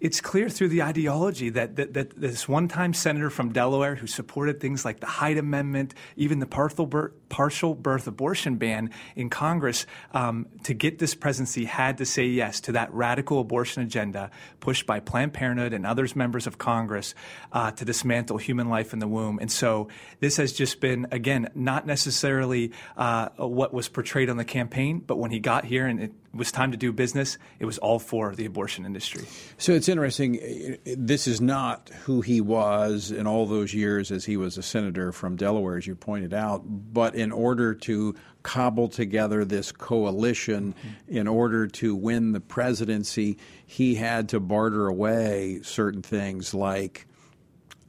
it's 0.04 0.20
clear 0.20 0.50
through 0.50 0.68
the 0.68 0.84
ideology 0.84 1.48
that, 1.48 1.78
that, 1.78 1.94
that 1.94 2.20
this 2.20 2.46
one 2.46 2.68
time 2.68 2.94
senator 2.94 3.30
from 3.30 3.54
Delaware 3.54 3.96
who 3.96 4.06
supported 4.06 4.60
things 4.60 4.84
like 4.84 5.00
the 5.00 5.06
Hyde 5.06 5.38
Amendment, 5.38 5.94
even 6.18 6.40
the 6.40 6.46
partial 6.46 6.86
birth, 6.86 7.14
partial 7.34 7.74
birth 7.74 8.06
abortion 8.06 8.58
ban 8.58 8.92
in 9.16 9.28
Congress 9.28 9.88
um, 10.14 10.46
to 10.62 10.72
get 10.76 11.00
this 11.00 11.16
presidency 11.16 11.66
had 11.66 11.98
to 11.98 12.06
say 12.06 12.26
yes 12.26 12.62
to 12.62 12.74
that 12.74 12.94
radical 12.94 13.40
abortion 13.40 13.82
agenda 13.82 14.30
pushed 14.60 14.86
by 14.86 15.00
Planned 15.00 15.34
Parenthood 15.34 15.74
and 15.74 15.84
others 15.84 16.16
members 16.16 16.46
of 16.46 16.60
Congress 16.60 17.16
uh, 17.52 17.72
to 17.72 17.86
dismantle 17.86 18.38
human 18.38 18.70
life 18.70 18.94
in 18.94 19.00
the 19.00 19.08
womb. 19.08 19.40
And 19.42 19.52
so 19.52 19.88
this 20.20 20.38
has 20.38 20.54
just 20.54 20.80
been, 20.80 21.08
again, 21.12 21.50
not 21.56 21.88
necessarily 21.88 22.72
uh, 22.96 23.30
what 23.38 23.74
was 23.74 23.90
portrayed 23.90 24.30
on 24.30 24.38
the 24.38 24.46
campaign, 24.46 25.00
but 25.00 25.18
when 25.18 25.32
he 25.32 25.40
got 25.40 25.66
here 25.66 25.88
and 25.88 26.00
it 26.00 26.12
was 26.34 26.52
time 26.52 26.72
to 26.72 26.78
do 26.78 26.92
business, 26.92 27.38
it 27.60 27.66
was 27.66 27.78
all 27.78 28.00
for 28.00 28.36
the 28.36 28.46
abortion 28.46 28.86
industry. 28.86 29.24
So 29.58 29.74
it's 29.74 29.88
interesting. 29.88 30.78
This 30.86 31.28
is 31.28 31.40
not 31.40 31.90
who 32.04 32.22
he 32.22 32.42
was 32.42 33.12
in 33.12 33.28
all 33.28 33.46
those 33.46 33.74
years 33.74 34.12
as 34.12 34.26
he 34.26 34.36
was 34.38 34.58
a 34.58 34.64
senator 34.64 35.12
from 35.12 35.36
Delaware, 35.36 35.78
as 35.78 35.86
you 35.86 35.96
pointed 35.96 36.34
out. 36.34 36.64
But 36.66 37.16
in 37.24 37.32
order 37.32 37.74
to 37.74 38.16
cobble 38.44 38.90
together 38.90 39.46
this 39.46 39.72
coalition, 39.72 40.74
mm-hmm. 40.74 41.18
in 41.18 41.28
order 41.28 41.66
to 41.68 41.96
win 41.96 42.34
the 42.34 42.40
presidency, 42.40 43.38
he 43.66 43.96
had 43.96 44.30
to 44.30 44.40
barter 44.40 44.88
away 44.88 45.62
certain 45.64 46.02
things 46.02 46.54
like 46.54 47.08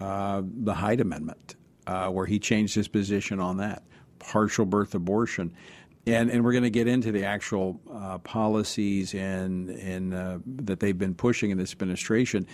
uh, 0.01 0.43
the 0.45 0.74
Hyde 0.74 1.01
Amendment, 1.01 1.57
uh, 1.87 2.09
where 2.09 2.26
he 2.26 2.39
changed 2.39 2.74
his 2.74 2.89
position 2.89 3.41
on 3.41 3.59
that, 3.59 3.82
partial 4.18 4.64
birth 4.64 4.95
abortion 4.95 5.53
and 6.07 6.30
and 6.30 6.45
we're 6.45 6.53
going 6.53 6.64
to 6.64 6.70
get 6.70 6.87
into 6.87 7.12
the 7.12 7.24
actual 7.24 7.80
uh, 7.93 8.18
policies 8.18 9.14
and 9.14 9.70
and 9.70 10.14
uh, 10.14 10.39
that 10.47 10.80
they've 10.80 10.99
been 10.99 11.14
pushing 11.14 11.51
in 11.51 11.59
this 11.59 11.72
administration. 11.72 12.47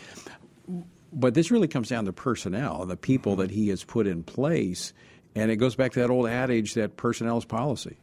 But 1.12 1.34
this 1.34 1.50
really 1.50 1.66
comes 1.66 1.88
down 1.88 2.04
to 2.04 2.12
personnel, 2.12 2.86
the 2.86 2.96
people 2.96 3.36
that 3.36 3.50
he 3.50 3.68
has 3.68 3.82
put 3.82 4.06
in 4.06 4.22
place, 4.22 4.92
and 5.34 5.50
it 5.50 5.56
goes 5.56 5.74
back 5.74 5.92
to 5.92 6.00
that 6.00 6.10
old 6.10 6.28
adage 6.28 6.74
that 6.74 6.96
personnel 6.96 7.38
is 7.38 7.44
policy. 7.44 7.96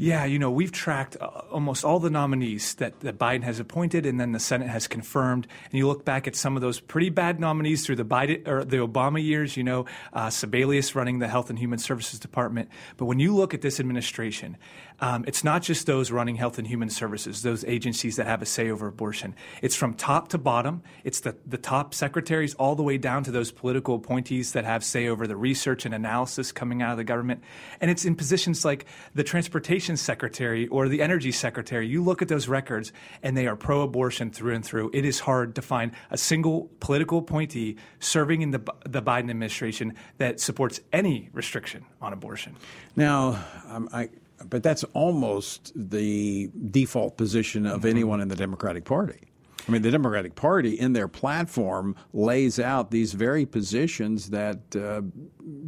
Yeah, 0.00 0.24
you 0.24 0.38
know, 0.38 0.50
we've 0.50 0.72
tracked 0.72 1.18
uh, 1.20 1.26
almost 1.50 1.84
all 1.84 1.98
the 1.98 2.08
nominees 2.08 2.74
that, 2.76 3.00
that 3.00 3.18
Biden 3.18 3.42
has 3.42 3.60
appointed 3.60 4.06
and 4.06 4.18
then 4.18 4.32
the 4.32 4.40
Senate 4.40 4.70
has 4.70 4.88
confirmed. 4.88 5.46
And 5.64 5.74
you 5.74 5.86
look 5.86 6.06
back 6.06 6.26
at 6.26 6.34
some 6.34 6.56
of 6.56 6.62
those 6.62 6.80
pretty 6.80 7.10
bad 7.10 7.38
nominees 7.38 7.84
through 7.84 7.96
the 7.96 8.04
Biden 8.06 8.48
or 8.48 8.64
the 8.64 8.78
Obama 8.78 9.22
years, 9.22 9.58
you 9.58 9.62
know, 9.62 9.84
uh, 10.14 10.28
Sebelius 10.28 10.94
running 10.94 11.18
the 11.18 11.28
Health 11.28 11.50
and 11.50 11.58
Human 11.58 11.78
Services 11.78 12.18
Department. 12.18 12.70
But 12.96 13.04
when 13.04 13.20
you 13.20 13.36
look 13.36 13.52
at 13.52 13.60
this 13.60 13.78
administration, 13.78 14.56
um, 15.00 15.24
it's 15.26 15.44
not 15.44 15.62
just 15.62 15.86
those 15.86 16.10
running 16.10 16.36
health 16.36 16.58
and 16.58 16.66
human 16.66 16.88
services, 16.88 17.42
those 17.42 17.62
agencies 17.64 18.16
that 18.16 18.26
have 18.26 18.40
a 18.40 18.46
say 18.46 18.70
over 18.70 18.86
abortion. 18.86 19.34
It's 19.60 19.76
from 19.76 19.92
top 19.92 20.28
to 20.28 20.38
bottom. 20.38 20.82
It's 21.04 21.20
the, 21.20 21.36
the 21.46 21.58
top 21.58 21.94
secretaries 21.94 22.54
all 22.54 22.74
the 22.74 22.82
way 22.82 22.96
down 22.96 23.24
to 23.24 23.30
those 23.30 23.52
political 23.52 23.96
appointees 23.96 24.52
that 24.52 24.64
have 24.64 24.82
say 24.82 25.08
over 25.08 25.26
the 25.26 25.36
research 25.36 25.84
and 25.84 25.94
analysis 25.94 26.52
coming 26.52 26.80
out 26.80 26.92
of 26.92 26.96
the 26.96 27.04
government. 27.04 27.42
And 27.82 27.90
it's 27.90 28.06
in 28.06 28.14
positions 28.14 28.64
like 28.64 28.86
the 29.14 29.24
transportation 29.24 29.89
secretary 29.96 30.66
or 30.68 30.88
the 30.88 31.02
energy 31.02 31.32
secretary. 31.32 31.86
You 31.86 32.02
look 32.02 32.22
at 32.22 32.28
those 32.28 32.48
records 32.48 32.92
and 33.22 33.36
they 33.36 33.46
are 33.46 33.56
pro 33.56 33.82
abortion 33.82 34.30
through 34.30 34.54
and 34.54 34.64
through. 34.64 34.90
It 34.92 35.04
is 35.04 35.20
hard 35.20 35.54
to 35.56 35.62
find 35.62 35.92
a 36.10 36.18
single 36.18 36.70
political 36.80 37.18
appointee 37.18 37.76
serving 37.98 38.42
in 38.42 38.50
the, 38.50 38.60
the 38.88 39.02
Biden 39.02 39.30
administration 39.30 39.94
that 40.18 40.40
supports 40.40 40.80
any 40.92 41.30
restriction 41.32 41.84
on 42.00 42.12
abortion. 42.12 42.56
Now, 42.96 43.44
um, 43.68 43.88
I 43.92 44.10
but 44.48 44.62
that's 44.62 44.84
almost 44.94 45.72
the 45.74 46.50
default 46.70 47.16
position 47.16 47.66
of 47.66 47.80
mm-hmm. 47.80 47.88
anyone 47.88 48.20
in 48.20 48.28
the 48.28 48.36
Democratic 48.36 48.84
Party. 48.84 49.30
I 49.68 49.72
mean, 49.72 49.82
the 49.82 49.90
Democratic 49.90 50.34
Party, 50.34 50.74
in 50.74 50.94
their 50.94 51.08
platform, 51.08 51.94
lays 52.12 52.58
out 52.58 52.90
these 52.90 53.12
very 53.12 53.44
positions 53.44 54.30
that 54.30 54.58
uh, 54.74 55.02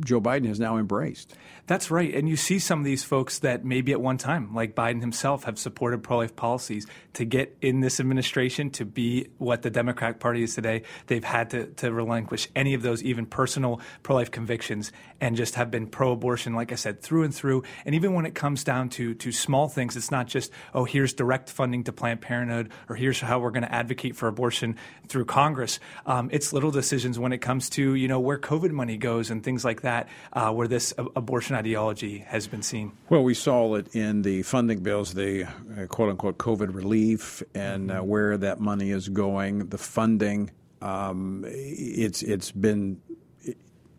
Joe 0.05 0.21
Biden 0.21 0.47
has 0.47 0.61
now 0.61 0.77
embraced. 0.77 1.35
That's 1.67 1.91
right. 1.91 2.13
And 2.15 2.29
you 2.29 2.37
see 2.37 2.59
some 2.59 2.81
of 2.81 2.85
these 2.85 3.05
folks 3.05 3.39
that 3.41 3.65
maybe 3.65 3.93
at 3.93 4.01
one 4.01 4.19
time, 4.19 4.55
like 4.55 4.75
Biden 4.75 5.01
himself, 5.01 5.45
have 5.45 5.59
supported 5.59 6.03
pro 6.03 6.19
life 6.19 6.35
policies 6.35 6.87
to 7.15 7.25
get 7.25 7.57
in 7.61 7.81
this 7.81 8.01
administration 8.01 8.71
to 8.71 8.85
be 8.85 9.29
what 9.39 9.63
the 9.63 9.71
Democratic 9.71 10.19
Party 10.19 10.43
is 10.43 10.55
today. 10.55 10.83
They've 11.07 11.23
had 11.23 11.51
to, 11.51 11.67
to 11.67 11.93
relinquish 11.93 12.49
any 12.57 12.75
of 12.75 12.83
those, 12.83 13.03
even 13.03 13.27
personal 13.27 13.81
pro 14.03 14.17
life 14.17 14.31
convictions, 14.31 14.91
and 15.21 15.37
just 15.37 15.55
have 15.55 15.71
been 15.71 15.87
pro 15.87 16.13
abortion, 16.13 16.55
like 16.55 16.73
I 16.73 16.75
said, 16.75 17.01
through 17.01 17.23
and 17.23 17.35
through. 17.35 17.63
And 17.85 17.95
even 17.95 18.15
when 18.15 18.27
it 18.27 18.35
comes 18.35 18.65
down 18.65 18.89
to, 18.91 19.15
to 19.15 19.31
small 19.31 19.69
things, 19.69 19.97
it's 19.97 20.11
not 20.11 20.27
just, 20.27 20.51
oh, 20.75 20.85
here's 20.85 21.13
direct 21.13 21.49
funding 21.49 21.85
to 21.85 21.93
Planned 21.93 22.21
Parenthood, 22.21 22.73
or 22.89 22.97
here's 22.97 23.21
how 23.21 23.39
we're 23.39 23.51
going 23.51 23.63
to 23.63 23.73
advocate 23.73 24.17
for 24.17 24.27
abortion 24.27 24.77
through 25.07 25.27
Congress. 25.27 25.79
Um, 26.07 26.29
it's 26.33 26.53
little 26.53 26.73
decisions 26.73 27.19
when 27.19 27.33
it 27.33 27.39
comes 27.39 27.71
to, 27.71 27.95
you 27.95 28.09
know, 28.09 28.19
where 28.19 28.39
COVID 28.39 28.73
money 28.73 28.97
goes 28.97 29.31
and 29.31 29.45
things 29.45 29.65
like 29.65 29.72
that, 29.81 30.09
uh, 30.35 30.53
where 30.53 30.69
this 30.69 30.93
abortion 31.17 31.33
abortion 31.33 31.57
ideology 31.57 32.19
has 32.19 32.47
been 32.47 32.63
seen? 32.63 32.93
Well, 33.09 33.25
we 33.25 33.35
saw 33.35 33.75
it 33.77 33.95
in 33.95 34.23
the 34.23 34.43
funding 34.43 34.83
bills, 34.83 35.15
the 35.15 35.45
uh, 35.45 35.87
quote 35.87 36.11
unquote 36.11 36.37
COVID 36.37 36.75
relief, 36.75 37.43
and 37.55 37.91
uh, 37.91 38.01
where 38.01 38.37
that 38.37 38.61
money 38.61 38.91
is 38.91 39.09
going, 39.09 39.71
the 39.71 39.79
funding. 39.79 40.51
Um, 40.83 41.45
it's 41.49 42.23
it's 42.23 42.51
been. 42.51 43.01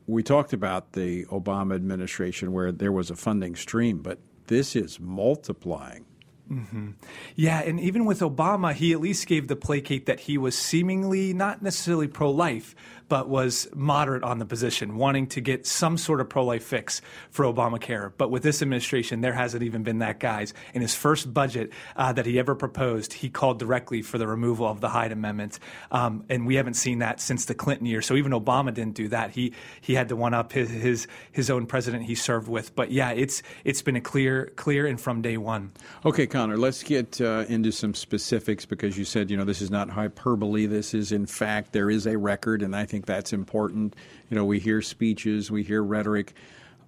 We 0.06 0.22
talked 0.22 0.54
about 0.54 0.92
the 0.94 1.26
Obama 1.26 1.76
administration 1.76 2.52
where 2.52 2.72
there 2.72 2.92
was 2.92 3.10
a 3.10 3.16
funding 3.16 3.56
stream, 3.56 4.00
but 4.00 4.20
this 4.48 4.76
is 4.76 5.00
multiplying. 5.00 6.06
Mm-hmm. 6.52 6.92
Yeah, 7.36 7.62
and 7.62 7.80
even 7.80 8.06
with 8.06 8.20
Obama, 8.20 8.74
he 8.74 8.92
at 8.92 9.00
least 9.00 9.28
gave 9.28 9.48
the 9.48 9.56
placate 9.56 10.06
that 10.06 10.22
he 10.22 10.38
was 10.38 10.58
seemingly 10.58 11.34
not 11.34 11.62
necessarily 11.62 12.08
pro 12.08 12.30
life, 12.30 12.76
but 13.14 13.30
was 13.30 13.68
moderate 13.76 14.24
on 14.24 14.40
the 14.40 14.46
position, 14.46 14.96
wanting 14.96 15.28
to 15.28 15.40
get 15.40 15.68
some 15.68 16.00
sort 16.00 16.20
of 16.20 16.28
pro 16.28 16.44
life 16.44 16.64
fix 16.64 17.00
for 17.30 17.46
Obamacare. 17.46 18.12
But 18.18 18.32
with 18.32 18.42
this 18.42 18.64
administration, 18.64 19.22
there 19.22 19.34
hasn't 19.34 19.62
even 19.62 19.84
been 19.84 20.00
that, 20.00 20.20
guys. 20.20 20.52
In 20.74 20.82
his 20.82 20.96
first 20.96 21.32
budget 21.32 21.72
uh, 21.96 22.12
that 22.14 22.26
he 22.26 22.40
ever 22.40 22.56
proposed, 22.56 23.14
he 23.14 23.30
called 23.30 23.60
directly 23.60 24.02
for 24.02 24.18
the 24.18 24.26
removal 24.26 24.66
of 24.66 24.82
the 24.82 24.90
Hyde 24.90 25.12
Amendment. 25.12 25.60
Um, 25.92 26.24
and 26.28 26.48
we 26.48 26.56
haven't 26.56 26.74
seen 26.74 26.98
that 27.00 27.22
since 27.22 27.46
the 27.46 27.54
Clinton 27.54 27.86
years. 27.86 28.08
So 28.08 28.16
even 28.16 28.32
Obama 28.32 28.74
didn't 28.74 28.96
do 28.96 29.08
that. 29.10 29.30
He, 29.30 29.54
he 29.80 29.94
had 29.94 30.10
to 30.10 30.16
one 30.16 30.34
up 30.34 30.52
his, 30.52 30.72
his, 30.72 31.06
his 31.32 31.52
own 31.52 31.68
president 31.68 32.06
he 32.06 32.16
served 32.16 32.48
with. 32.48 32.74
But 32.74 32.92
yeah, 32.92 33.12
it's, 33.12 33.44
it's 33.64 33.84
been 33.84 33.96
a 33.96 34.02
clear, 34.02 34.52
clear 34.56 34.88
and 34.88 35.00
from 35.00 35.22
day 35.22 35.38
one. 35.38 35.72
Okay, 36.04 36.26
Connor, 36.26 36.58
let's 36.58 36.82
get 36.82 37.22
uh, 37.22 37.46
into 37.48 37.72
some 37.72 37.94
specifics 37.94 38.66
because 38.66 38.98
you 38.98 39.06
said, 39.06 39.30
you 39.30 39.38
know, 39.38 39.46
this 39.46 39.62
is 39.62 39.70
not 39.70 39.92
hyperbole. 39.92 40.66
This 40.66 40.96
is, 40.96 41.12
in 41.12 41.28
fact, 41.28 41.74
there 41.74 41.92
is 41.92 42.08
a 42.08 42.18
record, 42.18 42.64
and 42.64 42.76
I 42.76 42.86
think 42.86 43.03
that's 43.06 43.34
important. 43.34 43.96
You 44.30 44.36
know, 44.36 44.46
we 44.46 44.60
hear 44.60 44.82
speeches, 44.82 45.52
we 45.52 45.64
hear 45.64 45.84
rhetoric. 45.84 46.34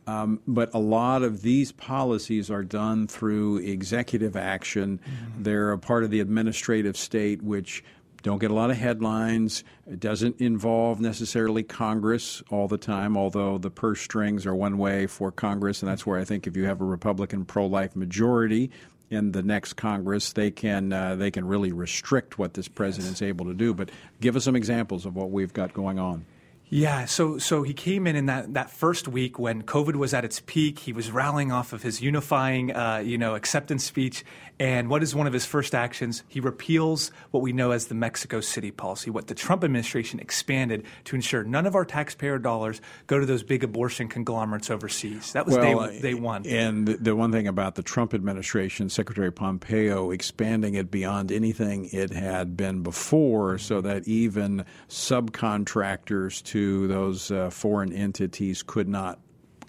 Um, 0.07 0.39
but 0.45 0.73
a 0.73 0.79
lot 0.79 1.23
of 1.23 1.41
these 1.41 1.71
policies 1.71 2.51
are 2.51 2.63
done 2.63 3.07
through 3.07 3.57
executive 3.57 4.35
action. 4.35 4.99
Mm-hmm. 4.99 5.43
They're 5.43 5.71
a 5.71 5.79
part 5.79 6.03
of 6.03 6.11
the 6.11 6.19
administrative 6.19 6.95
state, 6.95 7.41
which 7.41 7.83
don't 8.21 8.39
get 8.39 8.49
a 8.49 8.55
lot 8.55 8.71
of 8.71 8.77
headlines. 8.77 9.63
It 9.85 9.99
doesn't 9.99 10.41
involve 10.41 10.99
necessarily 10.99 11.61
Congress 11.61 12.41
all 12.49 12.67
the 12.67 12.77
time, 12.77 13.15
although 13.17 13.59
the 13.59 13.69
purse 13.69 14.01
strings 14.01 14.47
are 14.47 14.55
one 14.55 14.79
way 14.79 15.05
for 15.05 15.31
Congress, 15.31 15.83
and 15.83 15.91
that's 15.91 16.07
where 16.07 16.19
I 16.19 16.23
think 16.23 16.47
if 16.47 16.57
you 16.57 16.65
have 16.65 16.81
a 16.81 16.85
Republican 16.85 17.45
pro-life 17.45 17.95
majority, 17.95 18.71
in 19.09 19.31
the 19.31 19.43
next 19.43 19.73
Congress, 19.73 20.33
they 20.33 20.51
can 20.51 20.91
uh, 20.91 21.15
they 21.15 21.31
can 21.31 21.45
really 21.45 21.71
restrict 21.71 22.39
what 22.39 22.53
this 22.53 22.67
president's 22.67 23.21
yes. 23.21 23.29
able 23.29 23.45
to 23.45 23.53
do. 23.53 23.73
But 23.73 23.89
give 24.21 24.35
us 24.35 24.43
some 24.43 24.55
examples 24.55 25.05
of 25.05 25.15
what 25.15 25.31
we've 25.31 25.53
got 25.53 25.73
going 25.73 25.99
on. 25.99 26.25
Yeah, 26.67 27.05
so 27.05 27.37
so 27.37 27.61
he 27.61 27.73
came 27.73 28.07
in 28.07 28.15
in 28.15 28.25
that, 28.25 28.55
that 28.55 28.71
first 28.71 29.07
week 29.07 29.37
when 29.37 29.61
COVID 29.61 29.95
was 29.97 30.15
at 30.15 30.25
its 30.25 30.39
peak. 30.39 30.79
He 30.79 30.93
was 30.93 31.11
rallying 31.11 31.51
off 31.51 31.73
of 31.73 31.83
his 31.83 32.01
unifying, 32.01 32.75
uh, 32.75 33.03
you 33.05 33.19
know, 33.19 33.35
acceptance 33.35 33.83
speech, 33.83 34.25
and 34.59 34.89
what 34.89 35.03
is 35.03 35.13
one 35.13 35.27
of 35.27 35.33
his 35.33 35.45
first 35.45 35.75
actions? 35.75 36.23
He 36.27 36.39
repeals 36.39 37.11
what 37.31 37.43
we 37.43 37.51
know 37.51 37.71
as 37.71 37.87
the 37.87 37.95
Mexico 37.95 38.39
City 38.39 38.71
policy, 38.71 39.09
what 39.09 39.27
the 39.27 39.35
Trump 39.35 39.63
administration 39.63 40.19
expanded 40.19 40.85
to 41.05 41.15
ensure 41.15 41.43
none 41.43 41.65
of 41.65 41.75
our 41.75 41.83
taxpayer 41.83 42.39
dollars 42.39 42.79
go 43.07 43.19
to 43.19 43.25
those 43.25 43.43
big 43.43 43.63
abortion 43.63 44.07
conglomerates 44.07 44.69
overseas. 44.69 45.33
That 45.33 45.45
was 45.45 45.57
well, 45.57 45.87
day, 45.87 46.01
day 46.01 46.13
one. 46.13 46.45
And 46.45 46.87
the 46.87 47.15
one 47.15 47.33
thing 47.33 47.47
about 47.47 47.75
the 47.75 47.83
Trump 47.83 48.13
administration, 48.13 48.89
Secretary 48.89 49.31
Pompeo 49.31 50.11
expanding 50.11 50.75
it 50.75 50.89
beyond 50.89 51.31
anything 51.31 51.89
it 51.91 52.11
had 52.11 52.55
been 52.55 52.81
before, 52.81 53.57
so 53.57 53.81
that 53.81 54.07
even 54.07 54.65
subcontractors 54.87 56.41
to 56.43 56.87
those 56.87 57.29
uh, 57.29 57.49
foreign 57.49 57.91
entities 57.91 58.63
could 58.63 58.87
not 58.87 59.19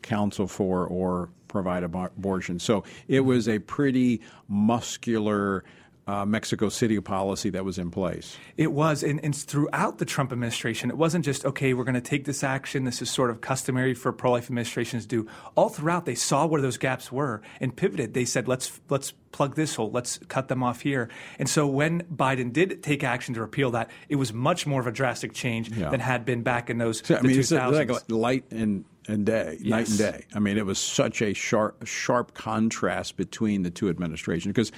counsel 0.03 0.47
for 0.47 0.87
or 0.87 1.31
provide 1.49 1.83
abortion. 1.83 2.59
So 2.59 2.85
it 3.09 3.21
was 3.21 3.49
a 3.49 3.59
pretty 3.59 4.21
muscular 4.49 5.65
uh, 6.07 6.25
Mexico 6.25 6.69
City 6.69 7.01
policy 7.01 7.51
that 7.51 7.65
was 7.65 7.79
in 7.79 7.91
place. 7.91 8.37
It 8.57 8.71
was, 8.71 9.03
and, 9.03 9.23
and, 9.25 9.35
throughout 9.35 9.99
the 9.99 10.05
Trump 10.05 10.31
administration, 10.31 10.89
it 10.89 10.97
wasn't 10.97 11.25
just 11.25 11.45
okay. 11.45 11.75
We're 11.75 11.85
going 11.85 11.95
to 11.95 12.01
take 12.01 12.25
this 12.25 12.45
action. 12.45 12.85
This 12.85 13.03
is 13.03 13.11
sort 13.11 13.29
of 13.31 13.41
customary 13.41 13.93
for 13.93 14.13
pro-life 14.13 14.45
administrations 14.45 15.05
to 15.05 15.09
do. 15.09 15.31
All 15.57 15.69
throughout, 15.69 16.05
they 16.07 16.15
saw 16.15 16.47
where 16.47 16.61
those 16.61 16.79
gaps 16.79 17.11
were 17.11 17.43
and 17.61 17.75
pivoted. 17.75 18.15
They 18.15 18.25
said, 18.25 18.47
"Let's 18.47 18.81
let's 18.89 19.13
plug 19.33 19.57
this 19.57 19.75
hole. 19.75 19.91
Let's 19.91 20.19
cut 20.29 20.47
them 20.47 20.63
off 20.63 20.81
here." 20.81 21.09
And 21.41 21.49
so, 21.49 21.67
when 21.67 22.03
Biden 22.05 22.53
did 22.53 22.85
take 22.85 23.03
action 23.03 23.35
to 23.35 23.41
repeal 23.41 23.73
that, 23.73 23.91
it 24.09 24.17
was 24.17 24.33
much 24.33 24.65
more 24.65 24.81
of 24.81 24.87
a 24.87 24.93
drastic 24.93 25.33
change 25.33 25.71
yeah. 25.71 25.91
than 25.91 25.99
had 25.99 26.25
been 26.25 26.43
back 26.43 26.71
in 26.71 26.79
those. 26.79 27.05
So, 27.05 27.17
I 27.17 27.23
mean, 27.23 27.37
2000s. 27.37 27.81
it's 27.81 27.91
like 27.91 28.11
light 28.11 28.45
and 28.53 28.85
and 29.09 29.27
day, 29.27 29.59
yes. 29.61 29.71
night 29.71 29.89
and 29.89 29.99
day. 29.99 30.27
I 30.35 30.39
mean, 30.39 30.59
it 30.59 30.67
was 30.67 30.79
such 30.79 31.23
a 31.23 31.33
sharp, 31.33 31.87
sharp 31.87 32.35
contrast 32.35 33.17
between 33.17 33.63
the 33.63 33.71
two 33.71 33.89
administrations 33.89 34.53
because 34.53 34.73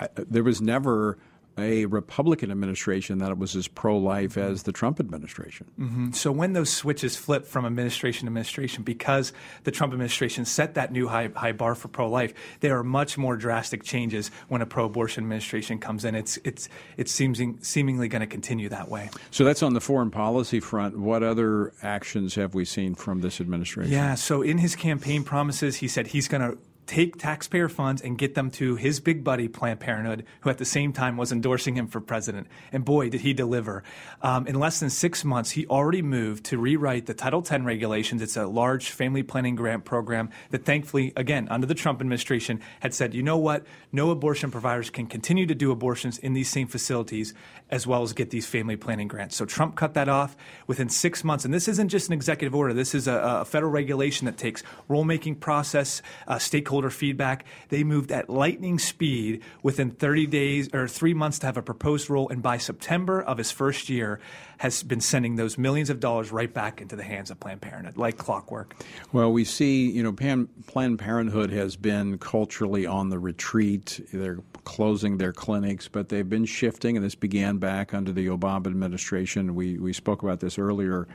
I, 0.00 0.08
there 0.16 0.44
was 0.44 0.60
never 0.60 1.18
a 1.58 1.86
Republican 1.86 2.50
administration 2.50 3.18
that 3.18 3.36
was 3.38 3.56
as 3.56 3.68
pro 3.68 3.96
life 3.96 4.36
as 4.36 4.62
the 4.62 4.72
Trump 4.72 5.00
administration. 5.00 5.66
Mm-hmm. 5.78 6.12
So 6.12 6.30
when 6.30 6.52
those 6.52 6.72
switches 6.72 7.16
flip 7.16 7.46
from 7.46 7.66
administration 7.66 8.26
to 8.26 8.30
administration, 8.30 8.84
because 8.84 9.32
the 9.64 9.70
Trump 9.70 9.92
administration 9.92 10.44
set 10.44 10.74
that 10.74 10.92
new 10.92 11.08
high, 11.08 11.30
high 11.34 11.52
bar 11.52 11.74
for 11.74 11.88
pro 11.88 12.08
life, 12.08 12.32
there 12.60 12.78
are 12.78 12.84
much 12.84 13.18
more 13.18 13.36
drastic 13.36 13.82
changes 13.82 14.30
when 14.48 14.62
a 14.62 14.66
pro 14.66 14.84
abortion 14.84 15.24
administration 15.24 15.78
comes 15.78 16.04
in. 16.04 16.14
It's, 16.14 16.38
it's, 16.44 16.68
it's 16.96 17.12
seeming, 17.12 17.58
seemingly 17.62 18.08
going 18.08 18.20
to 18.20 18.26
continue 18.26 18.68
that 18.68 18.88
way. 18.88 19.10
So 19.30 19.44
that's 19.44 19.62
on 19.62 19.74
the 19.74 19.80
foreign 19.80 20.10
policy 20.10 20.60
front. 20.60 20.98
What 20.98 21.22
other 21.22 21.72
actions 21.82 22.34
have 22.36 22.54
we 22.54 22.64
seen 22.64 22.94
from 22.94 23.20
this 23.20 23.40
administration? 23.40 23.92
Yeah, 23.92 24.14
so 24.14 24.42
in 24.42 24.58
his 24.58 24.76
campaign 24.76 25.24
promises, 25.24 25.76
he 25.76 25.88
said 25.88 26.08
he's 26.08 26.28
going 26.28 26.42
to 26.42 26.58
take 26.88 27.18
taxpayer 27.18 27.68
funds 27.68 28.00
and 28.02 28.16
get 28.16 28.34
them 28.34 28.50
to 28.50 28.74
his 28.74 28.98
big 28.98 29.22
buddy, 29.22 29.46
Planned 29.46 29.78
Parenthood, 29.78 30.24
who 30.40 30.50
at 30.50 30.56
the 30.56 30.64
same 30.64 30.92
time 30.92 31.18
was 31.18 31.30
endorsing 31.30 31.76
him 31.76 31.86
for 31.86 32.00
president. 32.00 32.48
And 32.72 32.84
boy, 32.84 33.10
did 33.10 33.20
he 33.20 33.34
deliver. 33.34 33.84
Um, 34.22 34.46
in 34.46 34.58
less 34.58 34.80
than 34.80 34.88
six 34.88 35.22
months, 35.22 35.50
he 35.50 35.66
already 35.66 36.00
moved 36.00 36.46
to 36.46 36.56
rewrite 36.58 37.04
the 37.04 37.14
Title 37.14 37.44
X 37.46 37.62
regulations. 37.62 38.22
It's 38.22 38.38
a 38.38 38.46
large 38.46 38.90
family 38.90 39.22
planning 39.22 39.54
grant 39.54 39.84
program 39.84 40.30
that 40.50 40.64
thankfully, 40.64 41.12
again, 41.14 41.46
under 41.50 41.66
the 41.66 41.74
Trump 41.74 42.00
administration, 42.00 42.60
had 42.80 42.94
said, 42.94 43.12
you 43.12 43.22
know 43.22 43.36
what? 43.36 43.66
No 43.92 44.10
abortion 44.10 44.50
providers 44.50 44.88
can 44.88 45.06
continue 45.06 45.46
to 45.46 45.54
do 45.54 45.70
abortions 45.70 46.16
in 46.16 46.32
these 46.32 46.48
same 46.48 46.68
facilities 46.68 47.34
as 47.68 47.86
well 47.86 48.02
as 48.02 48.14
get 48.14 48.30
these 48.30 48.46
family 48.46 48.76
planning 48.76 49.08
grants. 49.08 49.36
So 49.36 49.44
Trump 49.44 49.76
cut 49.76 49.92
that 49.92 50.08
off 50.08 50.38
within 50.66 50.88
six 50.88 51.22
months. 51.22 51.44
And 51.44 51.52
this 51.52 51.68
isn't 51.68 51.90
just 51.90 52.08
an 52.08 52.14
executive 52.14 52.54
order. 52.54 52.72
This 52.72 52.94
is 52.94 53.06
a, 53.06 53.40
a 53.42 53.44
federal 53.44 53.70
regulation 53.70 54.24
that 54.24 54.38
takes 54.38 54.62
rulemaking 54.88 55.38
process, 55.38 56.00
uh, 56.26 56.38
stakeholder 56.38 56.77
feedback. 56.90 57.44
They 57.68 57.84
moved 57.84 58.12
at 58.12 58.30
lightning 58.30 58.78
speed 58.78 59.42
within 59.62 59.90
30 59.90 60.26
days 60.26 60.68
or 60.72 60.86
three 60.86 61.14
months 61.14 61.38
to 61.40 61.46
have 61.46 61.56
a 61.56 61.62
proposed 61.62 62.08
rule. 62.08 62.28
And 62.28 62.42
by 62.42 62.58
September 62.58 63.20
of 63.20 63.38
his 63.38 63.50
first 63.50 63.88
year, 63.88 64.20
has 64.58 64.82
been 64.82 65.00
sending 65.00 65.36
those 65.36 65.56
millions 65.56 65.88
of 65.88 66.00
dollars 66.00 66.32
right 66.32 66.52
back 66.52 66.80
into 66.80 66.96
the 66.96 67.02
hands 67.02 67.30
of 67.30 67.38
Planned 67.40 67.60
Parenthood, 67.60 67.96
like 67.96 68.18
clockwork. 68.18 68.74
Well, 69.12 69.32
we 69.32 69.44
see, 69.44 69.88
you 69.88 70.02
know, 70.02 70.12
Pan, 70.12 70.48
Planned 70.66 70.98
Parenthood 70.98 71.50
has 71.50 71.76
been 71.76 72.18
culturally 72.18 72.84
on 72.84 73.08
the 73.08 73.18
retreat. 73.18 74.00
They're 74.12 74.40
closing 74.64 75.18
their 75.18 75.32
clinics, 75.32 75.86
but 75.86 76.08
they've 76.08 76.28
been 76.28 76.44
shifting, 76.44 76.96
and 76.96 77.04
this 77.04 77.14
began 77.14 77.58
back 77.58 77.94
under 77.94 78.12
the 78.12 78.26
Obama 78.26 78.66
administration. 78.66 79.54
We, 79.54 79.78
we 79.78 79.92
spoke 79.92 80.22
about 80.22 80.40
this 80.40 80.58
earlier 80.58 81.06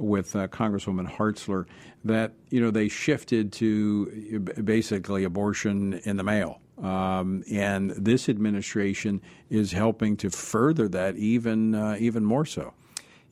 with 0.00 0.34
uh, 0.34 0.48
Congresswoman 0.48 1.08
Hartzler 1.10 1.66
that 2.04 2.32
you 2.50 2.60
know 2.60 2.70
they 2.70 2.88
shifted 2.88 3.52
to 3.52 4.40
basically 4.64 5.24
abortion 5.24 5.94
in 6.04 6.16
the 6.16 6.24
mail. 6.24 6.60
Um, 6.82 7.44
and 7.50 7.90
this 7.90 8.28
administration 8.28 9.20
is 9.50 9.72
helping 9.72 10.16
to 10.18 10.30
further 10.30 10.88
that 10.88 11.16
even 11.16 11.74
uh, 11.74 11.96
even 11.98 12.24
more 12.24 12.46
so. 12.46 12.72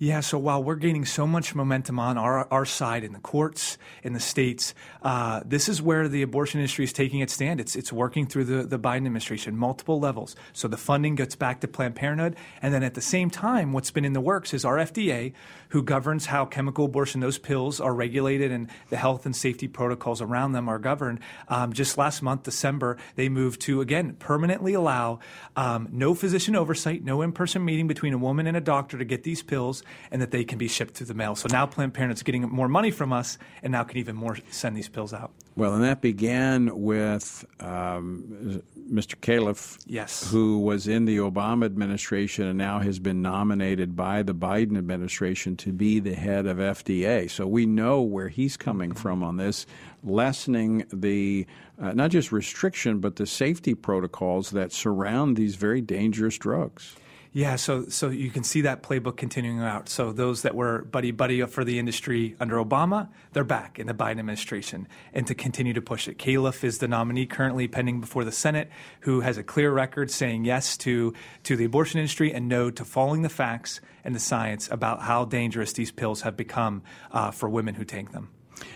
Yeah, 0.01 0.21
so 0.21 0.39
while 0.39 0.63
we're 0.63 0.77
gaining 0.77 1.05
so 1.05 1.27
much 1.27 1.57
momentum 1.57 1.99
on 1.99 2.17
our, 2.17 2.47
our 2.53 2.65
side 2.65 3.03
in 3.03 3.13
the 3.13 3.19
courts, 3.19 3.79
in 4.05 4.13
the 4.13 4.21
states, 4.21 4.73
uh, 5.03 5.43
this 5.45 5.69
is 5.69 5.83
where 5.83 6.07
the 6.07 6.23
abortion 6.23 6.61
industry 6.61 6.85
is 6.85 6.93
taking 6.93 7.19
its 7.19 7.33
stand. 7.33 7.59
It's, 7.59 7.75
it's 7.75 7.93
working 7.93 8.25
through 8.25 8.45
the, 8.45 8.63
the 8.63 8.79
Biden 8.79 8.99
administration, 8.99 9.57
multiple 9.57 9.99
levels. 9.99 10.37
So 10.53 10.69
the 10.69 10.77
funding 10.77 11.17
gets 11.17 11.35
back 11.35 11.61
to 11.63 11.69
Planned 11.69 11.97
Parenthood. 11.97 12.37
And 12.63 12.73
then 12.73 12.85
at 12.85 12.95
the 12.95 13.01
same 13.01 13.29
time, 13.29 13.73
what's 13.73 13.91
been 13.91 14.05
in 14.05 14.13
the 14.13 14.21
works 14.21 14.55
is 14.55 14.65
our 14.65 14.77
FDA, 14.77 15.33
who 15.71 15.83
governs 15.83 16.27
how 16.27 16.45
chemical 16.45 16.85
abortion, 16.85 17.21
those 17.21 17.39
pills 17.39 17.81
are 17.81 17.93
regulated 17.93 18.53
and 18.53 18.71
the 18.91 18.97
health 18.97 19.27
and 19.27 19.35
safety 19.35 19.67
protocols 19.67 20.23
around 20.23 20.53
them 20.53 20.69
are 20.69 20.79
governed. 20.79 21.19
Um, 21.49 21.73
just 21.73 21.99
last 21.99 22.23
month, 22.23 22.45
December, 22.45 22.99
they 23.17 23.29
moved 23.29 23.61
to, 23.63 23.81
again, 23.81 24.15
permanently 24.21 24.75
allow 24.75 25.19
um, 25.57 25.89
no 25.91 26.15
physician 26.15 26.55
oversight, 26.55 27.03
no 27.03 27.21
in 27.21 27.33
person 27.33 27.65
meeting 27.65 27.89
between 27.89 28.13
a 28.13 28.19
woman 28.19 28.47
and 28.47 28.57
a 28.57 28.61
doctor 28.61 28.97
to 28.97 29.05
get 29.05 29.25
these 29.25 29.43
pills 29.43 29.83
and 30.11 30.23
that 30.23 30.31
they 30.31 30.45
can 30.45 30.59
be 30.59 30.69
shipped 30.69 30.95
through 30.95 31.07
the 31.07 31.15
mail. 31.15 31.35
So 31.35 31.49
now 31.51 31.67
Planned 31.67 31.95
Parenthood's 31.95 32.23
getting 32.23 32.43
more 32.43 32.69
money 32.69 32.91
from 32.91 33.13
us 33.13 33.39
and 33.63 33.73
now 33.73 33.85
can 33.85 33.99
even 33.99 34.17
more 34.17 34.39
send 34.51 34.77
these 34.77 34.89
pills 34.89 35.13
out. 35.13 35.33
Well, 35.57 35.75
and 35.75 35.83
that 35.83 36.01
began 36.01 36.83
with 36.83 37.45
um, 37.59 38.63
Mr. 38.91 39.17
Califf, 39.17 39.77
yes. 39.87 40.31
who 40.31 40.61
was 40.61 40.87
in 40.87 41.05
the 41.05 41.17
Obama 41.17 41.65
administration 41.65 42.47
and 42.47 42.57
now 42.57 42.79
has 42.79 43.01
been 43.01 43.23
nominated 43.23 43.97
by 43.97 44.23
the 44.23 44.35
Biden 44.35 44.79
administration 44.79 45.57
to 45.57 45.73
be 45.73 45.99
the 45.99 46.15
head 46.15 46.47
of 46.47 46.59
FDA. 46.59 47.29
So 47.29 47.47
we 47.47 47.67
know 47.67 48.01
where 48.03 48.29
he's 48.29 48.57
coming 48.57 48.93
from 48.93 49.25
on 49.25 49.37
this, 49.37 49.67
lessening 50.05 50.85
the 50.93 51.47
uh, 51.81 51.93
not 51.93 52.11
just 52.11 52.33
restriction, 52.33 53.01
but 53.01 53.17
the 53.17 53.27
safety 53.27 53.75
protocols 53.75 54.51
that 54.51 54.73
surround 54.73 55.37
these 55.37 55.57
very 55.57 55.81
dangerous 55.81 56.39
drugs. 56.39 56.97
Yeah, 57.39 57.55
so 57.55 57.89
so 57.89 58.09
you 58.09 58.31
can 58.31 58.43
see 58.43 58.63
that 58.63 58.83
playbook 58.83 59.17
continuing 59.17 59.61
out. 59.61 59.89
So 59.89 60.11
those 60.11 60.43
that 60.43 60.57
were 60.57 60.83
buddy 60.83 61.13
buddy 61.13 61.41
for 61.43 61.63
the 61.63 61.79
industry 61.79 62.35
under 62.41 62.57
Obama, 62.57 63.11
they're 63.33 63.45
back 63.45 63.79
in 63.79 63.87
the 63.87 63.95
Biden 63.95 64.19
administration, 64.19 64.89
and 65.15 65.25
to 65.29 65.37
continue 65.37 65.73
to 65.73 65.81
push 65.81 66.09
it. 66.09 66.19
Califf 66.19 66.65
is 66.65 66.79
the 66.79 66.89
nominee 66.89 67.27
currently 67.27 67.69
pending 67.69 68.01
before 68.01 68.25
the 68.25 68.33
Senate, 68.33 68.69
who 69.03 69.21
has 69.21 69.39
a 69.39 69.45
clear 69.45 69.71
record 69.71 70.11
saying 70.11 70.47
yes 70.47 70.77
to 70.79 71.15
to 71.45 71.55
the 71.55 71.65
abortion 71.65 72.01
industry 72.01 72.35
and 72.35 72.49
no 72.49 72.73
to 72.73 72.85
following 72.85 73.23
the 73.23 73.29
facts 73.29 73.81
and 74.03 74.17
the 74.17 74.21
science 74.21 74.69
about 74.73 75.03
how 75.03 75.25
dangerous 75.25 75.73
these 75.75 75.93
pills 75.93 76.23
have 76.23 76.37
become 76.37 76.83
uh, 77.13 77.31
for 77.31 77.49
women 77.49 77.77
who 77.77 77.85
take 77.85 78.11
them. 78.11 78.31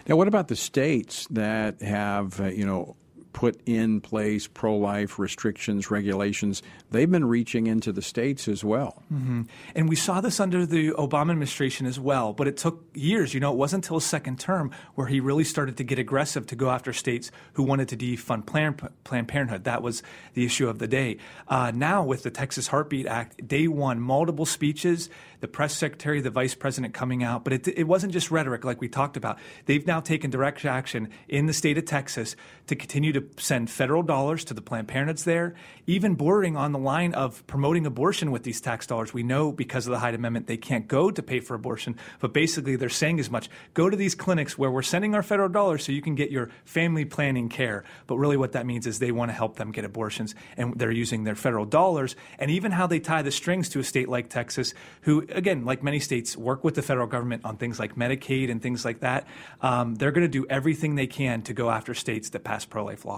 Now, 0.06 0.14
what 0.14 0.28
about 0.28 0.46
the 0.46 0.54
states 0.54 1.26
that 1.32 1.82
have, 1.82 2.40
uh, 2.40 2.44
you 2.44 2.64
know, 2.64 2.94
put 3.33 3.61
in 3.66 4.01
place 4.01 4.47
pro 4.47 4.76
life 4.76 5.18
restrictions, 5.18 5.91
regulations, 5.91 6.62
they've 6.91 7.11
been 7.11 7.24
reaching 7.24 7.66
into 7.66 7.93
the 7.93 8.03
states 8.03 8.49
as 8.49 8.64
well. 8.64 9.03
Mm-hmm. 9.12 9.43
And 9.74 9.89
we 9.89 9.97
saw 9.97 10.20
this 10.20 10.41
under 10.41 10.66
the 10.66 10.91
Obama 10.93 11.30
administration 11.30 11.87
as 11.87 11.99
well, 11.99 12.33
but 12.33 12.47
it 12.47 12.57
took 12.57 12.85
years. 12.95 13.35
You 13.35 13.41
know, 13.41 13.53
it 13.53 13.57
wasn't 13.57 13.85
until 13.85 13.99
his 13.99 14.05
second 14.05 14.39
term 14.39 14.70
where 14.95 15.07
he 15.07 15.20
really 15.20 15.45
started 15.45 15.76
to 15.78 15.85
get 15.85 15.99
aggressive 15.99 16.47
to 16.47 16.57
go 16.57 16.70
after 16.70 16.93
states 16.93 17.30
who 17.55 17.62
wanted 17.62 17.89
to 17.89 17.97
defund 17.97 18.47
Planned, 18.47 18.89
Planned 19.05 19.28
Parenthood. 19.28 19.64
That 19.64 19.83
was 19.83 20.03
the 20.35 20.45
issue 20.45 20.68
of 20.68 20.78
the 20.78 20.89
day. 20.89 21.18
Uh, 21.49 21.72
now, 21.74 22.03
with 22.05 22.22
the 22.22 22.30
Texas 22.30 22.68
Heartbeat 22.68 23.07
Act, 23.07 23.47
day 23.47 23.68
one, 23.68 24.01
multiple 24.01 24.47
speeches, 24.47 25.09
the 25.41 25.49
press 25.49 25.76
secretary, 25.76 26.20
the 26.20 26.30
vice 26.30 26.55
president 26.55 26.95
coming 26.95 27.24
out, 27.24 27.45
but 27.45 27.53
it, 27.53 27.68
it 27.68 27.85
wasn't 27.85 28.12
just 28.12 28.30
rhetoric 28.30 28.64
like 28.64 28.80
we 28.80 28.89
talked 28.89 29.16
about. 29.16 29.39
They've 29.66 29.87
now 29.87 30.01
taken 30.01 30.30
direct 30.30 30.64
action 30.64 31.09
in 31.28 31.47
the 31.47 31.53
state 31.53 31.78
of 31.78 31.85
Texas 31.85 32.37
to 32.66 32.76
continue 32.76 33.12
to 33.12 33.21
send 33.36 33.70
federal 33.70 34.02
dollars 34.02 34.44
to 34.44 34.54
the 34.54 34.62
Planned 34.62 34.88
Parenthoods 34.88 35.24
there, 35.24 35.54
even 35.86 36.14
bordering 36.14 36.56
on 36.56 36.72
the 36.72 36.78
line 36.78 37.14
of 37.14 37.46
promoting 37.46 37.86
abortion 37.86 38.30
with 38.30 38.42
these 38.42 38.60
tax 38.60 38.86
dollars. 38.86 39.12
We 39.12 39.22
know 39.22 39.52
because 39.52 39.86
of 39.86 39.92
the 39.92 39.98
Hyde 39.98 40.14
Amendment 40.14 40.46
they 40.46 40.56
can't 40.56 40.88
go 40.88 41.10
to 41.10 41.22
pay 41.22 41.40
for 41.40 41.54
abortion, 41.54 41.96
but 42.20 42.32
basically 42.32 42.76
they're 42.76 42.88
saying 42.88 43.20
as 43.20 43.30
much 43.30 43.48
go 43.74 43.90
to 43.90 43.96
these 43.96 44.14
clinics 44.14 44.56
where 44.58 44.70
we're 44.70 44.82
sending 44.82 45.14
our 45.14 45.22
federal 45.22 45.48
dollars 45.48 45.84
so 45.84 45.92
you 45.92 46.02
can 46.02 46.14
get 46.14 46.30
your 46.30 46.50
family 46.64 47.04
planning 47.04 47.48
care. 47.48 47.84
But 48.06 48.16
really, 48.16 48.36
what 48.36 48.52
that 48.52 48.66
means 48.66 48.86
is 48.86 48.98
they 48.98 49.12
want 49.12 49.30
to 49.30 49.34
help 49.34 49.56
them 49.56 49.72
get 49.72 49.84
abortions, 49.84 50.34
and 50.56 50.78
they're 50.78 50.90
using 50.90 51.24
their 51.24 51.34
federal 51.34 51.64
dollars, 51.64 52.16
and 52.38 52.50
even 52.50 52.72
how 52.72 52.86
they 52.86 53.00
tie 53.00 53.22
the 53.22 53.30
strings 53.30 53.68
to 53.70 53.80
a 53.80 53.84
state 53.84 54.08
like 54.08 54.28
Texas, 54.28 54.74
who, 55.02 55.26
again, 55.30 55.64
like 55.64 55.82
many 55.82 56.00
states, 56.00 56.36
work 56.36 56.64
with 56.64 56.74
the 56.74 56.82
federal 56.82 57.06
government 57.06 57.44
on 57.44 57.56
things 57.56 57.78
like 57.78 57.94
Medicaid 57.96 58.50
and 58.50 58.62
things 58.62 58.84
like 58.84 59.00
that. 59.00 59.26
Um, 59.60 59.94
they're 59.96 60.12
going 60.12 60.24
to 60.24 60.28
do 60.28 60.46
everything 60.48 60.94
they 60.94 61.06
can 61.06 61.42
to 61.42 61.52
go 61.52 61.70
after 61.70 61.94
states 61.94 62.30
that 62.30 62.44
pass 62.44 62.64
pro 62.64 62.84
life 62.84 63.04
laws. 63.04 63.11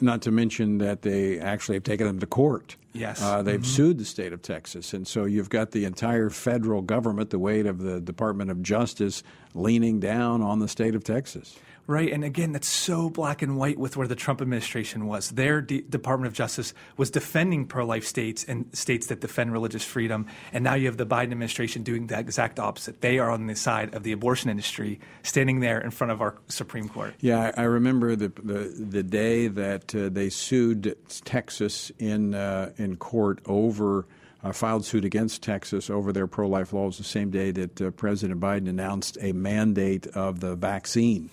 Not 0.00 0.22
to 0.22 0.30
mention 0.30 0.78
that 0.78 1.02
they 1.02 1.38
actually 1.38 1.76
have 1.76 1.84
taken 1.84 2.06
them 2.06 2.18
to 2.20 2.26
court. 2.26 2.76
Yes. 2.92 3.22
Uh, 3.22 3.42
they've 3.42 3.60
mm-hmm. 3.60 3.64
sued 3.64 3.98
the 3.98 4.04
state 4.04 4.32
of 4.32 4.42
Texas. 4.42 4.92
And 4.92 5.06
so 5.06 5.24
you've 5.24 5.50
got 5.50 5.70
the 5.70 5.84
entire 5.84 6.30
federal 6.30 6.82
government, 6.82 7.30
the 7.30 7.38
weight 7.38 7.66
of 7.66 7.78
the 7.78 8.00
Department 8.00 8.50
of 8.50 8.62
Justice, 8.62 9.22
leaning 9.54 10.00
down 10.00 10.42
on 10.42 10.58
the 10.58 10.68
state 10.68 10.94
of 10.94 11.04
Texas. 11.04 11.56
Right. 11.90 12.12
And 12.12 12.22
again, 12.22 12.52
that's 12.52 12.68
so 12.68 13.10
black 13.10 13.42
and 13.42 13.56
white 13.56 13.76
with 13.76 13.96
where 13.96 14.06
the 14.06 14.14
Trump 14.14 14.40
administration 14.40 15.08
was. 15.08 15.30
Their 15.30 15.60
D- 15.60 15.80
Department 15.80 16.28
of 16.28 16.34
Justice 16.34 16.72
was 16.96 17.10
defending 17.10 17.66
pro 17.66 17.84
life 17.84 18.06
states 18.06 18.44
and 18.44 18.66
states 18.72 19.08
that 19.08 19.20
defend 19.20 19.52
religious 19.52 19.82
freedom. 19.82 20.26
And 20.52 20.62
now 20.62 20.74
you 20.74 20.86
have 20.86 20.98
the 20.98 21.06
Biden 21.06 21.32
administration 21.32 21.82
doing 21.82 22.06
the 22.06 22.16
exact 22.16 22.60
opposite. 22.60 23.00
They 23.00 23.18
are 23.18 23.28
on 23.28 23.48
the 23.48 23.56
side 23.56 23.92
of 23.92 24.04
the 24.04 24.12
abortion 24.12 24.50
industry, 24.50 25.00
standing 25.24 25.58
there 25.58 25.80
in 25.80 25.90
front 25.90 26.12
of 26.12 26.20
our 26.20 26.36
Supreme 26.46 26.88
Court. 26.88 27.12
Yeah, 27.18 27.50
I 27.56 27.64
remember 27.64 28.14
the, 28.14 28.28
the, 28.40 28.72
the 28.78 29.02
day 29.02 29.48
that 29.48 29.92
uh, 29.92 30.10
they 30.10 30.30
sued 30.30 30.96
Texas 31.24 31.90
in, 31.98 32.36
uh, 32.36 32.70
in 32.76 32.98
court 32.98 33.40
over. 33.46 34.06
Uh, 34.42 34.52
filed 34.52 34.86
suit 34.86 35.04
against 35.04 35.42
Texas 35.42 35.90
over 35.90 36.14
their 36.14 36.26
pro 36.26 36.48
life 36.48 36.72
laws 36.72 36.96
the 36.96 37.04
same 37.04 37.28
day 37.28 37.50
that 37.50 37.82
uh, 37.82 37.90
President 37.90 38.40
Biden 38.40 38.70
announced 38.70 39.18
a 39.20 39.32
mandate 39.32 40.06
of 40.06 40.40
the 40.40 40.56
vaccine 40.56 41.28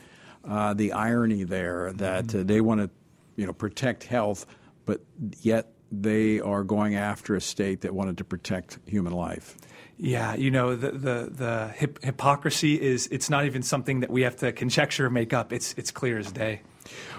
uh, 0.47 0.73
the 0.73 0.93
irony 0.93 1.43
there 1.43 1.91
that 1.93 2.33
uh, 2.33 2.43
they 2.43 2.61
want 2.61 2.81
to, 2.81 2.89
you 3.35 3.45
know, 3.45 3.53
protect 3.53 4.03
health, 4.03 4.45
but 4.85 5.01
yet 5.41 5.73
they 5.91 6.39
are 6.39 6.63
going 6.63 6.95
after 6.95 7.35
a 7.35 7.41
state 7.41 7.81
that 7.81 7.93
wanted 7.93 8.17
to 8.17 8.23
protect 8.23 8.79
human 8.85 9.13
life. 9.13 9.57
Yeah, 9.97 10.35
you 10.35 10.51
know 10.51 10.75
the 10.75 10.91
the 10.91 11.29
the 11.31 11.73
hip- 11.75 12.03
hypocrisy 12.03 12.79
is 12.79 13.07
it's 13.07 13.29
not 13.29 13.45
even 13.45 13.63
something 13.63 14.01
that 14.01 14.11
we 14.11 14.21
have 14.21 14.35
to 14.37 14.51
conjecture 14.51 15.07
or 15.07 15.09
make 15.09 15.33
up. 15.33 15.51
It's 15.51 15.73
it's 15.73 15.89
clear 15.89 16.19
as 16.19 16.31
day. 16.31 16.61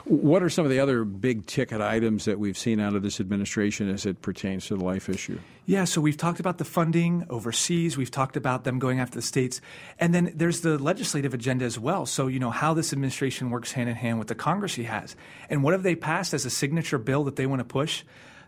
What 0.04 0.42
are 0.42 0.50
some 0.50 0.64
of 0.64 0.70
the 0.70 0.80
other 0.80 1.04
big 1.04 1.46
ticket 1.46 1.80
items 1.80 2.24
that 2.24 2.38
we've 2.38 2.56
seen 2.58 2.80
out 2.80 2.94
of 2.94 3.02
this 3.02 3.20
administration 3.20 3.88
as 3.88 4.06
it 4.06 4.22
pertains 4.22 4.66
to 4.66 4.76
the 4.76 4.84
life 4.84 5.08
issue? 5.08 5.38
Yeah, 5.66 5.84
so 5.84 6.00
we've 6.00 6.16
talked 6.16 6.40
about 6.40 6.58
the 6.58 6.64
funding 6.64 7.26
overseas. 7.28 7.96
We've 7.96 8.10
talked 8.10 8.36
about 8.36 8.64
them 8.64 8.78
going 8.78 9.00
after 9.00 9.16
the 9.16 9.22
states. 9.22 9.60
And 9.98 10.14
then 10.14 10.32
there's 10.34 10.62
the 10.62 10.78
legislative 10.78 11.34
agenda 11.34 11.64
as 11.64 11.78
well. 11.78 12.06
So, 12.06 12.26
you 12.26 12.38
know, 12.38 12.50
how 12.50 12.72
this 12.72 12.92
administration 12.92 13.50
works 13.50 13.72
hand 13.72 13.90
in 13.90 13.96
hand 13.96 14.18
with 14.18 14.28
the 14.28 14.34
Congress 14.34 14.74
he 14.74 14.84
has. 14.84 15.14
And 15.50 15.62
what 15.62 15.72
have 15.72 15.82
they 15.82 15.94
passed 15.94 16.32
as 16.32 16.46
a 16.46 16.50
signature 16.50 16.98
bill 16.98 17.24
that 17.24 17.36
they 17.36 17.46
want 17.46 17.60
to 17.60 17.64
push? 17.64 18.04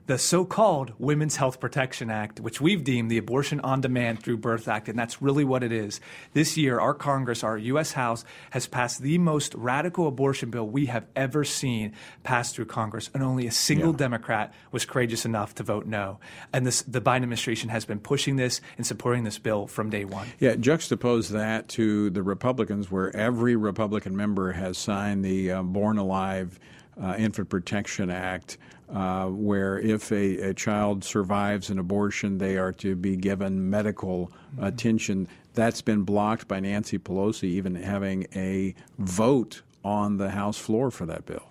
The 0.06 0.18
so 0.18 0.44
called 0.44 0.92
Women's 0.98 1.36
Health 1.36 1.60
Protection 1.60 2.10
Act, 2.10 2.40
which 2.40 2.60
we've 2.60 2.82
deemed 2.84 3.10
the 3.10 3.18
Abortion 3.18 3.60
on 3.60 3.80
Demand 3.80 4.22
through 4.22 4.38
Birth 4.38 4.68
Act, 4.68 4.88
and 4.88 4.98
that's 4.98 5.22
really 5.22 5.44
what 5.44 5.62
it 5.62 5.72
is. 5.72 6.00
This 6.32 6.56
year, 6.56 6.78
our 6.80 6.94
Congress, 6.94 7.44
our 7.44 7.56
U.S. 7.58 7.92
House, 7.92 8.24
has 8.50 8.66
passed 8.66 9.02
the 9.02 9.18
most 9.18 9.54
radical 9.54 10.06
abortion 10.06 10.50
bill 10.50 10.66
we 10.66 10.86
have 10.86 11.06
ever 11.14 11.44
seen 11.44 11.92
pass 12.22 12.52
through 12.52 12.66
Congress, 12.66 13.10
and 13.14 13.22
only 13.22 13.46
a 13.46 13.52
single 13.52 13.92
yeah. 13.92 13.98
Democrat 13.98 14.54
was 14.72 14.84
courageous 14.84 15.24
enough 15.24 15.54
to 15.56 15.62
vote 15.62 15.86
no. 15.86 16.18
And 16.52 16.66
this, 16.66 16.82
the 16.82 17.00
Biden 17.00 17.16
administration 17.16 17.68
has 17.70 17.84
been 17.84 18.00
pushing 18.00 18.36
this 18.36 18.60
and 18.76 18.86
supporting 18.86 19.24
this 19.24 19.38
bill 19.38 19.66
from 19.66 19.90
day 19.90 20.04
one. 20.04 20.28
Yeah, 20.38 20.54
juxtapose 20.54 21.28
that 21.30 21.68
to 21.70 22.10
the 22.10 22.22
Republicans, 22.22 22.90
where 22.90 23.14
every 23.16 23.56
Republican 23.56 24.16
member 24.16 24.52
has 24.52 24.78
signed 24.78 25.24
the 25.24 25.52
uh, 25.52 25.62
Born 25.62 25.98
Alive 25.98 26.58
uh, 27.00 27.14
Infant 27.18 27.48
Protection 27.48 28.10
Act 28.10 28.58
uh, 28.92 29.26
where 29.26 29.78
if 29.78 30.10
a, 30.10 30.50
a, 30.50 30.54
child 30.54 31.04
survives 31.04 31.70
an 31.70 31.78
abortion, 31.78 32.38
they 32.38 32.56
are 32.58 32.72
to 32.72 32.96
be 32.96 33.16
given 33.16 33.70
medical 33.70 34.26
mm-hmm. 34.26 34.64
attention. 34.64 35.28
That's 35.54 35.80
been 35.80 36.02
blocked 36.02 36.48
by 36.48 36.60
Nancy 36.60 36.98
Pelosi 36.98 37.44
even 37.44 37.74
having 37.74 38.26
a 38.34 38.74
vote 38.98 39.62
on 39.84 40.16
the 40.16 40.30
House 40.30 40.58
floor 40.58 40.90
for 40.90 41.06
that 41.06 41.26
bill. 41.26 41.50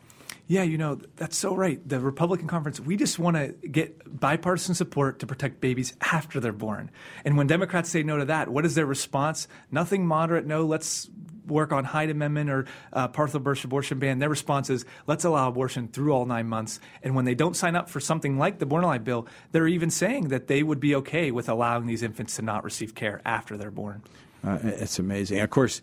Yeah, 0.49 0.63
you 0.63 0.79
know, 0.79 0.99
that's 1.15 1.37
so 1.37 1.55
right. 1.55 1.79
The 1.87 1.99
Republican 1.99 2.47
conference, 2.47 2.79
we 2.79 2.97
just 2.97 3.19
want 3.19 3.37
to 3.37 3.49
get 3.67 4.19
bipartisan 4.19 4.73
support 4.73 5.19
to 5.19 5.27
protect 5.27 5.61
babies 5.61 5.93
after 6.01 6.39
they're 6.39 6.51
born. 6.51 6.89
And 7.23 7.37
when 7.37 7.45
Democrats 7.45 7.89
say 7.89 8.01
no 8.01 8.17
to 8.17 8.25
that, 8.25 8.49
what 8.49 8.65
is 8.65 8.73
their 8.73 8.87
response? 8.87 9.47
Nothing 9.69 10.07
moderate, 10.07 10.47
no, 10.47 10.65
let's 10.65 11.07
work 11.49 11.71
on 11.71 11.83
Hyde 11.83 12.09
Amendment 12.09 12.49
or 12.49 12.65
uh, 12.93 13.07
partial 13.07 13.39
birth 13.39 13.63
abortion 13.63 13.99
ban, 13.99 14.19
their 14.19 14.29
response 14.29 14.69
is 14.69 14.85
let's 15.07 15.23
allow 15.23 15.47
abortion 15.47 15.87
through 15.87 16.13
all 16.13 16.25
nine 16.25 16.47
months. 16.47 16.79
And 17.03 17.15
when 17.15 17.25
they 17.25 17.35
don't 17.35 17.55
sign 17.55 17.75
up 17.75 17.89
for 17.89 17.99
something 17.99 18.37
like 18.37 18.59
the 18.59 18.65
Born 18.65 18.83
Alive 18.83 19.03
bill, 19.03 19.27
they're 19.51 19.67
even 19.67 19.89
saying 19.89 20.29
that 20.29 20.47
they 20.47 20.63
would 20.63 20.79
be 20.79 20.95
okay 20.95 21.31
with 21.31 21.49
allowing 21.49 21.87
these 21.87 22.03
infants 22.03 22.35
to 22.37 22.41
not 22.41 22.63
receive 22.63 22.95
care 22.95 23.21
after 23.25 23.57
they're 23.57 23.71
born. 23.71 24.03
Uh, 24.43 24.57
it's 24.63 24.99
amazing. 24.99 25.39
Of 25.39 25.49
course, 25.49 25.81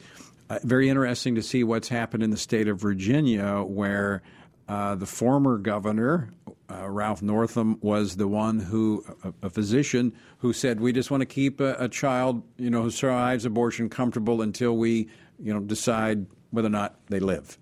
uh, 0.49 0.59
very 0.63 0.89
interesting 0.89 1.35
to 1.35 1.43
see 1.43 1.65
what's 1.65 1.89
happened 1.89 2.23
in 2.23 2.31
the 2.31 2.37
state 2.37 2.69
of 2.69 2.81
Virginia, 2.81 3.63
where 3.63 4.23
uh, 4.69 4.95
the 4.95 5.07
former 5.07 5.59
governor, 5.59 6.31
uh, 6.71 6.89
Ralph 6.89 7.23
Northam, 7.23 7.79
was 7.81 8.17
the 8.17 8.27
one 8.27 8.59
who, 8.59 9.05
a, 9.23 9.47
a, 9.47 9.51
physician, 9.51 10.13
who 10.39 10.53
said, 10.53 10.81
We 10.81 10.93
just 10.93 11.11
want 11.11 11.21
to 11.21 11.27
keep 11.27 11.61
a, 11.61 11.77
a 11.79 11.89
child, 11.89 12.43
you 12.57 12.71
know, 12.71 12.83
who 12.83 12.91
survives 12.91 13.45
abortion 13.45 13.89
comfortable 13.89 14.43
until 14.43 14.77
we 14.77 15.09
you 15.43 15.53
know, 15.53 15.61
decide 15.61 16.27
whether 16.51 16.69
or 16.69 16.71
not 16.71 16.97
they 17.09 17.21
live. 17.21 17.59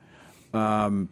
Um, 0.52 1.08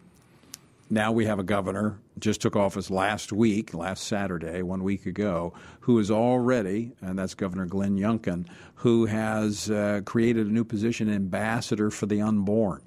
now 0.89 1.11
we 1.11 1.25
have 1.25 1.39
a 1.39 1.43
governor 1.43 1.99
just 2.19 2.41
took 2.41 2.55
office 2.55 2.89
last 2.89 3.33
week, 3.33 3.73
last 3.73 4.03
Saturday, 4.03 4.61
one 4.61 4.83
week 4.83 5.05
ago, 5.05 5.53
who 5.81 5.99
is 5.99 6.11
already, 6.11 6.91
and 7.01 7.17
that's 7.17 7.33
Governor 7.33 7.65
Glenn 7.65 7.97
Youngkin, 7.97 8.45
who 8.75 9.05
has 9.07 9.69
uh, 9.69 10.01
created 10.05 10.47
a 10.47 10.51
new 10.51 10.63
position, 10.63 11.11
ambassador 11.11 11.89
for 11.89 12.05
the 12.05 12.21
unborn. 12.21 12.81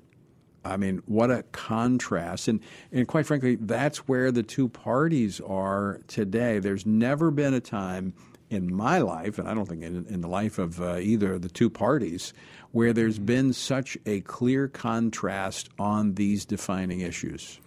I 0.64 0.76
mean, 0.76 1.02
what 1.06 1.30
a 1.30 1.44
contrast. 1.52 2.48
And, 2.48 2.60
and 2.90 3.06
quite 3.06 3.26
frankly, 3.26 3.56
that's 3.56 4.08
where 4.08 4.32
the 4.32 4.42
two 4.42 4.68
parties 4.68 5.40
are 5.40 6.00
today. 6.08 6.58
There's 6.58 6.86
never 6.86 7.30
been 7.30 7.54
a 7.54 7.60
time 7.60 8.14
in 8.50 8.74
my 8.74 8.98
life, 8.98 9.38
and 9.38 9.48
I 9.48 9.54
don't 9.54 9.66
think 9.66 9.82
in, 9.82 10.06
in 10.06 10.20
the 10.20 10.28
life 10.28 10.58
of 10.58 10.80
uh, 10.80 10.98
either 10.98 11.34
of 11.34 11.42
the 11.42 11.48
two 11.48 11.70
parties, 11.70 12.32
where 12.72 12.92
there's 12.92 13.18
been 13.18 13.52
such 13.52 13.96
a 14.06 14.20
clear 14.20 14.68
contrast 14.68 15.68
on 15.78 16.14
these 16.14 16.44
defining 16.44 17.00
issues. 17.00 17.60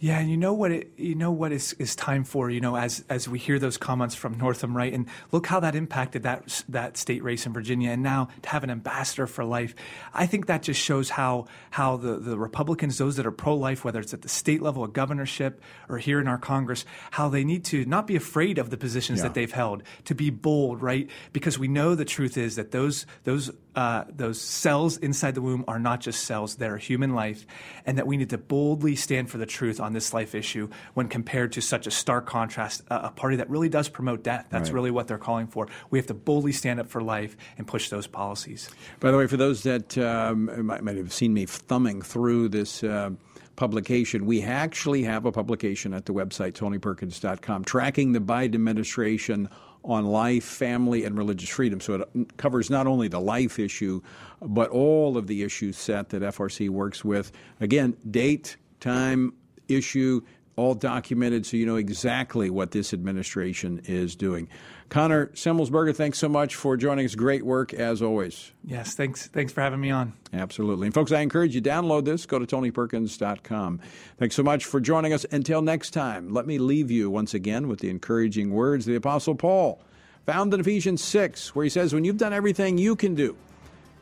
Yeah, 0.00 0.18
and 0.18 0.28
you 0.28 0.36
know 0.36 0.52
what 0.52 0.72
it, 0.72 0.92
you 0.96 1.14
know 1.14 1.30
what 1.30 1.52
is, 1.52 1.72
is 1.74 1.94
time 1.94 2.24
for, 2.24 2.50
you 2.50 2.60
know, 2.60 2.76
as 2.76 3.04
as 3.08 3.28
we 3.28 3.38
hear 3.38 3.60
those 3.60 3.78
comments 3.78 4.14
from 4.14 4.36
Northam, 4.36 4.76
right? 4.76 4.92
And 4.92 5.06
look 5.30 5.46
how 5.46 5.60
that 5.60 5.76
impacted 5.76 6.24
that 6.24 6.64
that 6.68 6.96
state 6.96 7.22
race 7.22 7.46
in 7.46 7.52
Virginia 7.52 7.90
and 7.90 8.02
now 8.02 8.28
to 8.42 8.48
have 8.48 8.64
an 8.64 8.70
ambassador 8.70 9.28
for 9.28 9.44
life. 9.44 9.74
I 10.12 10.26
think 10.26 10.46
that 10.46 10.62
just 10.62 10.80
shows 10.80 11.10
how 11.10 11.46
how 11.70 11.96
the, 11.96 12.16
the 12.16 12.36
Republicans, 12.36 12.98
those 12.98 13.16
that 13.16 13.24
are 13.24 13.30
pro 13.30 13.54
life, 13.54 13.84
whether 13.84 14.00
it's 14.00 14.12
at 14.12 14.22
the 14.22 14.28
state 14.28 14.60
level, 14.60 14.82
a 14.82 14.88
governorship, 14.88 15.62
or 15.88 15.98
here 15.98 16.20
in 16.20 16.26
our 16.26 16.38
Congress, 16.38 16.84
how 17.12 17.28
they 17.28 17.44
need 17.44 17.64
to 17.66 17.84
not 17.84 18.08
be 18.08 18.16
afraid 18.16 18.58
of 18.58 18.70
the 18.70 18.76
positions 18.76 19.20
yeah. 19.20 19.28
that 19.28 19.34
they've 19.34 19.52
held, 19.52 19.84
to 20.06 20.14
be 20.14 20.28
bold, 20.28 20.82
right? 20.82 21.08
Because 21.32 21.56
we 21.56 21.68
know 21.68 21.94
the 21.94 22.04
truth 22.04 22.36
is 22.36 22.56
that 22.56 22.72
those 22.72 23.06
those 23.22 23.52
uh, 23.76 24.04
those 24.08 24.40
cells 24.40 24.96
inside 24.98 25.34
the 25.34 25.42
womb 25.42 25.64
are 25.68 25.78
not 25.78 26.00
just 26.00 26.24
cells, 26.24 26.56
they're 26.56 26.78
human 26.78 27.14
life, 27.14 27.46
and 27.86 27.96
that 27.96 28.06
we 28.08 28.16
need 28.16 28.30
to 28.30 28.38
boldly 28.38 28.96
stand 28.96 29.30
for 29.30 29.38
the 29.38 29.46
truth 29.46 29.80
on 29.84 29.92
this 29.92 30.12
life 30.12 30.34
issue 30.34 30.68
when 30.94 31.08
compared 31.08 31.52
to 31.52 31.60
such 31.60 31.86
a 31.86 31.90
stark 31.90 32.26
contrast, 32.26 32.82
a, 32.88 33.06
a 33.06 33.10
party 33.10 33.36
that 33.36 33.48
really 33.48 33.68
does 33.68 33.88
promote 33.88 34.24
death. 34.24 34.46
That's 34.50 34.70
right. 34.70 34.74
really 34.74 34.90
what 34.90 35.06
they're 35.06 35.18
calling 35.18 35.46
for. 35.46 35.68
We 35.90 35.98
have 35.98 36.06
to 36.08 36.14
boldly 36.14 36.52
stand 36.52 36.80
up 36.80 36.88
for 36.88 37.02
life 37.02 37.36
and 37.58 37.66
push 37.66 37.88
those 37.90 38.06
policies. 38.06 38.70
By 39.00 39.10
the 39.10 39.18
way, 39.18 39.26
for 39.26 39.36
those 39.36 39.62
that 39.62 39.96
um, 39.98 40.66
might, 40.66 40.82
might, 40.82 40.96
have 40.96 41.12
seen 41.12 41.34
me 41.34 41.46
thumbing 41.46 42.02
through 42.02 42.48
this. 42.48 42.82
Uh, 42.82 43.10
publication. 43.56 44.26
We 44.26 44.42
actually 44.42 45.04
have 45.04 45.26
a 45.26 45.30
publication 45.30 45.94
at 45.94 46.06
the 46.06 46.12
website, 46.12 46.54
tonyperkins.com, 46.54 47.64
tracking 47.64 48.10
the 48.10 48.18
Biden 48.18 48.54
administration 48.56 49.48
on 49.84 50.06
life, 50.06 50.44
family, 50.44 51.04
and 51.04 51.16
religious 51.16 51.50
freedom. 51.50 51.80
So 51.80 52.06
it 52.14 52.36
covers 52.36 52.70
not 52.70 52.86
only 52.86 53.08
the 53.08 53.20
life 53.20 53.58
issue, 53.58 54.00
but 54.40 54.70
all 54.70 55.16
of 55.16 55.26
the 55.26 55.42
issues 55.42 55.76
set 55.76 56.08
that 56.10 56.22
FRC 56.22 56.70
works 56.70 57.04
with. 57.04 57.32
Again, 57.60 57.96
date, 58.10 58.56
time, 58.80 59.34
issue, 59.68 60.22
all 60.56 60.74
documented 60.74 61.44
so 61.44 61.56
you 61.56 61.66
know 61.66 61.76
exactly 61.76 62.48
what 62.48 62.70
this 62.70 62.92
administration 62.94 63.82
is 63.86 64.14
doing. 64.14 64.48
Connor 64.88 65.26
Semelsberger, 65.28 65.96
thanks 65.96 66.18
so 66.18 66.28
much 66.28 66.54
for 66.54 66.76
joining 66.76 67.04
us. 67.04 67.14
Great 67.14 67.44
work 67.44 67.74
as 67.74 68.00
always. 68.00 68.52
Yes, 68.64 68.94
thanks. 68.94 69.26
Thanks 69.26 69.52
for 69.52 69.60
having 69.62 69.80
me 69.80 69.90
on. 69.90 70.12
Absolutely. 70.32 70.86
And 70.86 70.94
folks, 70.94 71.10
I 71.10 71.20
encourage 71.20 71.54
you 71.54 71.62
download 71.62 72.04
this. 72.04 72.26
Go 72.26 72.38
to 72.38 72.46
tonyperkins.com. 72.46 73.80
Thanks 74.18 74.36
so 74.36 74.42
much 74.42 74.64
for 74.66 74.80
joining 74.80 75.12
us. 75.12 75.26
Until 75.32 75.62
next 75.62 75.90
time, 75.90 76.32
let 76.32 76.46
me 76.46 76.58
leave 76.58 76.90
you 76.90 77.10
once 77.10 77.34
again 77.34 77.66
with 77.66 77.80
the 77.80 77.90
encouraging 77.90 78.50
words 78.50 78.86
of 78.86 78.92
the 78.92 78.96
Apostle 78.96 79.34
Paul, 79.34 79.80
found 80.26 80.54
in 80.54 80.60
Ephesians 80.60 81.02
6, 81.02 81.54
where 81.56 81.64
he 81.64 81.70
says, 81.70 81.92
"When 81.92 82.04
you've 82.04 82.18
done 82.18 82.32
everything 82.32 82.78
you 82.78 82.94
can 82.94 83.14
do, 83.14 83.34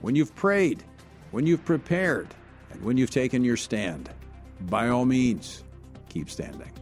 when 0.01 0.15
you've 0.17 0.35
prayed, 0.35 0.83
when 1.31 1.47
you've 1.47 1.65
prepared, 1.65 2.29
and 2.71 2.83
when 2.83 2.99
you've 2.99 3.11
taken 3.11 3.45
your 3.45 3.57
stand, 3.57 4.11
by 4.69 4.89
all 4.89 5.05
means, 5.05 5.63
keep 6.09 6.31
standing." 6.31 6.82